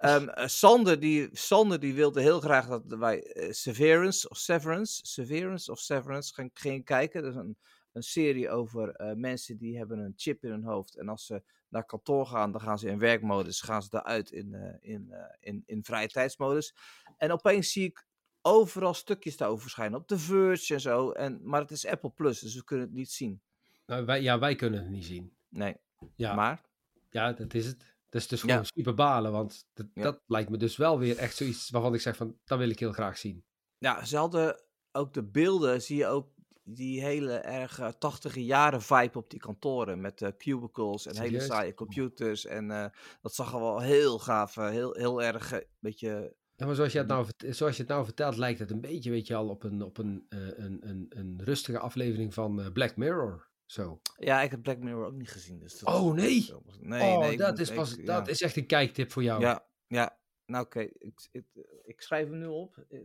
ehm, 0.00 0.28
eh, 0.28 0.46
Sander, 0.46 1.00
die, 1.00 1.28
Sander 1.32 1.80
die 1.80 1.94
wilde 1.94 2.20
heel 2.20 2.40
graag 2.40 2.66
dat 2.66 2.98
wij 2.98 3.22
eh, 3.22 3.52
Severance 3.52 4.28
of 4.28 4.36
Severance, 4.36 5.06
Severance 5.06 5.70
of 5.70 5.78
Severance 5.78 6.34
gaan, 6.34 6.50
gingen 6.52 6.84
kijken. 6.84 7.22
Dat 7.22 7.30
is 7.30 7.36
een, 7.36 7.56
een 7.92 8.02
serie 8.02 8.50
over 8.50 8.94
eh, 8.94 9.14
mensen 9.14 9.56
die 9.56 9.78
hebben 9.78 9.98
een 9.98 10.12
chip 10.16 10.44
in 10.44 10.50
hun 10.50 10.64
hoofd. 10.64 10.96
En 10.96 11.08
als 11.08 11.26
ze 11.26 11.42
naar 11.68 11.84
kantoor 11.84 12.26
gaan, 12.26 12.52
dan 12.52 12.60
gaan 12.60 12.78
ze 12.78 12.88
in 12.88 12.98
werkmodus, 12.98 13.60
gaan 13.60 13.82
ze 13.82 13.88
daaruit 13.88 14.30
in, 14.30 14.78
in, 14.80 15.14
in, 15.40 15.62
in 15.66 15.84
vrije 15.84 16.08
tijdsmodus. 16.08 16.74
En 17.16 17.32
opeens 17.32 17.72
zie 17.72 17.84
ik 17.84 18.06
overal 18.42 18.94
stukjes 18.94 19.36
daarover 19.36 19.62
verschijnen, 19.62 19.98
op 19.98 20.06
The 20.06 20.18
Verge 20.18 20.74
en 20.74 20.80
zo. 20.80 21.10
En, 21.10 21.40
maar 21.42 21.60
het 21.60 21.70
is 21.70 21.86
Apple 21.86 22.10
Plus, 22.10 22.40
dus 22.40 22.54
we 22.54 22.64
kunnen 22.64 22.86
het 22.86 22.94
niet 22.94 23.10
zien. 23.10 23.40
nou, 23.86 24.04
wij, 24.04 24.22
ja, 24.22 24.38
wij 24.38 24.54
kunnen 24.54 24.80
het 24.80 24.90
niet 24.90 25.04
zien. 25.04 25.32
Nee, 25.48 25.76
Ja, 26.14 26.34
maar... 26.34 26.62
ja 27.10 27.32
dat 27.32 27.54
is 27.54 27.66
het. 27.66 27.98
Dat 28.10 28.20
is 28.20 28.28
dus 28.28 28.42
Ja. 28.42 28.48
gewoon 28.48 28.64
super 28.64 28.94
balen, 28.94 29.32
want 29.32 29.64
dat, 29.72 29.86
Ja. 29.94 30.02
dat 30.02 30.20
lijkt 30.26 30.50
me 30.50 30.56
dus 30.56 30.76
wel 30.76 30.98
weer 30.98 31.16
echt 31.16 31.36
zoiets 31.36 31.70
waarvan 31.70 31.94
ik 31.94 32.00
zeg 32.00 32.16
van, 32.16 32.38
dat 32.44 32.58
wil 32.58 32.70
ik 32.70 32.78
heel 32.78 32.92
graag 32.92 33.18
zien. 33.18 33.44
Ja, 33.78 34.04
ze 34.04 34.16
hadden 34.16 34.62
ook 34.92 35.12
de 35.14 35.22
beelden, 35.24 35.82
zie 35.82 35.96
je 35.96 36.06
ook 36.06 36.28
die 36.62 37.00
hele 37.00 37.32
erg 37.32 37.80
tachtige 37.98 38.44
jaren 38.44 38.82
vibe 38.82 39.18
op 39.18 39.30
die 39.30 39.40
kantoren. 39.40 40.00
Met 40.00 40.22
eh, 40.22 40.28
cubicles 40.38 41.06
en 41.06 41.20
hele 41.20 41.40
saaie 41.40 41.74
computers. 41.74 42.46
En 42.46 42.70
eh, 42.70 42.86
dat 43.20 43.34
zag 43.34 43.52
er 43.52 43.60
wel 43.60 43.80
heel 43.80 44.18
gaaf, 44.18 44.56
eh, 44.56 44.68
heel, 44.68 44.94
heel 44.94 45.22
erg, 45.22 45.52
een 45.52 45.64
beetje... 45.78 46.34
Ja, 46.56 46.66
maar 46.66 46.74
zoals 46.74 46.92
je, 46.92 46.98
het 46.98 47.06
nou, 47.06 47.26
zoals 47.36 47.76
je 47.76 47.82
het 47.82 47.90
nou 47.90 48.04
vertelt, 48.04 48.36
lijkt 48.36 48.58
het 48.58 48.70
een 48.70 48.80
beetje, 48.80 49.10
weet 49.10 49.26
je 49.26 49.34
al, 49.34 49.48
op 49.48 49.62
een, 49.62 49.82
op 49.82 49.98
een, 49.98 50.26
eh, 50.28 50.38
een, 50.58 50.88
een, 50.88 51.06
een 51.08 51.40
rustige 51.44 51.78
aflevering 51.78 52.34
van 52.34 52.60
eh, 52.60 52.72
Black 52.72 52.96
Mirror. 52.96 53.49
Zo. 53.70 54.00
Ja, 54.16 54.42
ik 54.42 54.50
heb 54.50 54.62
Black 54.62 54.78
Mirror 54.78 55.06
ook 55.06 55.12
niet 55.14 55.30
gezien. 55.30 55.58
Dus 55.58 55.78
dat 55.78 55.94
Oh, 55.94 56.16
is- 56.18 56.22
nee? 56.22 56.60
Nee, 56.80 57.02
oh, 57.02 57.18
nee. 57.18 57.36
dat, 57.36 57.50
moet- 57.50 57.58
is 57.60 57.68
ik- 57.70 57.76
pas, 57.76 57.94
ja. 57.94 58.04
dat 58.04 58.28
is 58.28 58.42
echt 58.42 58.56
een 58.56 58.66
kijktip 58.66 59.12
voor 59.12 59.22
jou. 59.22 59.40
Ja, 59.40 59.66
ja. 59.86 60.18
Nou 60.46 60.64
oké, 60.64 60.80
ik, 60.80 61.28
ik, 61.32 61.44
ik 61.84 62.00
schrijf 62.00 62.28
hem 62.28 62.38
nu 62.38 62.46
op, 62.46 62.76
eh, 62.88 62.98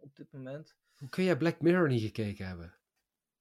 op 0.00 0.16
dit 0.16 0.32
moment. 0.32 0.76
Hoe 0.96 1.08
kun 1.08 1.24
je 1.24 1.36
Black 1.36 1.60
Mirror 1.60 1.88
niet 1.88 2.02
gekeken 2.02 2.46
hebben? 2.46 2.74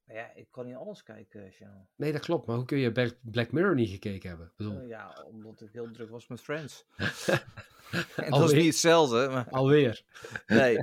Nou 0.05 0.19
ja, 0.19 0.33
ik 0.33 0.47
kan 0.51 0.65
niet 0.65 0.75
alles 0.75 1.03
kijken, 1.03 1.49
Jean. 1.49 1.87
Nee, 1.95 2.11
dat 2.11 2.21
klopt. 2.21 2.47
Maar 2.47 2.55
hoe 2.55 2.65
kun 2.65 2.77
je 2.77 3.13
Black, 3.21 3.51
Mirror 3.51 3.75
niet 3.75 3.89
gekeken 3.89 4.29
hebben? 4.29 4.51
Bedoel, 4.55 4.79
Eh, 4.79 4.87
ja, 4.87 5.23
omdat 5.25 5.61
ik 5.61 5.71
heel 5.71 5.91
druk 5.91 6.09
was 6.09 6.27
met 6.27 6.41
Friends. 6.41 6.85
En 8.15 8.31
dat 8.31 8.43
is 8.51 8.53
niet 8.53 8.65
hetzelfde, 8.65 9.29
maar... 9.29 9.49
Alweer. 9.49 10.03
Nee, 10.47 10.77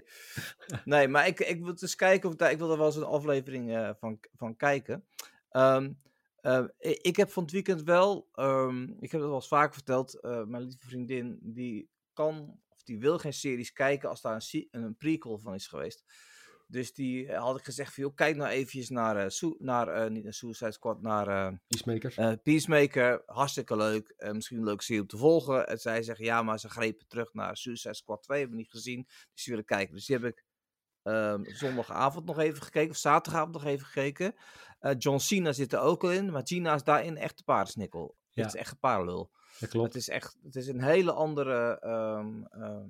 nee 0.85 1.09
maar 1.09 1.27
ik, 1.27 1.41
ik 1.41 1.63
wil 1.65 1.75
dus 1.75 1.95
kijken 1.95 2.27
of 2.29 2.33
ik 2.35 2.39
daar, 2.39 2.51
ik 2.51 2.59
wil 2.59 2.71
er 2.71 2.77
wel 2.77 2.87
eens 2.87 2.97
een 2.97 3.03
aflevering 3.05 3.75
eh, 3.77 3.91
van, 3.99 4.21
van 4.37 4.57
kijken. 4.57 5.05
Ehm, 5.59 5.93
eh, 6.41 6.65
ik, 7.01 7.17
heb 7.17 7.31
van 7.31 7.43
het 7.43 7.53
weekend 7.53 7.83
wel, 7.83 8.29
ehm, 8.33 8.83
ik 8.83 9.11
heb 9.11 9.21
het 9.21 9.29
wel 9.31 9.35
eens 9.35 9.49
vaker 9.49 9.75
verteld, 9.75 10.21
eh, 10.21 10.45
mijn 10.45 10.63
lieve 10.63 10.87
vriendin, 10.87 11.39
die 11.43 11.91
kan, 12.13 12.61
of 12.69 12.83
die 12.83 12.99
wil 12.99 13.19
geen 13.19 13.33
series 13.33 13.73
kijken 13.73 14.09
als 14.09 14.21
daar 14.21 14.47
een, 14.51 14.67
een 14.71 14.97
prequel 14.97 15.39
van 15.39 15.55
is 15.55 15.67
geweest. 15.67 16.05
Dus 16.67 16.93
die 16.93 17.29
eh, 17.29 17.43
had 17.43 17.59
ik 17.59 17.65
gezegd 17.65 17.95
van, 17.95 18.05
joh, 18.05 18.15
kijk 18.15 18.37
nou 18.37 18.51
eventjes 18.51 18.89
naar, 18.89 19.31
Su- 19.31 19.57
naar 19.59 20.11
niet 20.11 20.25
naar 20.25 20.35
Suicide 20.35 20.73
Squad, 20.73 21.03
naar 21.03 21.61
Peacemaker. 21.69 22.39
Peacemaker, 22.39 23.23
hartstikke 23.27 23.77
leuk. 23.77 24.15
misschien 24.33 24.59
een 24.59 24.65
leuke 24.65 24.83
serie 24.83 25.03
om 25.03 25.09
te 25.09 25.17
volgen. 25.17 25.69
En 25.69 25.79
zij 25.79 26.03
zeggen 26.03 26.25
ja, 26.25 26.43
maar 26.43 26.59
ze 26.59 26.69
grepen 26.69 27.07
terug 27.07 27.33
naar 27.33 27.57
Suicide 27.57 27.95
Squad 27.95 28.23
2. 28.23 28.39
Hebben 28.39 28.57
we 28.57 28.63
niet 28.63 28.73
gezien. 28.73 29.05
Dus 29.07 29.45
die 29.45 29.53
willen 29.53 29.65
kijken. 29.65 29.95
Dus 29.95 30.07
die 30.07 30.17
heb 30.17 30.25
ik 30.25 30.45
ehm, 31.03 31.45
zondagavond 31.45 32.25
nog 32.25 32.39
even 32.39 32.63
gekeken. 32.63 32.91
Of 32.91 32.97
zaterdagavond 32.97 33.53
nog 33.53 33.65
even 33.65 33.87
gekeken. 33.87 34.35
Eh, 34.79 34.95
John 34.99 35.19
Cena 35.19 35.53
zit 35.53 35.73
er 35.73 35.79
ook 35.81 36.03
al 36.05 36.13
in. 36.13 36.31
Maar 36.31 36.43
Gina 36.47 36.75
is 36.75 36.83
daarin 36.85 37.17
echt 37.17 37.39
een 37.39 37.45
paardensnikkel. 37.45 38.17
Ja. 38.31 38.43
Het 38.45 38.55
is 38.55 38.61
echt 38.61 38.71
een 38.73 38.79
paardenlul. 38.79 39.31
dat 39.61 39.69
klopt. 39.69 39.87
Het 39.87 39.97
is 40.03 40.09
echt 40.09 40.37
het 40.43 40.57
is 40.57 40.67
een 40.67 40.83
hele 40.83 41.13
andere... 41.13 41.79
ehm, 41.81 42.43
ehm, 42.45 42.89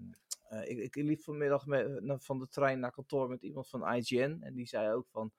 eh, 0.48 0.70
ik, 0.70 0.78
ik 0.78 0.94
liep 0.94 1.22
vanmiddag 1.22 1.66
met, 1.66 2.02
na- 2.02 2.18
van 2.18 2.38
de 2.38 2.48
trein 2.48 2.80
naar 2.80 2.90
kantoor 2.92 3.28
met 3.28 3.42
iemand 3.42 3.68
van 3.68 3.94
IGN. 3.94 4.38
En 4.40 4.54
die 4.54 4.66
zei 4.66 4.92
ook 4.92 5.08
van... 5.08 5.32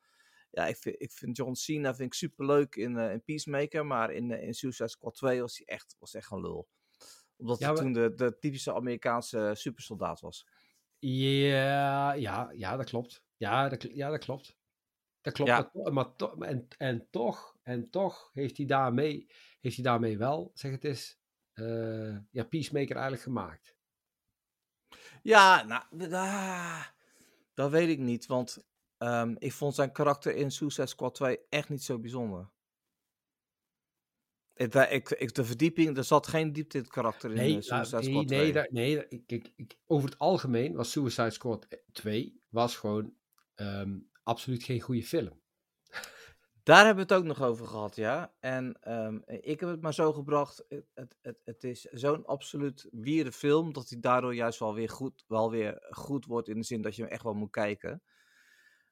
Ja, 0.51 0.67
ik 0.67 0.77
vind, 0.77 0.95
ik 1.01 1.11
vind 1.11 1.37
John 1.37 1.53
Cena 1.53 1.95
vind 1.95 2.07
ik 2.07 2.13
superleuk 2.13 2.75
in, 2.75 2.97
eh, 2.97 3.11
in 3.11 3.23
Peacemaker. 3.23 3.85
Maar 3.85 4.11
in, 4.11 4.31
eh, 4.31 4.43
in 4.43 4.53
Suicide 4.53 4.89
Squad 4.89 5.15
2 5.15 5.41
was 5.41 5.57
hij 5.57 5.65
echt, 5.75 5.95
was 5.99 6.13
echt 6.13 6.31
een 6.31 6.41
lul. 6.41 6.67
Omdat 7.37 7.59
Ja, 7.59 7.65
hij 7.65 7.73
maar- 7.73 7.83
toen 7.83 7.93
de, 7.93 8.13
de 8.15 8.37
typische 8.39 8.73
Amerikaanse 8.73 9.51
supersoldaat 9.55 10.19
was. 10.19 10.47
Ja, 10.99 12.13
ja, 12.13 12.51
ja, 12.55 12.77
dat 12.77 12.85
klopt. 12.89 13.23
Ja, 13.37 13.69
dat, 13.69 13.81
ja, 13.93 14.09
dat 14.09 14.19
klopt. 14.23 14.57
Dat 15.21 15.33
klopt. 15.33 15.49
Ja. 15.49 15.59
Maar, 15.61 15.71
to- 15.71 15.91
maar 15.91 16.15
to- 16.15 16.35
en, 16.41 16.67
en 16.77 17.07
toch, 17.09 17.57
en 17.63 17.89
toch 17.89 18.29
heeft 18.33 18.57
hij 18.57 18.65
daarmee, 18.65 19.31
heeft 19.59 19.75
hij 19.75 19.85
daarmee 19.85 20.17
wel, 20.17 20.51
zeg 20.53 20.71
het 20.71 20.85
is, 20.85 21.19
eh, 21.53 22.17
ja, 22.31 22.43
Peacemaker 22.43 22.93
eigenlijk 22.95 23.23
gemaakt. 23.23 23.77
Ja, 25.21 25.63
nou, 25.63 26.11
ah, 26.13 26.85
dat 27.53 27.71
weet 27.71 27.89
ik 27.89 27.99
niet. 27.99 28.25
Want 28.25 28.67
ehm, 28.97 29.35
ik 29.37 29.53
vond 29.53 29.75
zijn 29.75 29.91
karakter 29.91 30.35
in 30.35 30.51
Suicide 30.51 30.87
Squad 30.87 31.15
2 31.15 31.39
echt 31.49 31.69
niet 31.69 31.83
zo 31.83 31.99
bijzonder. 31.99 32.49
Ik, 34.53 34.73
ik, 34.73 35.09
ik, 35.09 35.35
de 35.35 35.43
verdieping, 35.45 35.97
er 35.97 36.03
zat 36.03 36.27
geen 36.27 36.53
diepte 36.53 36.77
in 36.77 36.83
het 36.83 36.91
karakter 36.93 37.29
in 37.29 37.35
Nee, 37.35 37.55
eh, 37.55 37.61
Suicide 37.61 38.01
nou, 38.01 38.03
nee, 38.03 38.13
Squad 38.13 38.27
2. 38.27 38.67
nee, 38.69 38.95
nee 38.95 39.23
ik- 39.55 39.77
over 39.85 40.09
het 40.09 40.19
algemeen 40.19 40.75
was 40.75 40.91
Suicide 40.91 41.29
Squad 41.29 41.67
2 41.91 42.41
was 42.49 42.77
gewoon 42.77 43.13
ehm, 43.55 43.97
absoluut 44.29 44.63
geen 44.63 44.81
goede 44.81 45.03
film. 45.03 45.41
Daar 46.63 46.85
hebben 46.85 47.07
we 47.07 47.13
het 47.13 47.21
ook 47.21 47.27
nog 47.27 47.41
over 47.41 47.67
gehad, 47.67 47.95
ja. 47.95 48.33
En 48.39 48.77
ehm, 48.81 49.19
ik 49.25 49.59
heb 49.59 49.69
het 49.69 49.81
maar 49.81 49.93
zo 49.93 50.13
gebracht. 50.13 50.65
Het, 50.93 51.15
het, 51.21 51.41
het, 51.43 51.63
is 51.63 51.81
zo'n 51.81 52.25
absoluut 52.25 52.87
wierde 52.91 53.31
film. 53.31 53.73
dat 53.73 53.89
hij 53.89 53.99
daardoor 53.99 54.35
juist 54.35 54.59
wel 54.59 54.73
weer, 54.73 54.89
goed, 54.89 55.23
wel 55.27 55.51
weer 55.51 55.87
goed 55.89 56.25
wordt. 56.25 56.47
in 56.47 56.55
de 56.55 56.63
zin 56.63 56.81
dat 56.81 56.95
je 56.95 57.01
hem 57.01 57.11
echt 57.11 57.23
wel 57.23 57.33
moet 57.33 57.51
kijken. 57.51 58.03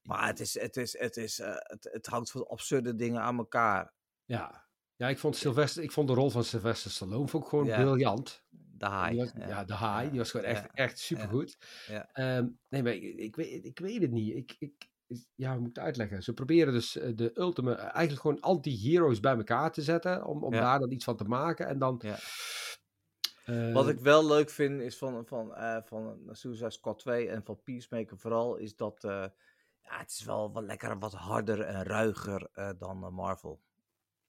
Maar 0.01 0.27
het, 0.27 0.39
is, 0.39 0.59
het, 0.59 0.77
is, 0.77 0.99
het, 0.99 1.17
is, 1.17 1.39
eh, 1.39 1.55
het, 1.55 1.89
het 1.91 2.07
hangt 2.07 2.31
van 2.31 2.47
absurde 2.47 2.95
dingen 2.95 3.21
aan 3.21 3.37
elkaar. 3.37 3.93
Ja, 4.25 4.67
ja 4.95 5.09
ik, 5.09 5.17
vond 5.17 5.35
Sylvester, 5.35 5.83
ik 5.83 5.91
vond 5.91 6.07
de 6.07 6.13
rol 6.13 6.29
van 6.29 6.43
Sylvester 6.43 6.91
Stallone 6.91 7.27
vond 7.27 7.43
ik 7.43 7.49
gewoon 7.49 7.65
Ja. 7.65 7.81
briljant. 7.81 8.45
De 8.49 8.85
haai. 8.85 9.17
Was- 9.17 9.33
ja. 9.37 9.63
de 9.63 9.73
haai, 9.73 10.09
die 10.09 10.19
was 10.19 10.31
gewoon 10.31 10.45
echt, 10.45 10.63
ja, 10.63 10.69
echt 10.73 10.99
supergoed. 10.99 11.57
ja. 11.87 12.09
Ehm, 12.13 12.47
nee, 12.69 12.83
maar 12.83 12.93
ik, 12.93 13.03
ik, 13.03 13.35
weet, 13.35 13.65
ik 13.65 13.79
weet 13.79 14.01
het 14.01 14.11
niet. 14.11 14.35
Ik, 14.35 14.55
ik, 14.59 14.89
ja, 15.35 15.51
hoe 15.51 15.59
moet 15.59 15.69
ik 15.69 15.75
het 15.75 15.83
uitleggen? 15.85 16.23
Ze 16.23 16.33
proberen 16.33 16.73
dus 16.73 16.97
eh, 16.97 17.11
de 17.15 17.31
ultieme, 17.39 17.73
eh, 17.75 17.83
eigenlijk 17.83 18.21
gewoon 18.21 18.39
anti-heroes 18.39 19.19
bij 19.19 19.35
elkaar 19.35 19.71
te 19.71 19.81
zetten, 19.81 20.25
om, 20.25 20.43
om 20.43 20.53
Ja. 20.53 20.59
daar 20.61 20.79
dan 20.79 20.91
iets 20.91 21.03
van 21.05 21.15
te 21.17 21.23
maken. 21.23 21.67
En 21.67 21.79
dan... 21.79 22.01
Ja. 22.03 22.17
eh, 23.45 23.73
Wat 23.73 23.89
ik 23.89 23.99
wel 23.99 24.25
leuk 24.27 24.49
vind 24.49 24.81
is 24.81 24.97
van, 24.97 25.25
van, 25.25 25.53
van 25.85 26.19
Suicide 26.31 26.69
Squad 26.71 26.99
2 26.99 27.29
en 27.29 27.43
van 27.43 27.61
Peacemaker 27.63 28.17
vooral, 28.17 28.55
is 28.55 28.75
dat 28.75 28.97
ja, 29.01 29.97
het 29.99 30.09
is 30.11 30.23
wel 30.23 30.51
wat 30.51 30.63
lekker 30.63 30.99
wat 30.99 31.13
harder 31.13 31.61
en 31.61 31.83
ruiger 31.83 32.49
dan 32.77 33.13
Marvel. 33.13 33.61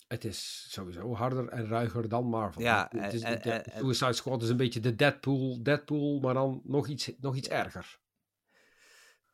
Het 0.09 0.25
is 0.25 0.67
sowieso 0.71 1.15
harder 1.15 1.49
en 1.49 1.67
ruiger 1.67 2.09
dan 2.09 2.25
Marvel. 2.27 2.63
Ja, 2.63 2.91
het 2.97 3.13
is, 3.13 3.21
de- 3.21 3.29
en- 3.29 3.65
Suicide 3.81 4.13
Squad 4.13 4.43
is 4.43 4.49
een 4.49 4.57
beetje 4.57 4.81
de 4.81 4.95
Deadpool, 4.95 5.63
Deadpool 5.63 6.21
maar 6.21 6.35
dan 6.35 6.61
nog 6.65 6.87
iets, 6.89 7.13
nog 7.21 7.37
iets 7.37 7.49
erger. 7.49 7.99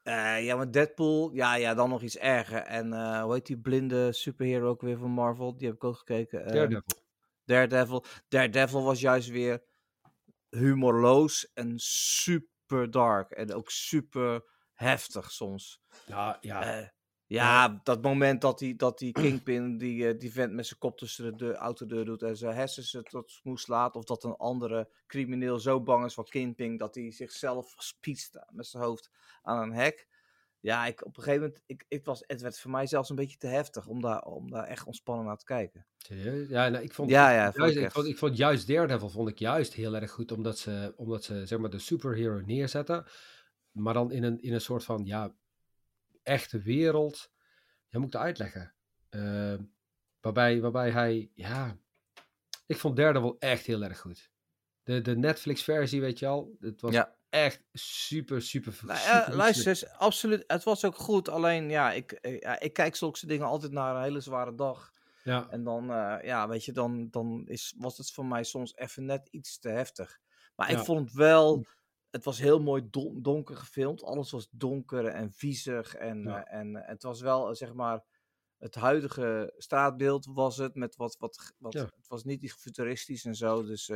Eh, 0.04 0.44
ja, 0.44 0.56
maar 0.56 0.70
Deadpool, 0.70 1.30
ja, 1.32 1.54
ja, 1.54 1.74
dan 1.74 1.88
nog 1.88 2.02
iets 2.02 2.18
erger. 2.18 2.62
En 2.62 2.92
eh, 2.92 3.22
hoe 3.22 3.32
heet 3.32 3.46
die 3.46 3.58
blinde 3.58 4.12
superhero 4.12 4.68
ook 4.68 4.80
weer 4.80 4.98
van 4.98 5.10
Marvel? 5.10 5.56
Die 5.56 5.66
heb 5.66 5.76
ik 5.76 5.84
ook 5.84 5.96
gekeken. 5.96 6.44
Eh, 6.44 6.52
Daredevil. 6.52 7.02
Daredevil. 7.44 8.04
Daredevil 8.28 8.82
was 8.82 9.00
juist 9.00 9.28
weer 9.28 9.62
humorloos 10.48 11.52
en 11.52 11.72
super 11.76 12.90
dark. 12.90 13.30
En 13.30 13.54
ook 13.54 13.70
super 13.70 14.44
heftig 14.72 15.30
soms. 15.30 15.82
Ja, 16.06 16.38
ja. 16.40 16.92
Eh, 17.28 17.36
ja, 17.36 17.80
dat 17.82 18.02
moment 18.02 18.40
dat 18.40 18.58
die, 18.58 18.76
dat 18.76 18.98
die 18.98 19.12
Kingpin, 19.22 19.78
die, 19.78 20.08
eh, 20.08 20.18
die 20.18 20.32
vent 20.32 20.52
met 20.52 20.66
zijn 20.66 20.78
kop 20.78 20.98
tussen 20.98 21.24
de 21.24 21.36
deur, 21.36 21.54
autodeur 21.54 22.04
doet 22.04 22.22
en 22.22 22.36
zijn 22.36 22.54
hersens 22.54 22.98
tot 23.08 23.30
smoes 23.30 23.66
laat. 23.66 23.96
Of 23.96 24.04
dat 24.04 24.24
een 24.24 24.36
andere 24.36 24.88
crimineel 25.06 25.58
zo 25.58 25.80
bang 25.80 26.04
is 26.04 26.14
voor 26.14 26.28
Kingpin 26.28 26.76
dat 26.76 26.94
hij 26.94 27.10
zichzelf 27.10 27.74
spietst 27.76 28.38
met 28.50 28.66
zijn 28.66 28.82
hoofd 28.82 29.10
aan 29.42 29.62
een 29.62 29.72
hek. 29.72 30.08
Ja, 30.64 30.86
ik, 30.86 31.04
op 31.04 31.16
een 31.16 31.22
gegeven 31.22 31.46
moment, 31.46 31.62
ik, 31.66 31.84
ik 31.88 32.04
was, 32.04 32.24
het 32.26 32.40
werd 32.40 32.58
voor 32.58 32.70
mij 32.70 32.86
zelfs 32.86 33.10
een 33.10 33.16
beetje 33.16 33.36
te 33.36 33.46
heftig 33.46 33.86
om 33.86 34.00
daar, 34.00 34.22
om 34.22 34.50
daar 34.50 34.64
echt 34.64 34.86
ontspannen 34.86 35.24
naar 35.26 35.36
te 35.36 35.44
kijken. 35.44 35.86
Serieus? 35.96 36.48
Ja, 36.48 36.68
nou, 36.68 36.84
ik 36.84 36.92
vond, 36.92 37.10
Ja, 37.10 37.30
ja, 37.30 37.52
vond 37.52 37.56
juist, 37.56 37.76
ik 37.76 37.90
vond, 37.92 38.06
ik 38.06 38.18
vond 38.18 38.36
juist 38.36 38.66
Daredevil 38.66 39.08
vond 39.08 39.28
ik 39.28 39.38
juist 39.38 39.74
heel 39.74 39.94
erg 39.94 40.10
goed, 40.10 40.32
omdat 40.32 40.58
ze, 40.58 40.92
omdat 40.96 41.24
ze 41.24 41.46
zeg 41.46 41.58
maar 41.58 41.70
de 41.70 41.78
superhero 41.78 42.40
neerzetten, 42.40 43.04
maar 43.70 43.94
dan 43.94 44.12
in 44.12 44.22
een, 44.22 44.42
in 44.42 44.52
een 44.52 44.60
soort 44.60 44.84
van, 44.84 45.04
ja, 45.04 45.34
echte 46.24 46.58
wereld. 46.58 47.30
Ja, 47.88 47.98
moet 47.98 48.14
ik 48.14 48.20
uitleggen? 48.20 48.74
Eh, 49.08 49.54
waarbij, 50.20 50.60
waarbij 50.60 50.90
hij, 50.90 51.30
ja, 51.34 51.76
ik 52.66 52.76
vond 52.76 52.96
Daredevil 52.96 53.36
echt 53.38 53.66
heel 53.66 53.82
erg 53.82 54.00
goed. 54.00 54.30
De, 54.82 55.00
de 55.00 55.16
Netflix-versie, 55.16 56.00
weet 56.00 56.18
je 56.18 56.26
al, 56.26 56.56
het 56.60 56.80
was 56.80 56.94
Ja. 56.94 57.16
echt 57.28 57.62
super, 57.72 58.42
super, 58.42 58.78
Nou, 58.82 58.98
super 58.98 59.36
luister 59.36 59.66
eens, 59.66 59.88
absoluut, 59.88 60.44
het 60.46 60.64
was 60.64 60.84
ook 60.84 60.96
goed. 60.96 61.28
Alleen, 61.28 61.70
ja, 61.70 61.92
ik, 61.92 62.18
ja, 62.40 62.60
ik 62.60 62.72
kijk 62.72 62.96
zulke 62.96 63.26
dingen 63.26 63.46
altijd 63.46 63.72
naar 63.72 63.96
een 63.96 64.02
hele 64.02 64.20
zware 64.20 64.54
dag. 64.54 64.92
Ja, 65.22 65.50
En 65.50 65.64
dan, 65.64 65.90
eh, 65.90 66.16
ja, 66.22 66.48
weet 66.48 66.64
je, 66.64 66.72
dan, 66.72 67.10
dan 67.10 67.42
is, 67.46 67.74
was 67.78 67.98
het 67.98 68.10
voor 68.12 68.26
mij 68.26 68.44
soms 68.44 68.76
even 68.76 69.04
net 69.04 69.28
iets 69.30 69.58
te 69.58 69.68
heftig. 69.68 70.18
Maar 70.56 70.70
ik 70.70 70.78
vond 70.78 71.12
wel, 71.12 71.66
het 72.14 72.24
was 72.24 72.38
heel 72.38 72.60
mooi 72.60 72.86
don- 72.90 73.22
donker 73.22 73.56
gefilmd. 73.56 74.02
Alles 74.02 74.30
was 74.30 74.48
donker 74.50 75.06
en 75.06 75.32
viezig. 75.32 75.94
En, 75.94 76.22
Ja. 76.22 76.44
eh, 76.46 76.58
en 76.58 76.76
eh, 76.76 76.88
het 76.88 77.02
was 77.02 77.20
wel, 77.20 77.48
eh, 77.48 77.54
zeg 77.54 77.74
maar, 77.74 78.04
het 78.58 78.74
huidige 78.74 79.54
straatbeeld 79.56 80.26
was 80.26 80.56
het. 80.56 80.74
Met 80.74 80.96
wat, 80.96 81.16
wat, 81.18 81.52
wat 81.58 81.72
Ja. 81.72 81.80
Het 81.96 82.08
was 82.08 82.24
niet 82.24 82.40
die 82.40 82.52
futuristisch 82.52 83.24
en 83.24 83.34
zo. 83.34 83.64
Dus 83.64 83.92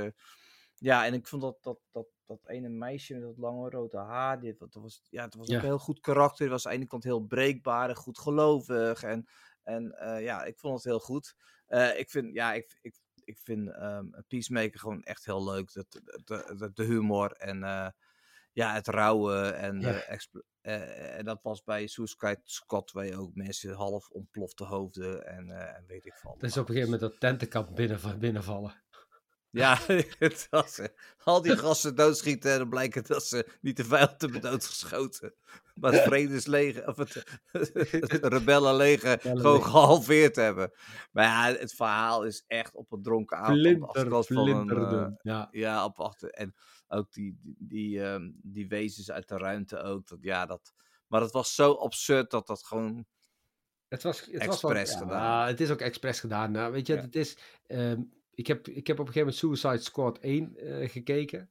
ja, 0.75 1.07
en 1.07 1.15
ik 1.15 1.27
vond 1.27 1.43
dat, 1.43 1.59
dat, 1.63 1.79
dat, 1.91 2.07
dat 2.25 2.49
ene 2.49 2.69
meisje 2.69 3.15
met 3.15 3.23
dat 3.23 3.39
lange 3.39 3.71
rode 3.71 3.97
haar, 3.99 4.41
die, 4.41 4.55
dat 4.57 4.75
was, 4.75 5.03
ja, 5.11 5.25
het 5.25 5.35
was 5.35 5.49
ook 5.49 5.55
een 5.55 5.61
heel 5.61 5.79
goed 5.79 6.01
karakter. 6.01 6.39
Die 6.39 6.49
was 6.49 6.67
aan 6.67 6.73
de 6.73 6.79
ene 6.79 6.87
kant 6.87 7.05
heel 7.05 7.21
breekbaar 7.27 7.89
en 7.89 7.97
goed 7.97 8.19
gelovig. 8.19 9.03
En, 9.03 9.29
en 9.63 9.95
ja, 10.21 10.45
ik 10.45 10.59
vond 10.59 10.75
het 10.75 10.85
heel 10.85 11.01
goed. 11.01 11.35
Ik 11.97 12.11
vind, 12.11 12.35
ja, 12.35 12.53
ik, 12.53 12.79
ik, 12.83 12.97
ik 13.25 13.39
vind 13.39 13.71
ehm, 13.73 14.07
Peacemaker 14.29 14.79
gewoon 14.79 15.03
echt 15.03 15.25
heel 15.25 15.45
leuk. 15.45 15.73
De, 15.73 15.87
de, 15.89 16.55
de, 16.57 16.71
de 16.73 16.85
humor 16.85 17.33
en 17.33 17.63
ja, 18.59 18.73
het 18.75 18.87
rouwen 18.89 19.57
en, 19.57 19.81
Ja. 19.81 19.93
de 19.93 19.99
expl- 20.05 20.43
eh, 20.61 21.19
en 21.19 21.25
dat 21.25 21.39
was 21.43 21.63
bij 21.65 21.87
Suicide 21.87 22.41
Squad 22.45 22.87
2 22.87 23.17
ook. 23.17 23.35
Mensen 23.35 23.75
half 23.75 24.09
ontplofte 24.09 24.65
hoofden 24.65 25.27
en, 25.27 25.51
eh, 25.51 25.77
en 25.77 25.85
weet 25.87 26.07
ik 26.07 26.15
van. 26.15 26.35
dat 26.39 26.51
is 26.51 26.57
op 26.57 26.69
een 26.69 26.75
gegeven 26.75 26.91
moment 26.93 27.11
dat 27.11 27.21
tentenkamp 27.21 27.77
binnen, 27.77 28.19
binnenvallen. 28.19 28.83
Ja, 29.51 29.79
het 30.19 30.47
was, 30.51 30.79
eh, 30.79 30.87
al 31.25 31.43
die 31.43 31.57
gasten 31.57 31.95
doodschieten 31.95 32.53
en 32.53 32.59
dan 32.59 32.69
blijkt 32.69 33.09
dat 33.09 33.25
ze 33.25 33.47
niet 33.61 33.77
de 33.77 33.85
vijand 33.85 34.21
hebben 34.21 34.41
doodgeschoten. 34.41 35.35
Maar 35.75 35.93
het 35.93 36.03
vredesleger, 36.03 36.87
of 36.89 36.97
het, 36.97 37.25
het 38.11 38.25
rebellenleger 38.25 39.19
gewoon 39.21 39.63
gehalveerd 39.65 40.37
hebben. 40.37 40.73
Maar 41.13 41.25
ja, 41.25 41.59
het 41.59 41.75
verhaal 41.75 42.25
is 42.25 42.45
echt 42.47 42.75
op 42.75 42.93
een 42.93 43.03
dronken 43.03 43.37
avond. 43.37 43.59
Flinter, 43.59 43.89
van 43.93 44.07
een, 44.07 44.13
eh, 44.13 44.23
flinterdun. 44.23 45.19
Ja, 45.23 45.49
ja, 45.51 45.85
op 45.85 46.01
achter. 46.01 46.31
En 46.31 46.55
ook 46.89 47.13
die, 47.13 47.39
die, 47.43 47.57
die, 47.59 48.03
ehm, 48.03 48.31
die 48.35 48.69
wezens 48.69 49.11
uit 49.11 49.29
de 49.29 49.37
ruimte 49.37 49.79
ook. 49.79 50.07
Dat, 50.09 50.19
ja, 50.21 50.47
dat, 50.47 50.75
Maar 51.07 51.21
het 51.21 51.33
was 51.33 51.55
zo 51.55 51.73
absurd 51.73 52.31
dat 52.31 52.47
dat 52.47 52.65
gewoon... 52.65 53.07
Het 53.89 54.03
was, 54.03 54.21
het 54.21 54.45
was 54.47 54.63
Expres 54.63 54.93
ja, 54.93 54.99
gedaan. 54.99 55.47
Het 55.47 55.61
is 55.61 55.71
ook 55.71 55.81
expres 55.81 56.21
gedaan. 56.21 56.51
Nou, 56.53 56.73
weet 56.73 56.87
je, 56.87 56.95
Ja. 56.95 57.01
het 57.01 57.17
is, 57.17 57.39
ehm, 57.67 58.03
ik, 58.31 58.47
heb, 58.47 58.69
ik 58.69 58.87
heb 58.87 58.99
op 58.99 59.07
een 59.07 59.13
gegeven 59.13 59.35
moment 59.43 59.61
Suicide 59.61 59.83
Squad 59.83 60.19
1 60.19 60.57
eh, 60.57 60.89
gekeken. 60.89 61.51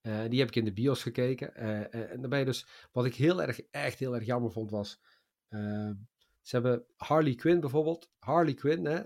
Eh, 0.00 0.28
die 0.28 0.38
heb 0.38 0.48
ik 0.48 0.56
in 0.56 0.64
de 0.64 0.72
bios 0.72 1.02
gekeken. 1.02 1.54
Eh, 1.54 2.12
en 2.12 2.38
je 2.38 2.44
dus, 2.44 2.66
wat 2.92 3.04
ik 3.04 3.14
heel 3.14 3.42
erg, 3.42 3.60
echt 3.70 3.98
heel 3.98 4.14
erg 4.14 4.24
jammer 4.24 4.52
vond, 4.52 4.70
was. 4.70 5.00
ehm, 5.48 5.94
ze 6.40 6.56
hebben 6.56 6.84
Harley 6.96 7.34
Quinn 7.34 7.60
bijvoorbeeld. 7.60 8.10
Harley 8.18 8.54
Quinn, 8.54 8.84
hè, 8.84 9.02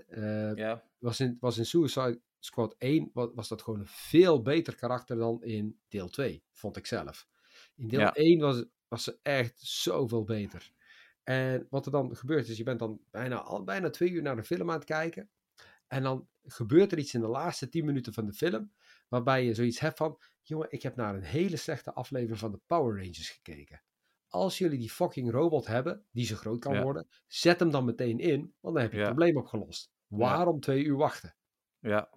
Ja, 0.53 0.83
was, 0.97 1.19
in, 1.19 1.37
was 1.39 1.57
in 1.57 1.65
Suicide 1.65 2.21
Squad 2.45 2.75
1 2.77 3.09
was, 3.13 3.29
was 3.33 3.47
dat 3.47 3.61
gewoon 3.61 3.79
een 3.79 3.87
veel 3.87 4.41
beter 4.41 4.75
karakter 4.75 5.17
dan 5.17 5.43
in 5.43 5.79
deel 5.87 6.09
2, 6.09 6.43
vond 6.51 6.77
ik 6.77 6.85
zelf. 6.85 7.27
In 7.75 7.87
deel 7.87 7.99
Ja. 7.99 8.13
1 8.13 8.39
was, 8.39 8.65
was 8.87 9.03
ze 9.03 9.19
echt 9.21 9.59
zoveel 9.59 10.23
beter. 10.23 10.71
En 11.23 11.67
wat 11.69 11.85
er 11.85 11.91
dan 11.91 12.15
gebeurt 12.15 12.47
is, 12.47 12.57
je 12.57 12.63
bent 12.63 12.79
dan 12.79 12.99
bijna, 13.11 13.41
al 13.41 13.63
bijna 13.63 13.89
twee 13.89 14.09
uur 14.09 14.21
naar 14.21 14.35
de 14.35 14.43
film 14.43 14.69
aan 14.69 14.75
het 14.75 14.85
kijken. 14.85 15.29
En 15.87 16.03
dan 16.03 16.27
gebeurt 16.43 16.91
er 16.91 16.97
iets 16.97 17.13
in 17.13 17.21
de 17.21 17.27
laatste 17.27 17.69
10 17.69 17.85
minuten 17.85 18.13
van 18.13 18.25
de 18.25 18.33
film, 18.33 18.71
waarbij 19.09 19.45
je 19.45 19.53
zoiets 19.53 19.79
hebt 19.79 19.97
van, 19.97 20.19
jongen, 20.41 20.67
ik 20.71 20.81
heb 20.83 20.95
naar 20.95 21.15
een 21.15 21.23
hele 21.23 21.57
slechte 21.57 21.93
aflevering 21.93 22.39
van 22.39 22.51
de 22.51 22.59
Power 22.65 22.95
Rangers 22.97 23.29
gekeken. 23.29 23.81
Als 24.27 24.57
jullie 24.57 24.79
die 24.79 24.89
fucking 24.91 25.31
robot 25.31 25.67
hebben, 25.67 26.05
die 26.11 26.25
zo 26.25 26.35
groot 26.35 26.59
kan 26.59 26.73
Ja. 26.73 26.81
worden, 26.83 27.07
zet 27.27 27.59
hem 27.59 27.71
dan 27.71 27.85
meteen 27.85 28.19
in, 28.19 28.53
want 28.59 28.73
dan 28.75 28.83
heb 28.83 28.91
je 28.91 28.97
Ja. 28.97 29.03
het 29.05 29.13
probleem 29.15 29.37
opgelost. 29.37 29.91
Waarom 30.07 30.59
twee 30.59 30.83
uur 30.83 30.97
wachten? 30.97 31.35
ja. 31.79 32.09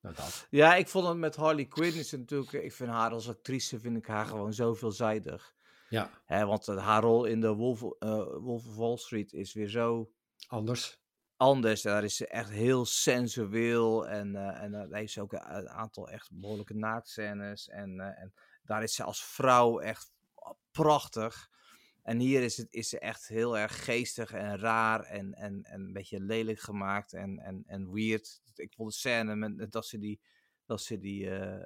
Nou, 0.00 0.14
dat. 0.14 0.46
Ja, 0.50 0.74
ik 0.74 0.88
vond 0.88 1.06
het 1.06 1.16
met 1.16 1.36
Harley 1.36 1.64
Quinn 1.64 1.98
is 1.98 2.10
natuurlijk... 2.10 2.52
Ik 2.52 2.72
vind 2.72 2.90
haar 2.90 3.10
als 3.10 3.28
actrice, 3.28 3.80
vind 3.80 3.96
ik 3.96 4.06
haar 4.06 4.26
gewoon 4.26 4.52
zo 4.52 4.74
veelzijdig. 4.74 5.54
Ja, 5.88 6.10
Hè, 6.24 6.46
want 6.46 6.68
eh, 6.68 6.86
haar 6.86 7.02
rol 7.02 7.24
in 7.24 7.40
de 7.40 7.52
Wolf, 7.52 7.82
eh, 7.98 8.24
Wolf 8.38 8.66
of 8.66 8.76
Wall 8.76 8.96
Street 8.96 9.32
is 9.32 9.52
weer 9.52 9.68
zo 9.68 10.10
anders. 10.48 11.00
anders. 11.36 11.82
Daar 11.82 12.04
is 12.04 12.16
ze 12.16 12.26
echt 12.26 12.50
heel 12.50 12.84
sensueel. 12.84 14.08
En, 14.08 14.36
eh, 14.36 14.62
en 14.62 14.72
daar 14.72 14.88
heeft 14.90 15.12
ze 15.12 15.20
ook 15.20 15.32
een, 15.32 15.56
een 15.56 15.68
aantal 15.68 16.08
echt 16.08 16.28
behoorlijke 16.32 16.74
naaktscènes. 16.74 17.68
En, 17.68 18.00
en 18.00 18.34
daar 18.62 18.82
is 18.82 18.94
ze 18.94 19.02
als 19.02 19.24
vrouw 19.24 19.78
echt 19.78 20.12
prachtig. 20.70 21.50
En 22.10 22.18
hier 22.18 22.42
is, 22.42 22.56
het, 22.56 22.72
is 22.72 22.88
ze 22.88 22.98
echt 22.98 23.28
heel 23.28 23.58
erg 23.58 23.84
geestig 23.84 24.32
en 24.32 24.58
raar 24.58 25.00
en, 25.02 25.34
en, 25.34 25.62
en 25.62 25.80
een 25.80 25.92
beetje 25.92 26.20
lelijk 26.20 26.60
gemaakt 26.60 27.12
en, 27.12 27.38
en, 27.38 27.62
en 27.66 27.92
weird. 27.92 28.40
Ik 28.54 28.72
vond 28.74 28.90
de 28.90 28.96
scène 28.96 29.36
met, 29.36 29.72
dat 29.72 29.86
ze 29.86 29.98
die, 29.98 30.20
dat 30.66 30.80
ze 30.80 30.98
die 30.98 31.30
eh, 31.30 31.64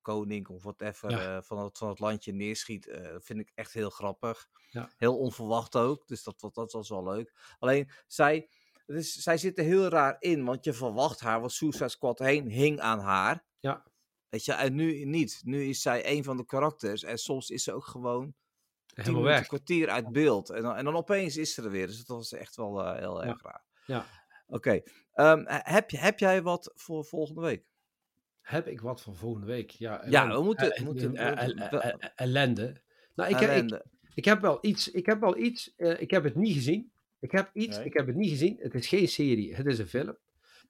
koning 0.00 0.48
of 0.48 0.62
whatever 0.62 1.10
Ja. 1.10 1.36
eh, 1.36 1.42
van, 1.42 1.58
het, 1.58 1.78
van 1.78 1.88
het 1.88 1.98
landje 1.98 2.32
neerschiet, 2.32 2.86
eh, 2.86 3.14
vind 3.18 3.40
ik 3.40 3.52
echt 3.54 3.72
heel 3.72 3.90
grappig. 3.90 4.48
Ja. 4.70 4.90
Heel 4.96 5.18
onverwacht 5.18 5.76
ook, 5.76 6.06
dus 6.06 6.22
dat, 6.22 6.40
dat, 6.40 6.54
dat 6.54 6.72
was 6.72 6.88
wel 6.88 7.04
leuk. 7.04 7.56
Alleen, 7.58 7.90
zij, 8.06 8.48
is, 8.86 9.12
zij 9.12 9.38
zit 9.38 9.58
er 9.58 9.64
heel 9.64 9.88
raar 9.88 10.16
in, 10.18 10.44
want 10.44 10.64
je 10.64 10.72
verwacht 10.72 11.20
haar, 11.20 11.40
want 11.40 11.52
Suicide 11.52 11.88
Squad 11.88 12.18
heen 12.18 12.48
hing 12.48 12.80
aan 12.80 13.00
haar. 13.00 13.44
Ja. 13.58 13.86
Weet 14.28 14.44
je, 14.44 14.52
en 14.52 14.74
nu 14.74 15.04
niet. 15.04 15.40
Nu 15.44 15.64
is 15.64 15.82
zij 15.82 16.10
een 16.10 16.24
van 16.24 16.36
de 16.36 16.46
karakters 16.46 17.02
en 17.02 17.18
soms 17.18 17.50
is 17.50 17.62
ze 17.62 17.72
ook 17.72 17.84
gewoon 17.86 18.34
Helemaal 18.94 19.22
weg. 19.22 19.46
kwartier 19.46 19.88
uit 19.88 20.12
beeld. 20.12 20.50
En 20.50 20.62
dan, 20.62 20.76
en 20.76 20.84
dan 20.84 20.96
opeens 20.96 21.36
is 21.36 21.54
ze 21.54 21.62
er 21.62 21.70
weer. 21.70 21.86
Dus 21.86 21.96
dat 22.04 22.16
was 22.16 22.32
echt 22.32 22.56
wel 22.56 22.84
eh, 22.84 22.98
heel 22.98 23.22
Ja. 23.24 23.28
erg 23.28 23.42
raar. 23.42 23.64
Ja. 23.86 24.06
Oké. 24.46 24.82
Ehm, 25.12 25.44
he- 25.46 25.72
heb, 25.72 25.90
je- 25.90 25.98
heb 25.98 26.18
jij 26.18 26.42
wat 26.42 26.72
voor 26.74 27.04
volgende 27.04 27.40
week? 27.40 27.64
Heb 28.40 28.66
ik 28.66 28.80
wat 28.80 29.02
voor 29.02 29.16
volgende 29.16 29.46
week? 29.46 29.70
Ja, 29.70 30.04
Ja, 30.08 30.28
we 30.28 30.42
moeten- 30.42 30.72
Eh, 30.72 30.84
moeten- 30.84 31.16
eh, 31.16 32.08
Ellende. 32.14 32.82
Nou, 33.14 33.30
ik 33.30 33.38
heb, 33.38 33.82
ik, 34.14 34.24
heb 34.24 34.40
wel 34.40 34.58
iets. 34.60 34.90
Ik 34.90 35.06
heb 35.06 35.20
wel 35.20 35.36
iets. 35.38 35.74
ik 35.76 36.10
heb 36.10 36.24
het 36.24 36.34
niet 36.34 36.54
gezien. 36.54 36.92
Ik 37.18 37.30
heb 37.30 37.50
iets. 37.52 37.76
Nee. 37.76 37.86
Ik 37.86 37.92
heb 37.94 38.06
het 38.06 38.16
niet 38.16 38.30
gezien. 38.30 38.56
Het 38.60 38.74
is 38.74 38.86
geen 38.88 39.08
serie. 39.08 39.54
Het 39.54 39.66
is 39.66 39.78
een 39.78 39.86
film. 39.88 40.16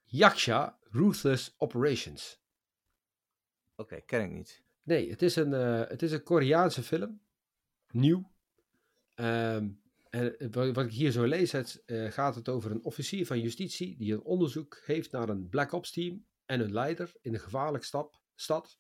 Yaksha 0.05 0.79
Ruthless 0.91 1.55
Operations. 1.59 2.43
Oké, 3.77 4.01
ken 4.01 4.23
ik 4.23 4.31
niet. 4.31 4.63
Nee, 4.83 5.11
het 5.11 5.23
is 5.23 5.37
een, 5.37 5.51
het 5.53 6.03
is 6.03 6.13
een 6.13 6.23
Koreaanse 6.23 6.83
film. 6.83 7.21
Nieuw. 7.95 8.33
Ehm, 9.15 9.71
en 10.11 10.35
het- 10.39 10.55
wat 10.55 10.75
wat 10.75 10.85
ik 10.85 10.91
hier 10.93 11.11
zo 11.11 11.25
lees, 11.25 11.53
het, 11.53 11.83
eh, 11.87 12.11
gaat 12.11 12.35
het 12.35 12.49
over 12.49 12.71
een 12.71 12.85
officier 12.85 13.27
van 13.27 13.41
justitie 13.41 13.97
die 13.97 14.13
een 14.13 14.23
onderzoek 14.23 14.81
heeft 14.85 15.11
naar 15.13 15.29
een 15.29 15.49
Black 15.49 15.73
Ops 15.73 15.91
team 15.93 16.27
en 16.45 16.61
hun 16.61 16.73
leider 16.73 17.13
in 17.21 17.35
een 17.35 17.41
gevaarlijke 17.41 17.87
stap, 17.87 18.21
stad. 18.35 18.77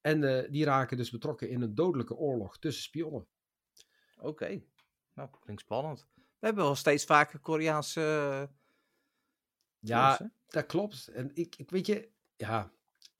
En 0.00 0.24
eh, 0.24 0.50
die 0.50 0.64
raken 0.64 0.96
dus 0.96 1.10
betrokken 1.10 1.48
in 1.48 1.60
een 1.62 1.74
dodelijke 1.74 2.14
oorlog 2.14 2.58
tussen 2.58 2.82
spionnen. 2.82 3.26
Oké. 4.16 4.62
Nou, 5.14 5.30
klinkt 5.40 5.62
spannend. 5.62 6.06
We 6.14 6.46
hebben 6.48 6.64
wel 6.64 6.74
steeds 6.74 7.04
vaker 7.04 7.38
Koreaanse... 7.38 8.00
eh, 8.00 8.56
Ja, 9.78 10.14
films, 10.16 10.32
dat 10.46 10.66
klopt. 10.66 11.08
En 11.08 11.30
ik, 11.34 11.56
ik 11.56 11.70
weet 11.70 11.86
je, 11.86 12.10
ja, 12.36 12.72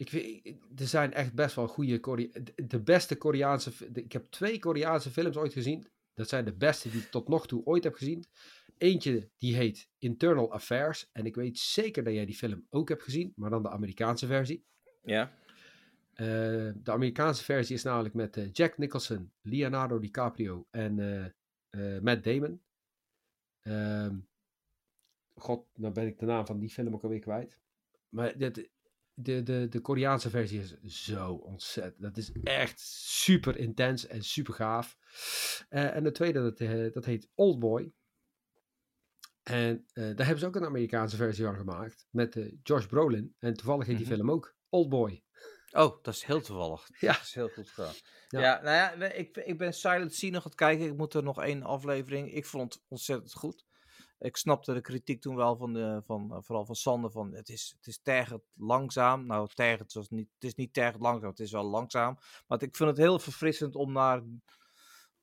ik 0.02 0.10
weet, 0.10 0.56
er 0.80 0.86
zijn 0.86 1.12
echt 1.12 1.34
best 1.34 1.54
wel 1.54 1.66
goede 1.68 2.00
Korea 2.00 2.28
de- 2.66 2.80
beste 2.80 3.16
Koreaanse, 3.16 3.92
de- 3.92 4.02
ik 4.02 4.12
heb 4.12 4.30
twee 4.30 4.58
Koreaanse 4.58 5.10
films 5.10 5.36
ooit 5.36 5.52
gezien. 5.52 5.86
Dat 6.14 6.28
zijn 6.28 6.44
de 6.44 6.52
beste 6.54 6.90
die 6.90 7.00
ik 7.00 7.10
tot 7.10 7.28
nog 7.28 7.46
toe 7.46 7.64
ooit 7.64 7.84
heb 7.84 7.94
gezien. 7.94 8.24
Eentje 8.78 9.30
die 9.38 9.54
heet 9.56 9.88
Internal 9.98 10.52
Affairs. 10.52 11.08
En 11.12 11.26
ik 11.26 11.34
weet 11.34 11.58
zeker 11.58 12.04
dat 12.04 12.12
jij 12.14 12.26
die 12.26 12.34
film 12.34 12.66
ook 12.70 12.88
hebt 12.88 13.02
gezien, 13.02 13.32
maar 13.36 13.50
dan 13.50 13.62
de 13.62 13.70
Amerikaanse 13.70 14.26
versie. 14.26 14.64
Ja. 15.02 15.32
Eh, 16.12 16.26
de 16.74 16.92
Amerikaanse 16.92 17.44
versie 17.44 17.74
is 17.74 17.82
namelijk 17.82 18.14
met 18.14 18.36
eh, 18.36 18.52
Jack 18.52 18.78
Nicholson, 18.78 19.32
Leonardo 19.40 19.98
DiCaprio 19.98 20.66
en 20.70 20.98
eh, 21.70 21.98
Matt 22.00 22.24
Damon. 22.24 22.60
Ehm, 23.62 24.16
God, 25.34 25.66
nou 25.74 25.92
ben 25.92 26.06
ik 26.06 26.18
de 26.18 26.26
naam 26.26 26.46
van 26.46 26.58
die 26.58 26.70
film 26.70 26.94
ook 26.94 27.02
alweer 27.02 27.18
kwijt. 27.20 27.58
Maar 28.08 28.38
de, 28.38 28.70
de, 29.14 29.42
de, 29.42 29.68
de, 29.68 29.81
Koreaanse 29.81 30.31
versie 30.31 30.61
is 30.83 31.05
zo 31.05 31.33
ontzettend. 31.33 32.03
Dat 32.03 32.16
is 32.16 32.33
echt 32.42 32.81
super 32.81 33.57
intens 33.57 34.07
en 34.07 34.22
super 34.22 34.55
gaaf. 34.55 34.96
Eh, 35.68 35.96
en 35.96 36.03
de 36.03 36.12
tweede, 36.12 36.42
dat, 36.42 36.61
eh, 36.61 36.92
dat 36.92 37.05
heet 37.05 37.29
Oldboy. 37.35 37.92
En 39.42 39.87
eh, 39.92 40.05
daar 40.05 40.27
hebben 40.27 40.38
ze 40.38 40.46
ook 40.46 40.57
een 40.57 40.64
Amerikaanse 40.64 41.16
versie 41.16 41.44
van 41.44 41.57
gemaakt. 41.57 42.07
Met 42.11 42.38
Josh 42.62 42.87
Brolin. 42.87 43.35
En 43.38 43.55
toevallig 43.55 43.87
heet 43.87 43.96
die 43.96 44.07
Mhm. 44.07 44.14
film 44.14 44.31
ook 44.31 44.55
Oldboy. 44.68 45.22
Oh, 45.72 46.03
dat 46.03 46.14
is 46.14 46.25
heel 46.25 46.40
toevallig. 46.40 46.88
Ja. 46.98 47.12
Dat 47.12 47.22
is 47.22 47.35
heel 47.35 47.48
goed 47.48 47.68
gedaan. 47.70 47.94
Ja. 48.29 48.40
Ja, 48.40 48.61
nou 48.62 48.75
ja, 48.77 49.12
ik, 49.12 49.37
ik 49.37 49.59
ben 49.59 49.75
Silent 49.75 50.14
Sea 50.14 50.31
nog 50.31 50.38
aan 50.42 50.51
het 50.51 50.55
kijken. 50.55 50.87
Ik 50.87 50.96
moet 50.96 51.14
er 51.14 51.22
nog 51.22 51.42
één 51.42 51.62
aflevering. 51.62 52.33
Ik 52.35 52.46
vond 52.46 52.75
het 52.75 52.83
ontzettend 52.88 53.33
goed. 53.33 53.64
Ik 54.22 54.37
snapte 54.37 54.72
de 54.72 54.80
kritiek 54.80 55.20
toen 55.20 55.37
wel 55.37 55.56
van, 55.56 55.72
de, 55.72 56.00
van 56.04 56.35
eh, 56.35 56.38
vooral 56.40 56.64
van 56.64 56.74
Sander, 56.74 57.11
van 57.11 57.35
het 57.35 57.48
is, 57.48 57.74
het 57.76 57.87
is 57.87 57.98
tergend 58.02 58.42
langzaam. 58.54 59.26
Nou, 59.26 59.48
tergend 59.54 59.92
zoals 59.92 60.08
niet, 60.08 60.28
het 60.35 60.44
is 60.44 60.54
niet 60.54 60.74
tergend 60.74 61.02
langzaam, 61.02 61.30
het 61.30 61.40
is 61.40 61.52
wel 61.52 61.64
langzaam. 61.64 62.18
Maar 62.46 62.62
ik 62.62 62.76
vind 62.76 62.88
het 62.88 62.98
heel 62.98 63.18
verfrissend 63.18 63.74
om 63.74 63.92
naar 63.92 64.22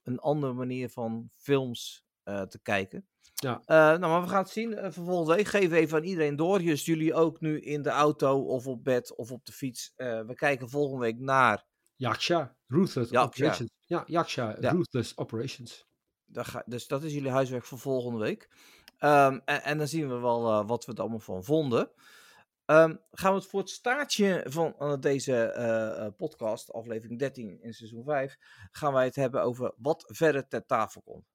een 0.03 0.19
andere 0.19 0.53
manier 0.53 0.89
van 0.89 1.29
films 1.35 2.05
eh, 2.23 2.41
te 2.41 2.61
kijken. 2.61 3.07
Ja. 3.33 3.61
Eh, 3.65 3.75
nou, 3.75 3.99
maar 3.99 4.21
we 4.21 4.27
gaan 4.27 4.43
het 4.43 4.49
zien. 4.49 4.71
Uh, 4.71 4.91
volgende 4.91 5.35
week 5.35 5.47
geven 5.47 5.69
we 5.69 5.77
even 5.77 5.97
aan 5.97 6.03
iedereen 6.03 6.35
door. 6.35 6.59
Dus 6.59 6.85
jullie 6.85 7.13
ook 7.13 7.39
nu 7.39 7.61
in 7.61 7.81
de 7.81 7.89
auto 7.89 8.41
of 8.41 8.67
op 8.67 8.83
bed 8.83 9.15
of 9.15 9.31
op 9.31 9.45
de 9.45 9.51
fiets. 9.51 9.93
We 9.95 10.33
kijken 10.35 10.69
volgende 10.69 11.05
week 11.05 11.19
naar 11.19 11.65
Yaksha, 11.95 12.55
Ruthless 12.67 13.11
Yaksha. 13.11 13.23
Operations. 13.23 13.71
Ja, 13.85 14.03
Yaksha, 14.05 14.55
Ja. 14.59 14.71
Ruthless 14.71 15.17
Operations. 15.17 15.87
Daar 16.25 16.45
ga, 16.45 16.63
dus 16.65 16.87
dat 16.87 17.03
is 17.03 17.13
jullie 17.13 17.31
huiswerk 17.31 17.65
voor 17.65 17.79
volgende 17.79 18.19
week. 18.19 18.49
Ehm, 18.99 19.39
en, 19.45 19.77
dan 19.77 19.87
zien 19.87 20.09
we 20.09 20.15
wel 20.15 20.47
eh, 20.47 20.67
wat 20.67 20.85
we 20.85 20.93
er 20.93 20.99
allemaal 20.99 21.19
van 21.19 21.43
vonden. 21.43 21.91
Ehm, 22.65 22.95
gaan 23.11 23.31
we 23.31 23.39
het 23.39 23.47
voor 23.47 23.59
het 23.59 23.69
staartje 23.69 24.45
van 24.47 24.75
eh, 24.79 24.93
deze 24.99 25.41
eh, 25.41 26.07
podcast, 26.17 26.71
aflevering 26.73 27.19
13 27.19 27.61
in 27.61 27.73
seizoen 27.73 28.03
5, 28.03 28.37
gaan 28.71 28.93
wij 28.93 29.05
het 29.05 29.15
hebben 29.15 29.41
over 29.41 29.73
wat 29.77 30.03
verder 30.07 30.47
ter 30.47 30.65
tafel 30.65 31.01
komt. 31.01 31.25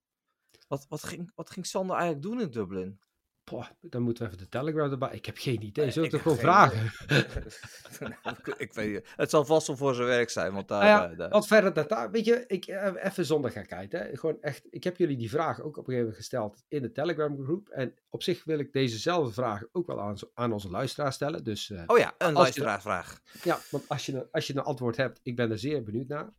Wat, 0.69 0.87
wat, 0.89 1.03
ging, 1.05 1.33
wat 1.35 1.51
ging 1.51 1.67
Sander 1.67 1.97
eigenlijk 1.97 2.27
doen 2.27 2.41
in 2.41 2.51
Dublin? 2.51 3.01
Poh, 3.45 3.67
dan 3.81 4.03
moeten 4.03 4.23
we 4.25 4.29
even 4.33 4.43
de 4.45 4.49
Telegram 4.51 4.91
erbij. 4.91 5.09
Ik 5.13 5.27
heb 5.27 5.37
geen 5.39 5.63
idee. 5.63 5.91
Zullen 5.91 6.11
we 6.11 6.15
toch 6.15 6.23
gewoon 6.23 6.39
vragen? 6.39 6.93
ik, 8.57 8.73
weet. 8.73 9.09
Het 9.17 9.31
zal 9.31 9.45
vast 9.45 9.67
wel 9.67 9.77
voor 9.77 9.95
zijn 9.95 10.07
werk 10.07 10.31
zijn, 10.31 10.53
want 10.53 10.69
daar... 10.69 10.85
Nou 10.85 11.03
ja, 11.07 11.11
eh, 11.11 11.19
daar- 11.19 11.29
Wat 11.31 11.47
verder 11.47 11.73
dat 11.73 11.89
daar, 11.89 12.11
weet 12.11 12.25
je, 12.25 12.45
ik, 12.47 12.65
eh, 12.67 12.93
even 13.05 13.25
zonder 13.27 13.51
gekheid, 13.51 13.93
hè. 13.93 14.17
Gewoon 14.17 14.37
echt, 14.41 14.67
ik 14.71 14.85
heb 14.85 14.97
jullie 14.97 15.17
die 15.17 15.31
vraag 15.31 15.61
ook 15.61 15.67
op 15.67 15.77
een 15.77 15.85
gegeven 15.85 15.99
moment 16.01 16.17
gesteld 16.17 16.63
in 16.69 16.83
de 16.83 16.93
Telegram 16.93 17.43
groep. 17.45 17.69
En 17.69 17.95
op 18.11 18.23
zich 18.23 18.45
wil 18.45 18.59
ik 18.59 18.73
dezezelfde 18.73 19.33
vraag 19.33 19.63
ook 19.73 19.87
wel 19.87 20.01
aan, 20.01 20.17
aan 20.35 20.53
onze 20.53 20.71
luisteraar 20.71 21.13
stellen. 21.13 21.45
Dus 21.45 21.71
eh, 21.71 21.83
Oh 21.87 21.99
ja, 21.99 22.15
een 22.19 22.29
je- 22.29 22.33
luisteraarsvraag. 22.33 23.21
ja, 23.43 23.59
want 23.71 23.89
als 23.89 24.07
je, 24.07 24.29
als 24.31 24.47
je 24.47 24.57
een 24.57 24.63
antwoord 24.63 24.97
hebt, 24.97 25.21
ik 25.23 25.37
ben 25.37 25.51
er 25.51 25.59
zeer 25.59 25.83
benieuwd 25.83 26.09
naar. 26.09 26.33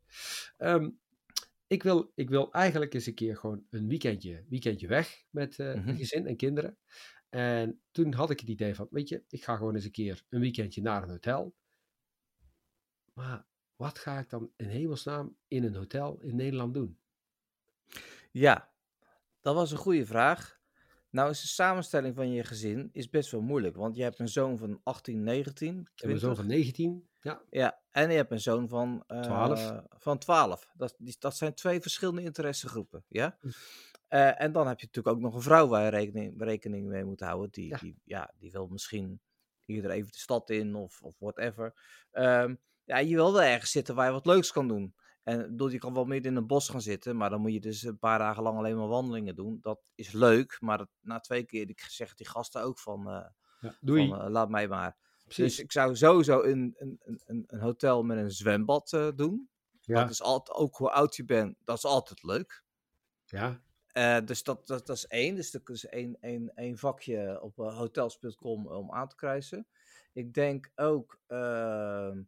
Ehm, 0.57 0.89
ik, 1.67 1.83
wil, 1.83 2.11
ik 2.15 2.29
wil 2.29 2.51
eigenlijk 2.53 2.93
eens 2.93 3.05
een 3.05 3.13
keer 3.13 3.37
gewoon 3.37 3.65
een 3.69 3.87
weekendje, 3.87 4.45
weekendje 4.49 4.87
weg 4.87 5.25
met 5.29 5.59
eh 5.59 5.73
Mhm. 5.73 5.95
gezin 5.95 6.27
en 6.27 6.35
kinderen. 6.37 6.77
En 7.29 7.81
toen 7.91 8.13
had 8.13 8.29
ik 8.29 8.39
het 8.39 8.49
idee 8.49 8.75
van, 8.75 8.87
weet 8.91 9.09
je, 9.09 9.23
ik 9.29 9.43
ga 9.43 9.55
gewoon 9.57 9.75
eens 9.75 9.85
een 9.85 9.91
keer 9.91 10.23
een 10.29 10.39
weekendje 10.39 10.81
naar 10.81 11.03
een 11.03 11.09
hotel. 11.09 11.55
Maar 13.13 13.45
wat 13.75 13.99
ga 13.99 14.19
ik 14.19 14.29
dan 14.29 14.51
in 14.55 14.67
hemelsnaam 14.67 15.37
in 15.47 15.63
een 15.63 15.75
hotel 15.75 16.21
in 16.21 16.35
Nederland 16.35 16.73
doen? 16.73 16.99
Ja, 18.31 18.73
dat 19.41 19.55
was 19.55 19.71
een 19.71 19.77
goede 19.77 20.05
vraag. 20.05 20.54
Nou 21.15 21.29
is 21.29 21.41
de 21.41 21.47
samenstelling 21.47 22.15
van 22.15 22.31
je 22.31 22.43
gezin 22.43 22.89
is 22.91 23.09
best 23.09 23.31
wel 23.31 23.41
moeilijk, 23.41 23.75
want 23.75 23.95
je 23.95 24.03
hebt 24.03 24.19
een 24.19 24.27
zoon 24.27 24.57
van 24.57 24.79
18, 24.83 25.23
19, 25.23 25.79
Ik 25.93 26.01
heb 26.01 26.09
een 26.11 26.19
zoon 26.19 26.33
20. 26.33 26.37
van 26.37 26.47
19. 26.47 27.07
Ja, 27.21 27.41
Ja, 27.49 27.81
en 27.91 28.09
je 28.09 28.15
hebt 28.15 28.31
een 28.31 28.39
zoon 28.39 28.67
van, 28.69 29.03
eh, 29.07 29.21
12. 29.21 29.73
van 29.89 30.17
12. 30.17 30.67
Dat, 30.73 30.95
die- 30.97 31.15
dat 31.19 31.35
zijn 31.35 31.53
twee 31.53 31.81
verschillende 31.81 32.21
interessegroepen, 32.21 33.03
ja? 33.07 33.37
Hm. 33.41 33.47
Eh, 34.07 34.41
en 34.41 34.51
dan 34.51 34.67
heb 34.67 34.79
je 34.79 34.85
natuurlijk 34.85 35.15
ook 35.15 35.21
nog 35.21 35.35
een 35.35 35.41
vrouw 35.41 35.67
waar 35.67 35.83
je 35.83 35.89
rekening, 35.89 36.41
rekening 36.41 36.87
mee 36.87 37.03
moet 37.03 37.19
houden. 37.19 37.51
Die, 37.51 37.67
Ja. 37.69 37.77
Die, 37.77 38.01
ja, 38.03 38.33
die 38.37 38.51
wil 38.51 38.67
misschien 38.67 39.21
eerder 39.65 39.91
even 39.91 40.11
de 40.11 40.17
stad 40.17 40.49
in 40.49 40.75
of, 40.75 41.01
of 41.01 41.15
whatever. 41.19 41.73
Ehm, 42.11 42.55
ja, 42.83 42.97
je 42.97 43.15
wil 43.15 43.33
wel 43.33 43.41
ergens 43.43 43.71
zitten 43.71 43.95
waar 43.95 44.05
je 44.05 44.11
wat 44.11 44.25
leuks 44.25 44.51
kan 44.51 44.67
doen. 44.67 44.95
En 45.25 45.41
bedoel, 45.49 45.69
je 45.69 45.77
kan 45.77 45.93
wel 45.93 46.05
midden 46.05 46.31
in 46.31 46.37
een 46.37 46.47
bos 46.47 46.69
gaan 46.69 46.81
zitten, 46.81 47.17
maar 47.17 47.29
dan 47.29 47.41
moet 47.41 47.53
je 47.53 47.59
dus 47.59 47.83
een 47.83 47.99
paar 47.99 48.19
dagen 48.19 48.43
lang 48.43 48.57
alleen 48.57 48.77
maar 48.77 48.87
wandelingen 48.87 49.35
doen. 49.35 49.57
Dat 49.61 49.91
is 49.95 50.11
leuk, 50.11 50.57
maar 50.61 50.77
dat, 50.77 50.89
na 51.01 51.19
twee 51.19 51.43
keer 51.43 51.69
ik 51.69 51.79
zeg 51.79 52.13
die 52.15 52.27
gasten 52.27 52.61
ook 52.63 52.79
van, 52.79 53.09
eh, 53.09 53.25
ja. 53.59 53.75
doei. 53.81 54.07
van 54.09 54.21
eh, 54.21 54.29
laat 54.29 54.49
mij 54.49 54.67
maar. 54.67 54.97
Precies. 55.23 55.43
Dus 55.55 55.59
ik 55.59 55.71
zou 55.71 55.95
sowieso 55.95 56.41
een, 56.41 56.75
een, 56.77 56.99
een- 57.25 57.43
een, 57.47 57.59
hotel 57.59 58.03
met 58.03 58.17
een 58.17 58.31
zwembad 58.31 58.93
eh, 58.93 59.07
doen. 59.15 59.49
ja, 59.81 60.01
Dat 60.01 60.09
is 60.09 60.21
altijd, 60.21 60.57
ook 60.57 60.75
hoe 60.75 60.91
oud 60.91 61.15
je 61.15 61.25
bent, 61.25 61.57
dat 61.63 61.77
is 61.77 61.85
altijd 61.85 62.23
leuk. 62.23 62.63
ja, 63.25 63.61
dus 64.21 64.43
dat, 64.43 64.67
dat, 64.67 64.85
dat 64.87 64.95
is 64.95 65.07
één. 65.07 65.35
Dus 65.35 65.51
dat 65.51 65.69
is 65.69 65.85
één, 65.85 66.17
één, 66.21 66.51
één 66.55 66.77
vakje 66.77 67.41
op 67.41 67.55
hotels.com 67.55 68.67
om 68.67 68.91
aan 68.91 69.07
te 69.07 69.15
kruisen. 69.15 69.67
Ik 70.13 70.33
denk 70.33 70.71
ook 70.75 71.19
ehm, 71.27 72.21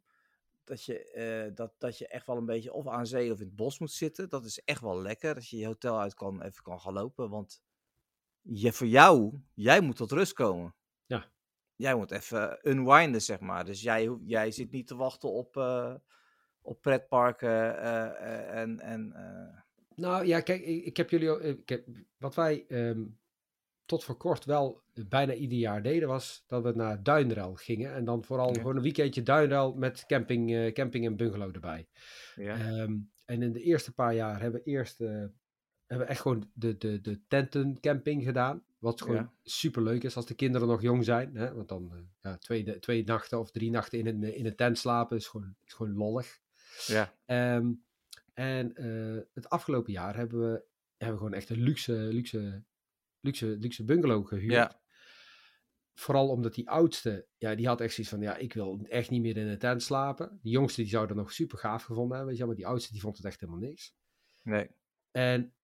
dat, 0.68 0.84
je, 0.84 1.10
eh, 1.10 1.54
dat, 1.54 1.72
dat 1.78 1.98
je 1.98 2.08
echt 2.08 2.26
wel 2.26 2.36
een 2.36 2.46
beetje 2.46 2.72
of 2.72 2.86
aan 2.86 3.06
zee 3.06 3.32
of 3.32 3.40
in 3.40 3.46
het 3.46 3.56
bos 3.56 3.78
moet 3.78 3.92
zitten. 3.92 4.28
Dat 4.28 4.44
is 4.44 4.60
echt 4.64 4.80
wel 4.80 5.00
lekker. 5.00 5.34
Dat 5.34 5.48
je 5.48 5.56
je 5.56 5.66
hotel 5.66 6.00
uit 6.00 6.14
kan, 6.14 6.42
even 6.42 6.62
kan 6.62 6.80
gaan 6.80 6.92
lopen. 6.92 7.30
Want 7.30 7.62
je, 8.40 8.72
voor 8.72 8.86
jou, 8.86 9.40
jij 9.54 9.80
moet 9.80 9.96
tot 9.96 10.12
rust 10.12 10.32
komen. 10.32 10.74
Ja. 11.06 11.30
Jij 11.76 11.94
moet 11.94 12.10
even 12.10 12.58
unwinden, 12.62 13.22
zeg 13.22 13.40
maar. 13.40 13.64
Dus 13.64 13.82
jij, 13.82 14.16
jij 14.24 14.50
zit 14.50 14.70
niet 14.70 14.86
te 14.86 14.96
wachten 14.96 15.30
op, 15.30 15.56
eh, 15.56 15.94
op 16.60 16.80
pretparken 16.80 17.80
eh, 17.80 18.60
en... 18.60 18.80
en 18.80 19.14
Nou 19.94 20.26
ja, 20.26 20.40
kijk, 20.40 20.62
ik, 20.62 20.84
ik 20.84 20.96
heb 20.96 21.10
jullie. 21.10 21.40
Ik 21.40 21.68
heb, 21.68 21.86
wat 22.16 22.34
wij 22.34 22.66
ehm, 22.68 23.04
tot 23.88 24.04
voor 24.04 24.16
kort 24.16 24.44
wel 24.44 24.82
bijna 25.08 25.34
ieder 25.34 25.58
jaar 25.58 25.82
deden, 25.82 26.08
was 26.08 26.44
dat 26.46 26.62
we 26.62 26.72
naar 26.74 27.02
Duinruil 27.02 27.54
gingen. 27.54 27.94
En 27.94 28.04
dan 28.04 28.24
vooral 28.24 28.48
Ja. 28.48 28.54
gewoon 28.60 28.76
een 28.76 28.82
weekendje 28.82 29.22
Duinruil 29.22 29.74
met 29.74 30.04
camping, 30.06 30.54
eh, 30.54 30.72
camping 30.72 31.06
en 31.06 31.16
bungalow 31.16 31.54
erbij. 31.54 31.88
ja. 32.34 32.56
Ehm, 32.56 32.96
en 33.24 33.42
in 33.42 33.52
de 33.52 33.62
eerste 33.62 33.94
paar 33.94 34.14
jaar 34.14 34.40
hebben 34.40 34.60
we 34.64 34.70
eerst 34.70 35.00
eh, 35.00 35.08
hebben 35.86 36.06
we 36.06 36.12
echt 36.12 36.20
gewoon 36.20 36.50
de, 36.54 36.76
de, 36.78 37.00
de 37.00 37.20
tentencamping 37.28 38.24
gedaan. 38.24 38.62
Wat 38.78 39.00
gewoon 39.02 39.16
Ja. 39.16 39.32
super 39.42 39.82
leuk 39.82 40.04
is 40.04 40.16
als 40.16 40.26
de 40.26 40.34
kinderen 40.34 40.68
nog 40.68 40.82
jong 40.82 41.04
zijn. 41.04 41.36
Hè? 41.36 41.54
Want 41.54 41.68
dan 41.68 41.90
eh, 41.92 41.98
ja, 42.20 42.36
twee, 42.38 42.64
de- 42.64 42.78
twee 42.78 43.04
nachten 43.04 43.38
of 43.38 43.50
drie 43.50 43.70
nachten 43.70 43.98
in 43.98 44.06
een, 44.06 44.34
in 44.34 44.46
een 44.46 44.56
tent 44.56 44.78
slapen 44.78 45.16
is 45.16 45.26
gewoon, 45.26 45.54
is 45.64 45.72
gewoon 45.72 45.92
lollig. 45.94 46.38
ja. 46.86 47.14
Ehm, 47.26 47.72
en 48.34 48.72
het 49.34 49.48
afgelopen 49.48 49.92
jaar 49.92 50.16
hebben 50.16 50.40
we, 50.40 50.62
hebben 50.96 51.18
we 51.18 51.24
gewoon 51.24 51.34
echt 51.38 51.50
een 51.50 51.60
luxe, 51.62 51.92
luxe, 51.92 52.64
luxe, 53.20 53.46
luxe 53.46 53.84
bungalow 53.84 54.26
gehuurd. 54.26 54.52
Ja. 54.52 54.80
Vooral 55.94 56.28
omdat 56.28 56.54
die 56.54 56.70
oudste, 56.70 57.26
ja, 57.36 57.54
die 57.54 57.66
had 57.66 57.80
echt 57.80 57.94
zoiets 57.94 58.12
van, 58.12 58.22
ja, 58.22 58.36
ik 58.36 58.52
wil 58.52 58.80
echt 58.88 59.10
niet 59.10 59.22
meer 59.22 59.36
in 59.36 59.46
een 59.46 59.58
tent 59.58 59.82
slapen. 59.82 60.38
Die 60.42 60.52
jongste, 60.52 60.80
die 60.80 60.90
zou 60.90 61.06
dat 61.06 61.16
nog 61.16 61.32
super 61.32 61.58
gaaf 61.58 61.82
gevonden 61.82 62.16
hebben, 62.16 62.26
weet 62.26 62.38
je 62.38 62.46
maar 62.46 62.54
die 62.54 62.66
oudste, 62.66 62.92
die 62.92 63.00
vond 63.00 63.16
het 63.16 63.26
echt 63.26 63.40
helemaal 63.40 63.60
niks. 63.60 63.96
Nee. 64.42 64.70
En 65.10 65.54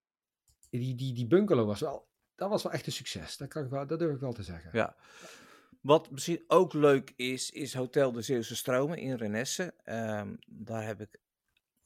die, 0.70 0.94
die, 0.94 1.14
die 1.14 1.26
bungalow 1.26 1.66
was 1.66 1.80
wel, 1.80 2.09
dat 2.34 2.48
was 2.48 2.62
wel 2.62 2.72
echt 2.72 2.86
een 2.86 2.92
succes. 2.92 3.36
Dat, 3.36 3.48
kan 3.48 3.64
ik 3.64 3.70
wel, 3.70 3.86
dat 3.86 3.98
durf 3.98 4.14
ik 4.14 4.20
wel 4.20 4.32
te 4.32 4.42
zeggen. 4.42 4.70
Ja. 4.72 4.96
Wat 5.80 6.11
misschien 6.11 6.44
ook 6.46 6.72
leuk 6.72 7.12
is, 7.16 7.50
is 7.50 7.74
Hotel 7.74 8.12
de 8.12 8.22
Zeeuwse 8.22 8.57
Stromen 8.57 8.98
in 8.98 9.14
Renesse. 9.14 9.74
Ehm, 9.84 10.36
daar 10.46 10.86
heb 10.86 11.00
ik 11.00 11.20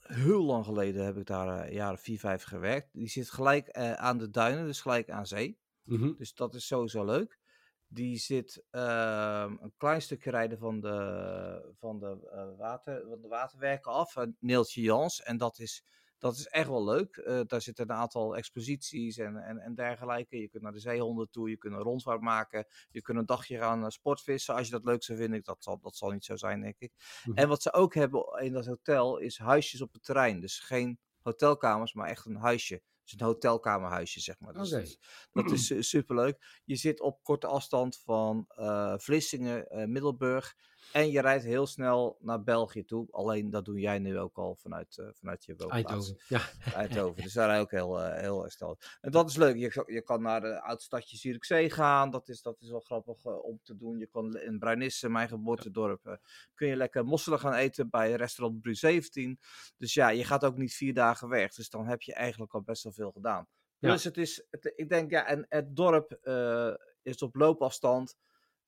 heel 0.09 0.43
lang 0.43 0.65
geleden, 0.65 1.05
heb 1.05 1.17
ik 1.17 1.27
daar 1.27 1.65
eh, 1.65 1.73
jaren 1.73 1.99
4, 1.99 2.19
5 2.19 2.43
gewerkt. 2.43 2.89
Die 2.93 3.09
zit 3.09 3.31
gelijk 3.31 3.69
eh, 3.69 3.93
aan 3.93 4.19
de 4.19 4.31
duinen, 4.31 4.65
dus 4.65 4.81
gelijk 4.81 5.11
aan 5.11 5.27
zee. 5.27 5.59
Mhm. 5.83 6.13
Dus 6.17 6.35
dat 6.35 6.55
is 6.55 6.67
sowieso 6.67 7.05
leuk. 7.05 7.39
Die 7.87 8.19
zit 8.19 8.65
ehm, 8.71 9.57
een 9.61 9.73
klein 9.77 10.03
stukje 10.03 10.31
rijden 10.31 10.59
van 10.59 10.81
de, 10.81 11.75
van 11.79 11.99
de, 11.99 12.29
eh, 12.33 12.59
water, 12.59 13.05
van 13.09 13.21
de 13.21 13.29
waterwerken 13.29 13.93
af, 13.93 14.17
uh, 14.17 14.25
Neeltje 14.39 14.81
Jans. 14.81 15.23
En 15.23 15.37
dat 15.37 15.59
is, 15.59 15.85
dat 16.19 16.37
is 16.37 16.47
echt 16.47 16.69
wel 16.69 16.85
leuk. 16.85 17.17
Eh, 17.17 17.41
daar 17.47 17.61
zitten 17.63 17.91
een 17.91 17.97
aantal 17.97 18.37
exposities 18.37 19.17
en, 19.17 19.37
en, 19.37 19.59
en 19.59 19.75
dergelijke. 19.75 20.37
Je 20.37 20.49
kunt 20.49 20.63
naar 20.63 20.73
de 20.73 20.79
zeehonden 20.81 21.31
toe, 21.31 21.51
je 21.51 21.57
kunt 21.57 21.75
een 21.75 21.81
rondvaart 21.81 22.21
maken. 22.21 22.67
Je 22.91 23.03
kunt 23.03 23.19
een 23.19 23.27
dagje 23.27 23.59
gaan 23.59 23.83
eh, 23.85 23.89
sportvissen 23.89 24.55
als 24.55 24.67
je 24.67 24.73
dat 24.73 24.85
leuk 24.85 25.03
zou 25.03 25.19
vinden. 25.19 25.43
Dat 25.43 25.63
zal, 25.63 25.79
dat 25.81 25.97
zal 25.97 26.11
niet 26.11 26.25
zo 26.25 26.37
zijn, 26.37 26.61
denk 26.61 26.79
ik. 26.79 26.93
Mhm. 27.25 27.37
En 27.39 27.49
wat 27.49 27.63
ze 27.63 27.73
ook 27.73 27.95
hebben 27.95 28.43
in 28.43 28.53
dat 28.53 28.67
hotel 28.67 29.19
is 29.19 29.39
huisjes 29.39 29.81
op 29.83 29.93
het 29.93 30.03
terrein. 30.05 30.41
Dus 30.41 30.59
geen 30.61 30.99
hotelkamers, 31.23 31.93
maar 31.93 32.09
echt 32.09 32.25
een 32.27 32.37
huisje. 32.37 32.83
Dus 33.03 33.21
een 33.21 33.27
hotelkamerhuisje, 33.27 34.21
zeg 34.21 34.39
maar. 34.39 34.53
Dus 34.53 34.71
dat 34.71 34.87
is- 34.87 34.99
dat 35.33 35.51
is 35.51 35.67
su- 35.67 35.83
superleuk. 35.83 36.61
Je 36.65 36.77
zit 36.77 37.01
op 37.01 37.23
korte 37.23 37.47
afstand 37.47 38.01
van 38.05 38.45
eh, 38.49 38.95
Vlissingen, 38.99 39.67
eh, 39.69 39.87
Middelburg. 39.87 40.55
En 40.93 41.11
je 41.11 41.21
rijdt 41.21 41.45
heel 41.45 41.67
snel 41.67 42.17
naar 42.21 42.43
België 42.43 42.85
toe. 42.85 43.07
Alleen 43.11 43.51
dat 43.51 43.65
doe 43.65 43.81
jij 43.81 43.99
nu 43.99 44.19
ook 44.19 44.37
al 44.39 44.55
vanuit, 44.57 44.99
eh, 44.99 45.07
vanuit 45.13 45.45
je 45.45 45.55
woonplaats. 45.57 45.85
Eindhoven. 45.91 46.17
Ja. 46.29 46.41
Eindhoven. 46.75 47.23
Dus 47.23 47.33
daar 47.33 47.59
ook 47.61 47.71
heel, 47.71 48.01
eh, 48.01 48.21
heel 48.21 48.43
erg 48.45 48.53
snel. 48.53 48.79
En 49.01 49.11
dat 49.11 49.29
is 49.31 49.37
leuk. 49.37 49.57
Je, 49.57 49.69
kan- 49.69 49.85
je 49.87 50.03
kan 50.03 50.23
naar 50.23 50.41
de 50.41 50.63
oud 50.63 50.83
stadje 50.83 51.17
Zierikzee 51.17 51.71
gaan. 51.71 52.11
Dat 52.11 52.29
is, 52.29 52.43
dat 52.43 52.61
is 52.61 52.71
wel 52.71 52.81
grappig 52.81 53.25
eh, 53.25 53.45
om 53.45 53.61
te 53.63 53.77
doen. 53.77 53.99
Je 53.99 54.07
kan 54.07 54.37
in 54.39 54.59
Bruinisse, 54.59 55.09
mijn 55.09 55.29
geboortedorp, 55.29 56.07
eh, 56.07 56.17
kun 56.55 56.69
je 56.69 56.77
lekker 56.77 57.05
mosselen 57.05 57.39
gaan 57.41 57.55
eten 57.55 57.91
bij 57.91 58.13
restaurant 58.13 58.61
Bru 58.61 58.75
17. 58.75 59.39
Dus 59.77 59.95
ja, 59.95 60.09
je 60.09 60.25
gaat 60.25 60.45
ook 60.45 60.57
niet 60.57 60.75
vier 60.75 60.95
dagen 60.95 61.29
weg. 61.29 61.55
Dus 61.55 61.71
dan 61.71 61.87
heb 61.87 62.03
je 62.03 62.15
eigenlijk 62.15 62.55
al 62.55 62.63
best 62.63 62.83
wel 62.83 62.93
veel 62.93 63.11
gedaan. 63.11 63.47
Ja. 63.79 63.89
Plus 63.89 64.05
het 64.05 64.17
is, 64.17 64.47
het, 64.51 64.73
ik 64.77 64.89
denk 64.89 65.11
ja, 65.11 65.27
en 65.27 65.47
het 65.49 65.77
dorp 65.77 66.13
eh, 66.13 66.75
is 67.03 67.23
op 67.23 67.35
loopafstand. 67.35 68.17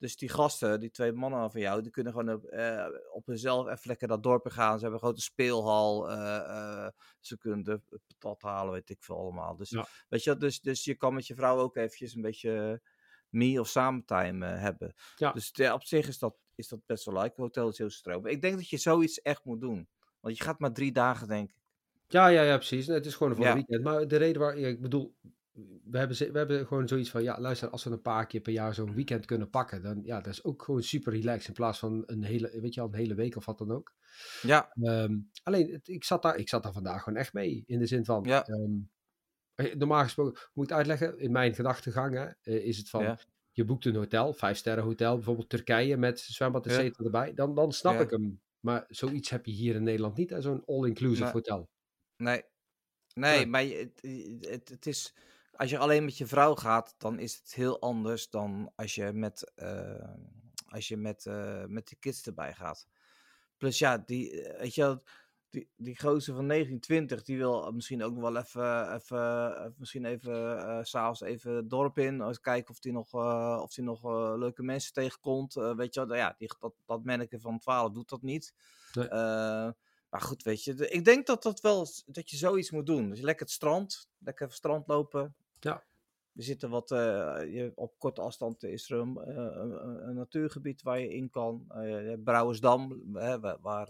Dus 0.01 0.17
die 0.17 0.29
gasten, 0.29 0.81
die 0.81 0.91
twee 0.91 1.13
mannen 1.13 1.51
van 1.51 1.61
jou, 1.61 1.83
die 1.83 1.91
kunnen 1.91 2.13
gewoon 2.13 2.33
op, 2.35 2.45
eh, 2.45 2.87
op 3.13 3.27
hunzelf 3.27 3.67
even 3.69 3.81
lekker 3.83 4.09
dat 4.09 4.23
dorp 4.23 4.45
in 4.45 4.51
gaan. 4.51 4.75
Ze 4.79 4.83
hebben 4.83 4.93
een 5.01 5.07
grote 5.07 5.21
speelhal. 5.23 6.11
eh, 6.11 6.37
eh, 6.37 6.89
ze 7.21 7.39
kunnen 7.39 7.65
de 7.65 7.81
patat 8.19 8.43
halen, 8.43 8.73
weet 8.73 8.91
ik 8.91 9.03
veel 9.03 9.17
allemaal. 9.17 9.57
Dus, 9.57 9.71
Ja. 9.71 9.87
weet 10.09 10.25
je, 10.25 10.37
dus, 10.37 10.61
dus 10.61 10.85
je 10.85 10.95
kan 10.95 11.15
met 11.15 11.27
je 11.27 11.35
vrouw 11.35 11.59
ook 11.59 11.77
eventjes 11.77 12.15
een 12.15 12.23
beetje 12.23 12.83
me 13.29 13.61
of 13.61 13.69
samentime 13.69 14.47
hebben. 14.47 14.95
Ja. 15.17 15.33
Dus 15.33 15.51
ja, 15.53 15.75
op 15.75 15.85
zich 15.85 16.09
is 16.09 16.19
dat, 16.19 16.37
is 16.55 16.69
dat 16.69 16.81
best 16.87 17.05
wel 17.05 17.15
leuk. 17.15 17.37
Hotel 17.37 17.69
is 17.69 17.79
heel 17.79 17.91
stroom. 17.91 18.27
Ik 18.27 18.43
denk 18.43 18.55
dat 18.57 18.69
je 18.69 18.77
zoiets 18.77 19.21
echt 19.23 19.45
moet 19.45 19.61
doen. 19.61 19.89
Want 20.21 20.37
je 20.39 20.45
gaat 20.45 20.59
maar 20.59 20.73
drie 20.73 20.93
dagen, 20.93 21.29
denk 21.29 21.51
ik. 21.51 21.57
Ja, 22.07 22.27
ja, 22.27 22.43
ja, 22.43 22.57
precies. 22.57 22.87
Het 22.87 23.07
is 23.07 23.15
gewoon 23.15 23.35
voor 23.37 23.47
een 23.47 23.55
weekend. 23.55 23.83
Maar 23.83 24.09
de 24.09 24.17
reden 24.17 24.41
waar, 24.43 24.57
ik 24.57 24.81
bedoel, 24.81 25.15
we 25.91 25.99
hebben, 25.99 26.17
we 26.33 26.39
hebben 26.39 26.67
gewoon 26.67 26.89
zoiets 26.89 27.11
van, 27.11 27.23
ja, 27.23 27.41
luister, 27.41 27.71
als 27.71 27.85
we 27.85 27.91
een 27.91 28.01
paar 28.03 28.27
keer 28.27 28.41
per 28.41 28.53
jaar 28.53 28.75
zo'n 28.75 28.95
weekend 28.95 29.27
kunnen 29.27 29.51
pakken, 29.51 29.83
dan 29.83 30.01
ja, 30.05 30.21
dat 30.21 30.33
is 30.33 30.45
ook 30.45 30.63
gewoon 30.63 30.83
super 30.83 31.13
relaxed 31.13 31.49
in 31.49 31.55
plaats 31.55 31.79
van 31.79 32.03
een 32.07 32.25
hele, 32.25 32.61
weet 32.61 32.75
je 32.75 32.81
al, 32.81 32.87
een 32.87 32.95
hele 32.95 33.15
week 33.15 33.37
of 33.37 33.45
wat 33.45 33.59
dan 33.59 33.71
ook. 33.71 33.95
Ja, 34.43 34.73
Ehm, 34.83 35.19
alleen, 35.43 35.73
het- 35.73 35.89
ik 35.89 36.05
zat, 36.05 36.23
daar, 36.23 36.37
ik 36.37 36.49
zat 36.49 36.63
daar 36.63 36.73
vandaag 36.73 37.03
gewoon 37.03 37.19
echt 37.19 37.33
mee. 37.33 37.63
In 37.67 37.79
de 37.79 37.87
zin 37.87 38.05
van, 38.05 38.25
Ja. 38.25 38.45
ehm, 38.47 38.73
eh, 39.55 39.75
normaal 39.75 40.03
gesproken, 40.03 40.41
moet 40.55 40.65
ik 40.65 40.71
het 40.71 40.79
uitleggen, 40.79 41.19
in 41.19 41.33
mijn 41.33 41.55
gedachtegang 41.55 42.15
hè, 42.15 42.27
eh, 42.43 42.65
is 42.67 42.77
het 42.79 42.91
van, 42.91 43.03
Ja. 43.03 43.19
je 43.53 43.65
boekt 43.65 43.85
een 43.85 43.95
hotel, 43.95 44.33
vijf 44.33 44.57
sterren 44.57 44.85
hotel, 44.85 45.15
bijvoorbeeld 45.15 45.49
Turkije 45.49 45.97
met 45.97 46.21
zwembad 46.21 46.67
et 46.67 46.73
Ja. 46.73 46.79
cetera 46.79 47.05
erbij, 47.05 47.35
dan, 47.35 47.55
dan 47.55 47.73
snap 47.73 47.95
Ja. 47.95 48.01
ik 48.01 48.11
hem. 48.11 48.41
Maar 48.61 48.85
zoiets 48.89 49.31
heb 49.31 49.47
je 49.47 49.53
hier 49.53 49.75
in 49.75 49.83
Nederland 49.83 50.17
niet, 50.17 50.35
zo'n 50.39 50.65
all-inclusive 50.67 51.31
hotel. 51.31 51.69
nee. 52.17 52.43
Nee, 53.15 53.47
maar 53.47 53.63
het, 53.65 54.01
het, 54.41 54.69
het 54.69 54.87
is... 54.87 55.15
Als 55.61 55.71
je 55.71 55.79
alleen 55.79 56.05
met 56.05 56.19
je 56.19 56.27
vrouw 56.27 56.55
gaat, 56.55 56.95
dan 56.99 57.19
is 57.19 57.35
het 57.35 57.55
heel 57.55 57.81
anders 57.81 58.31
dan 58.31 58.73
als 58.77 58.95
je 58.95 59.13
met, 59.13 59.53
eh, 59.55 60.09
als 60.69 60.89
je 60.89 60.97
met, 60.97 61.27
eh, 61.27 61.65
met 61.65 61.89
de 61.89 61.97
kids 61.97 62.27
erbij 62.27 62.55
gaat. 62.55 62.87
Plus 63.57 63.79
ja, 63.79 63.99
die, 63.99 64.43
eh, 64.43 64.61
weet 64.61 64.75
je, 64.75 65.01
die, 65.51 65.69
die 65.77 65.99
gozer 65.99 66.35
van 66.35 66.47
1920, 66.47 67.23
die 67.23 67.37
wil 67.37 67.73
misschien 67.73 68.03
ook 68.03 68.13
nog 68.13 68.23
wel 68.23 68.37
even, 68.37 68.95
even 68.95 69.75
misschien 69.79 70.05
even, 70.05 70.87
s 70.87 70.91
s'avonds 70.91 71.21
even 71.21 71.53
het 71.53 71.71
dorp 71.71 71.99
in, 71.99 72.23
eens 72.23 72.41
kijken 72.41 72.71
of 72.71 72.83
hij 72.83 72.93
nog, 72.93 73.15
of 73.63 73.75
die 73.75 73.85
nog 73.85 74.03
leuke 74.39 74.63
mensen 74.63 74.93
tegenkomt. 74.93 75.55
Weet 75.55 75.95
je 75.95 76.07
wel, 76.07 76.17
ja, 76.17 76.35
die, 76.39 76.51
dat, 76.59 76.75
dat 76.87 77.05
manneke 77.05 77.41
van 77.41 77.59
12 77.59 77.93
doet 77.93 78.09
dat 78.09 78.23
niet. 78.23 78.55
Nee. 78.93 79.09
Maar 80.11 80.21
goed, 80.21 80.43
weet 80.43 80.65
je, 80.65 80.89
ik 80.89 81.05
denk 81.05 81.27
dat 81.27 81.43
dat 81.43 81.61
wel, 81.61 81.87
dat 82.07 82.31
je 82.31 82.37
zoiets 82.37 82.71
moet 82.71 82.87
doen. 82.87 83.11
Dus 83.11 83.21
lekker 83.21 83.47
het 83.47 83.55
strand, 83.55 84.09
lekker 84.19 84.47
het 84.47 84.55
strand 84.55 84.87
lopen. 84.87 85.35
Ja. 85.61 85.85
er 86.35 86.43
zitten 86.43 86.71
wat, 86.71 86.91
eh, 86.91 86.99
je, 87.49 87.73
op 87.75 87.99
korte 87.99 88.21
afstand 88.21 88.63
is 88.63 88.91
er 88.91 88.99
een, 88.99 89.17
eh, 89.17 89.35
een, 89.37 90.09
een 90.09 90.15
natuurgebied 90.15 90.83
waar 90.83 91.01
je 91.01 91.15
in 91.15 91.31
kan. 91.31 91.65
Eh, 91.69 92.15
Brouwersdam, 92.25 93.01
hè, 93.17 93.41
waar, 93.41 93.57
waar, 93.61 93.87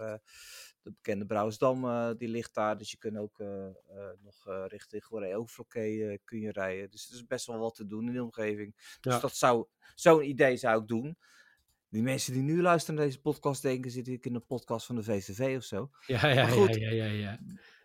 de 0.83 0.91
bekende 0.93 1.27
Brouwersdam, 1.27 2.15
die 2.19 2.29
ligt 2.29 2.55
daar. 2.55 2.79
Dus 2.79 2.91
je 2.91 2.97
kunt 2.97 3.17
ook 3.17 3.39
nog 4.23 4.67
richting 4.67 5.05
Goree 5.05 5.37
Overflokkee 5.37 6.21
kun 6.25 6.41
je 6.41 6.53
rijden. 6.53 6.91
Dus 6.91 7.09
er 7.09 7.15
is 7.15 7.27
best 7.27 7.47
wel 7.47 7.59
wat 7.59 7.75
te 7.75 7.87
doen 7.87 8.07
in 8.07 8.13
de 8.13 8.23
omgeving. 8.23 8.75
Dus 9.01 9.15
Ja. 9.15 9.21
dat 9.21 9.37
zou, 9.37 9.67
zo'n 9.95 10.29
idee 10.29 10.57
zou 10.57 10.81
ik 10.83 10.89
doen. 10.89 11.19
Die 11.89 12.03
mensen 12.03 12.33
die 12.33 12.43
nu 12.43 12.63
luisteren 12.63 12.97
naar 12.97 13.05
deze 13.07 13.21
podcast 13.21 13.63
denken, 13.63 13.91
zit 13.91 14.09
ik 14.09 14.27
in 14.27 14.35
een 14.35 14.47
podcast 14.47 14.87
van 14.87 14.97
de 14.97 15.03
VVV 15.03 15.57
of 15.57 15.65
zo. 15.65 15.91
Ja, 16.07 16.27
ja, 16.27 16.47
goed. 16.47 16.75
ja, 16.75 16.91
ja, 16.91 17.05
ja, 17.05 17.13
ja. 17.13 17.39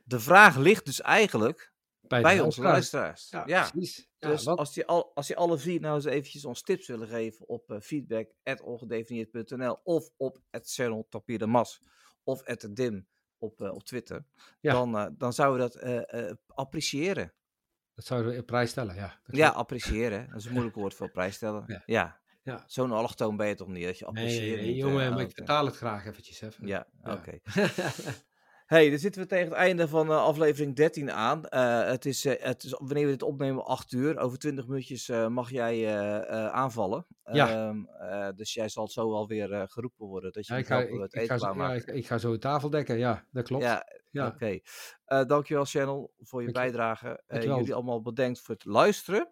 De 0.03 0.19
vraag 0.19 0.57
ligt 0.57 0.85
dus 0.85 1.01
eigenlijk 1.01 1.73
Bij, 2.07 2.19
de 2.19 2.23
bij 2.27 2.39
onze 2.39 2.61
luisteraars. 2.61 3.29
Ja, 3.29 3.43
Ja, 3.45 3.69
precies. 3.69 4.09
Ja, 4.17 4.29
dus 4.29 4.43
wat- 4.43 4.57
als, 4.57 4.73
die 4.73 4.85
al, 4.85 5.11
als 5.15 5.27
die 5.27 5.37
alle 5.37 5.57
vier 5.57 5.79
nou 5.79 5.95
eens 5.95 6.05
eventjes 6.05 6.45
ons 6.45 6.61
tips 6.61 6.87
willen 6.87 7.07
geven 7.07 7.47
op 7.47 7.71
uh, 7.71 7.79
feedback.ongedefinieerd.nl 7.79 9.79
of 9.83 10.09
op 10.17 10.39
het 10.49 10.71
channel 10.73 11.07
Tapir 11.09 11.37
de 11.37 11.45
Mas 11.47 11.81
of 12.23 12.41
het 12.45 12.67
Dim 12.75 13.07
op, 13.37 13.61
uh, 13.61 13.73
op 13.73 13.83
Twitter, 13.83 14.25
Ja. 14.59 14.71
dan, 14.73 14.95
uh, 14.95 15.05
dan 15.17 15.33
zouden 15.33 15.69
we 15.71 15.79
dat 15.79 15.83
uh, 16.13 16.31
appreciëren. 16.47 17.33
Dat 17.93 18.05
zouden 18.05 18.31
we 18.33 18.39
op 18.39 18.45
prijs 18.45 18.69
stellen, 18.69 18.95
ja. 18.95 19.19
Dat 19.25 19.35
Ja, 19.35 19.49
appreciëren. 19.49 20.27
Dat 20.29 20.39
is 20.39 20.45
een 20.45 20.51
moeilijk 20.51 20.75
woord 20.75 20.93
voor 20.93 21.11
prijs 21.11 21.35
stellen. 21.35 21.63
Ja. 21.67 21.83
Ja. 21.85 22.23
Ja. 22.43 22.63
Zo'n 22.67 22.91
allochtoon 22.91 23.37
ben 23.37 23.47
je 23.47 23.55
toch 23.55 23.67
niet, 23.67 23.85
dat 23.85 23.99
je 23.99 24.05
Nee, 24.11 24.23
appreciëren 24.23 24.63
nee, 24.63 24.75
jongen, 24.75 25.05
eh, 25.05 25.09
maar 25.13 25.21
ik 25.23 25.31
vertaal 25.31 25.65
het 25.65 25.75
graag 25.75 26.05
eventjes. 26.05 26.41
Even. 26.41 26.67
Ja, 26.67 26.87
Ja. 27.03 27.13
oké. 27.13 27.39
Hey, 28.65 28.89
dan 28.89 28.99
zitten 28.99 29.21
we 29.21 29.27
tegen 29.27 29.47
het 29.47 29.53
einde 29.53 29.87
van 29.87 30.09
uh, 30.09 30.17
aflevering 30.23 30.75
13 30.75 31.11
aan. 31.11 31.41
Uh, 31.49 31.85
het, 31.87 32.05
is, 32.05 32.25
uh, 32.25 32.33
het 32.39 32.63
is, 32.63 32.71
wanneer 32.71 33.05
we 33.05 33.11
dit 33.11 33.23
opnemen, 33.23 33.65
8 33.65 33.91
uur. 33.91 34.17
Over 34.17 34.37
20 34.37 34.67
minuutjes 34.67 35.07
mag 35.29 35.49
jij 35.49 35.99
aanvallen. 36.51 37.05
Ja. 37.23 37.67
Um, 37.67 37.87
dus 38.35 38.53
jij 38.53 38.69
zal 38.69 38.87
zo 38.87 39.13
alweer 39.13 39.65
geroepen 39.69 40.07
worden. 40.07 40.31
Dat 40.31 40.47
je 40.47 40.53
Ja, 40.53 40.59
ik, 40.59 40.65
ga, 40.65 40.79
het 40.79 40.89
ik, 40.89 40.95
ik, 40.95 41.13
eten 41.13 41.39
ga 41.39 41.53
zo, 41.53 41.53
ja, 41.57 41.73
ik, 41.73 41.85
ik 41.85 42.07
ga 42.07 42.17
zo 42.17 42.31
de 42.31 42.37
tafel 42.37 42.69
dekken, 42.69 42.97
ja, 42.97 43.25
dat 43.31 43.43
klopt. 43.43 43.63
Ja, 43.63 43.85
Ja. 44.11 44.27
oké. 44.27 44.61
Okay. 45.05 45.25
Dankjewel 45.25 45.65
Channel 45.65 46.13
voor 46.19 46.43
je 46.43 46.51
bijdrage. 46.51 47.23
Jullie 47.27 47.73
allemaal 47.73 48.01
bedankt 48.01 48.39
voor 48.39 48.55
het 48.55 48.65
luisteren. 48.65 49.29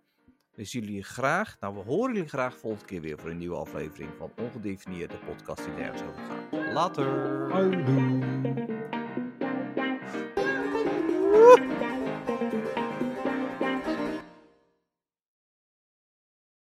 We 0.52 0.64
zien 0.64 0.84
jullie 0.84 1.04
graag, 1.04 1.60
nou 1.60 1.74
we 1.74 1.82
horen 1.82 2.14
jullie 2.14 2.30
graag 2.30 2.58
volgende 2.58 2.86
keer 2.86 3.02
weer 3.02 3.20
voor 3.20 3.30
een 3.30 3.38
nieuwe 3.38 3.56
aflevering 3.56 4.10
van 4.18 4.32
Ongedefinieerde 4.38 5.18
podcast 5.26 5.66
die 5.66 5.74
nergens 5.74 6.02
over 6.02 6.22
gaat. 6.22 6.74
Later! 6.74 7.08
Houdoe. 7.52 8.23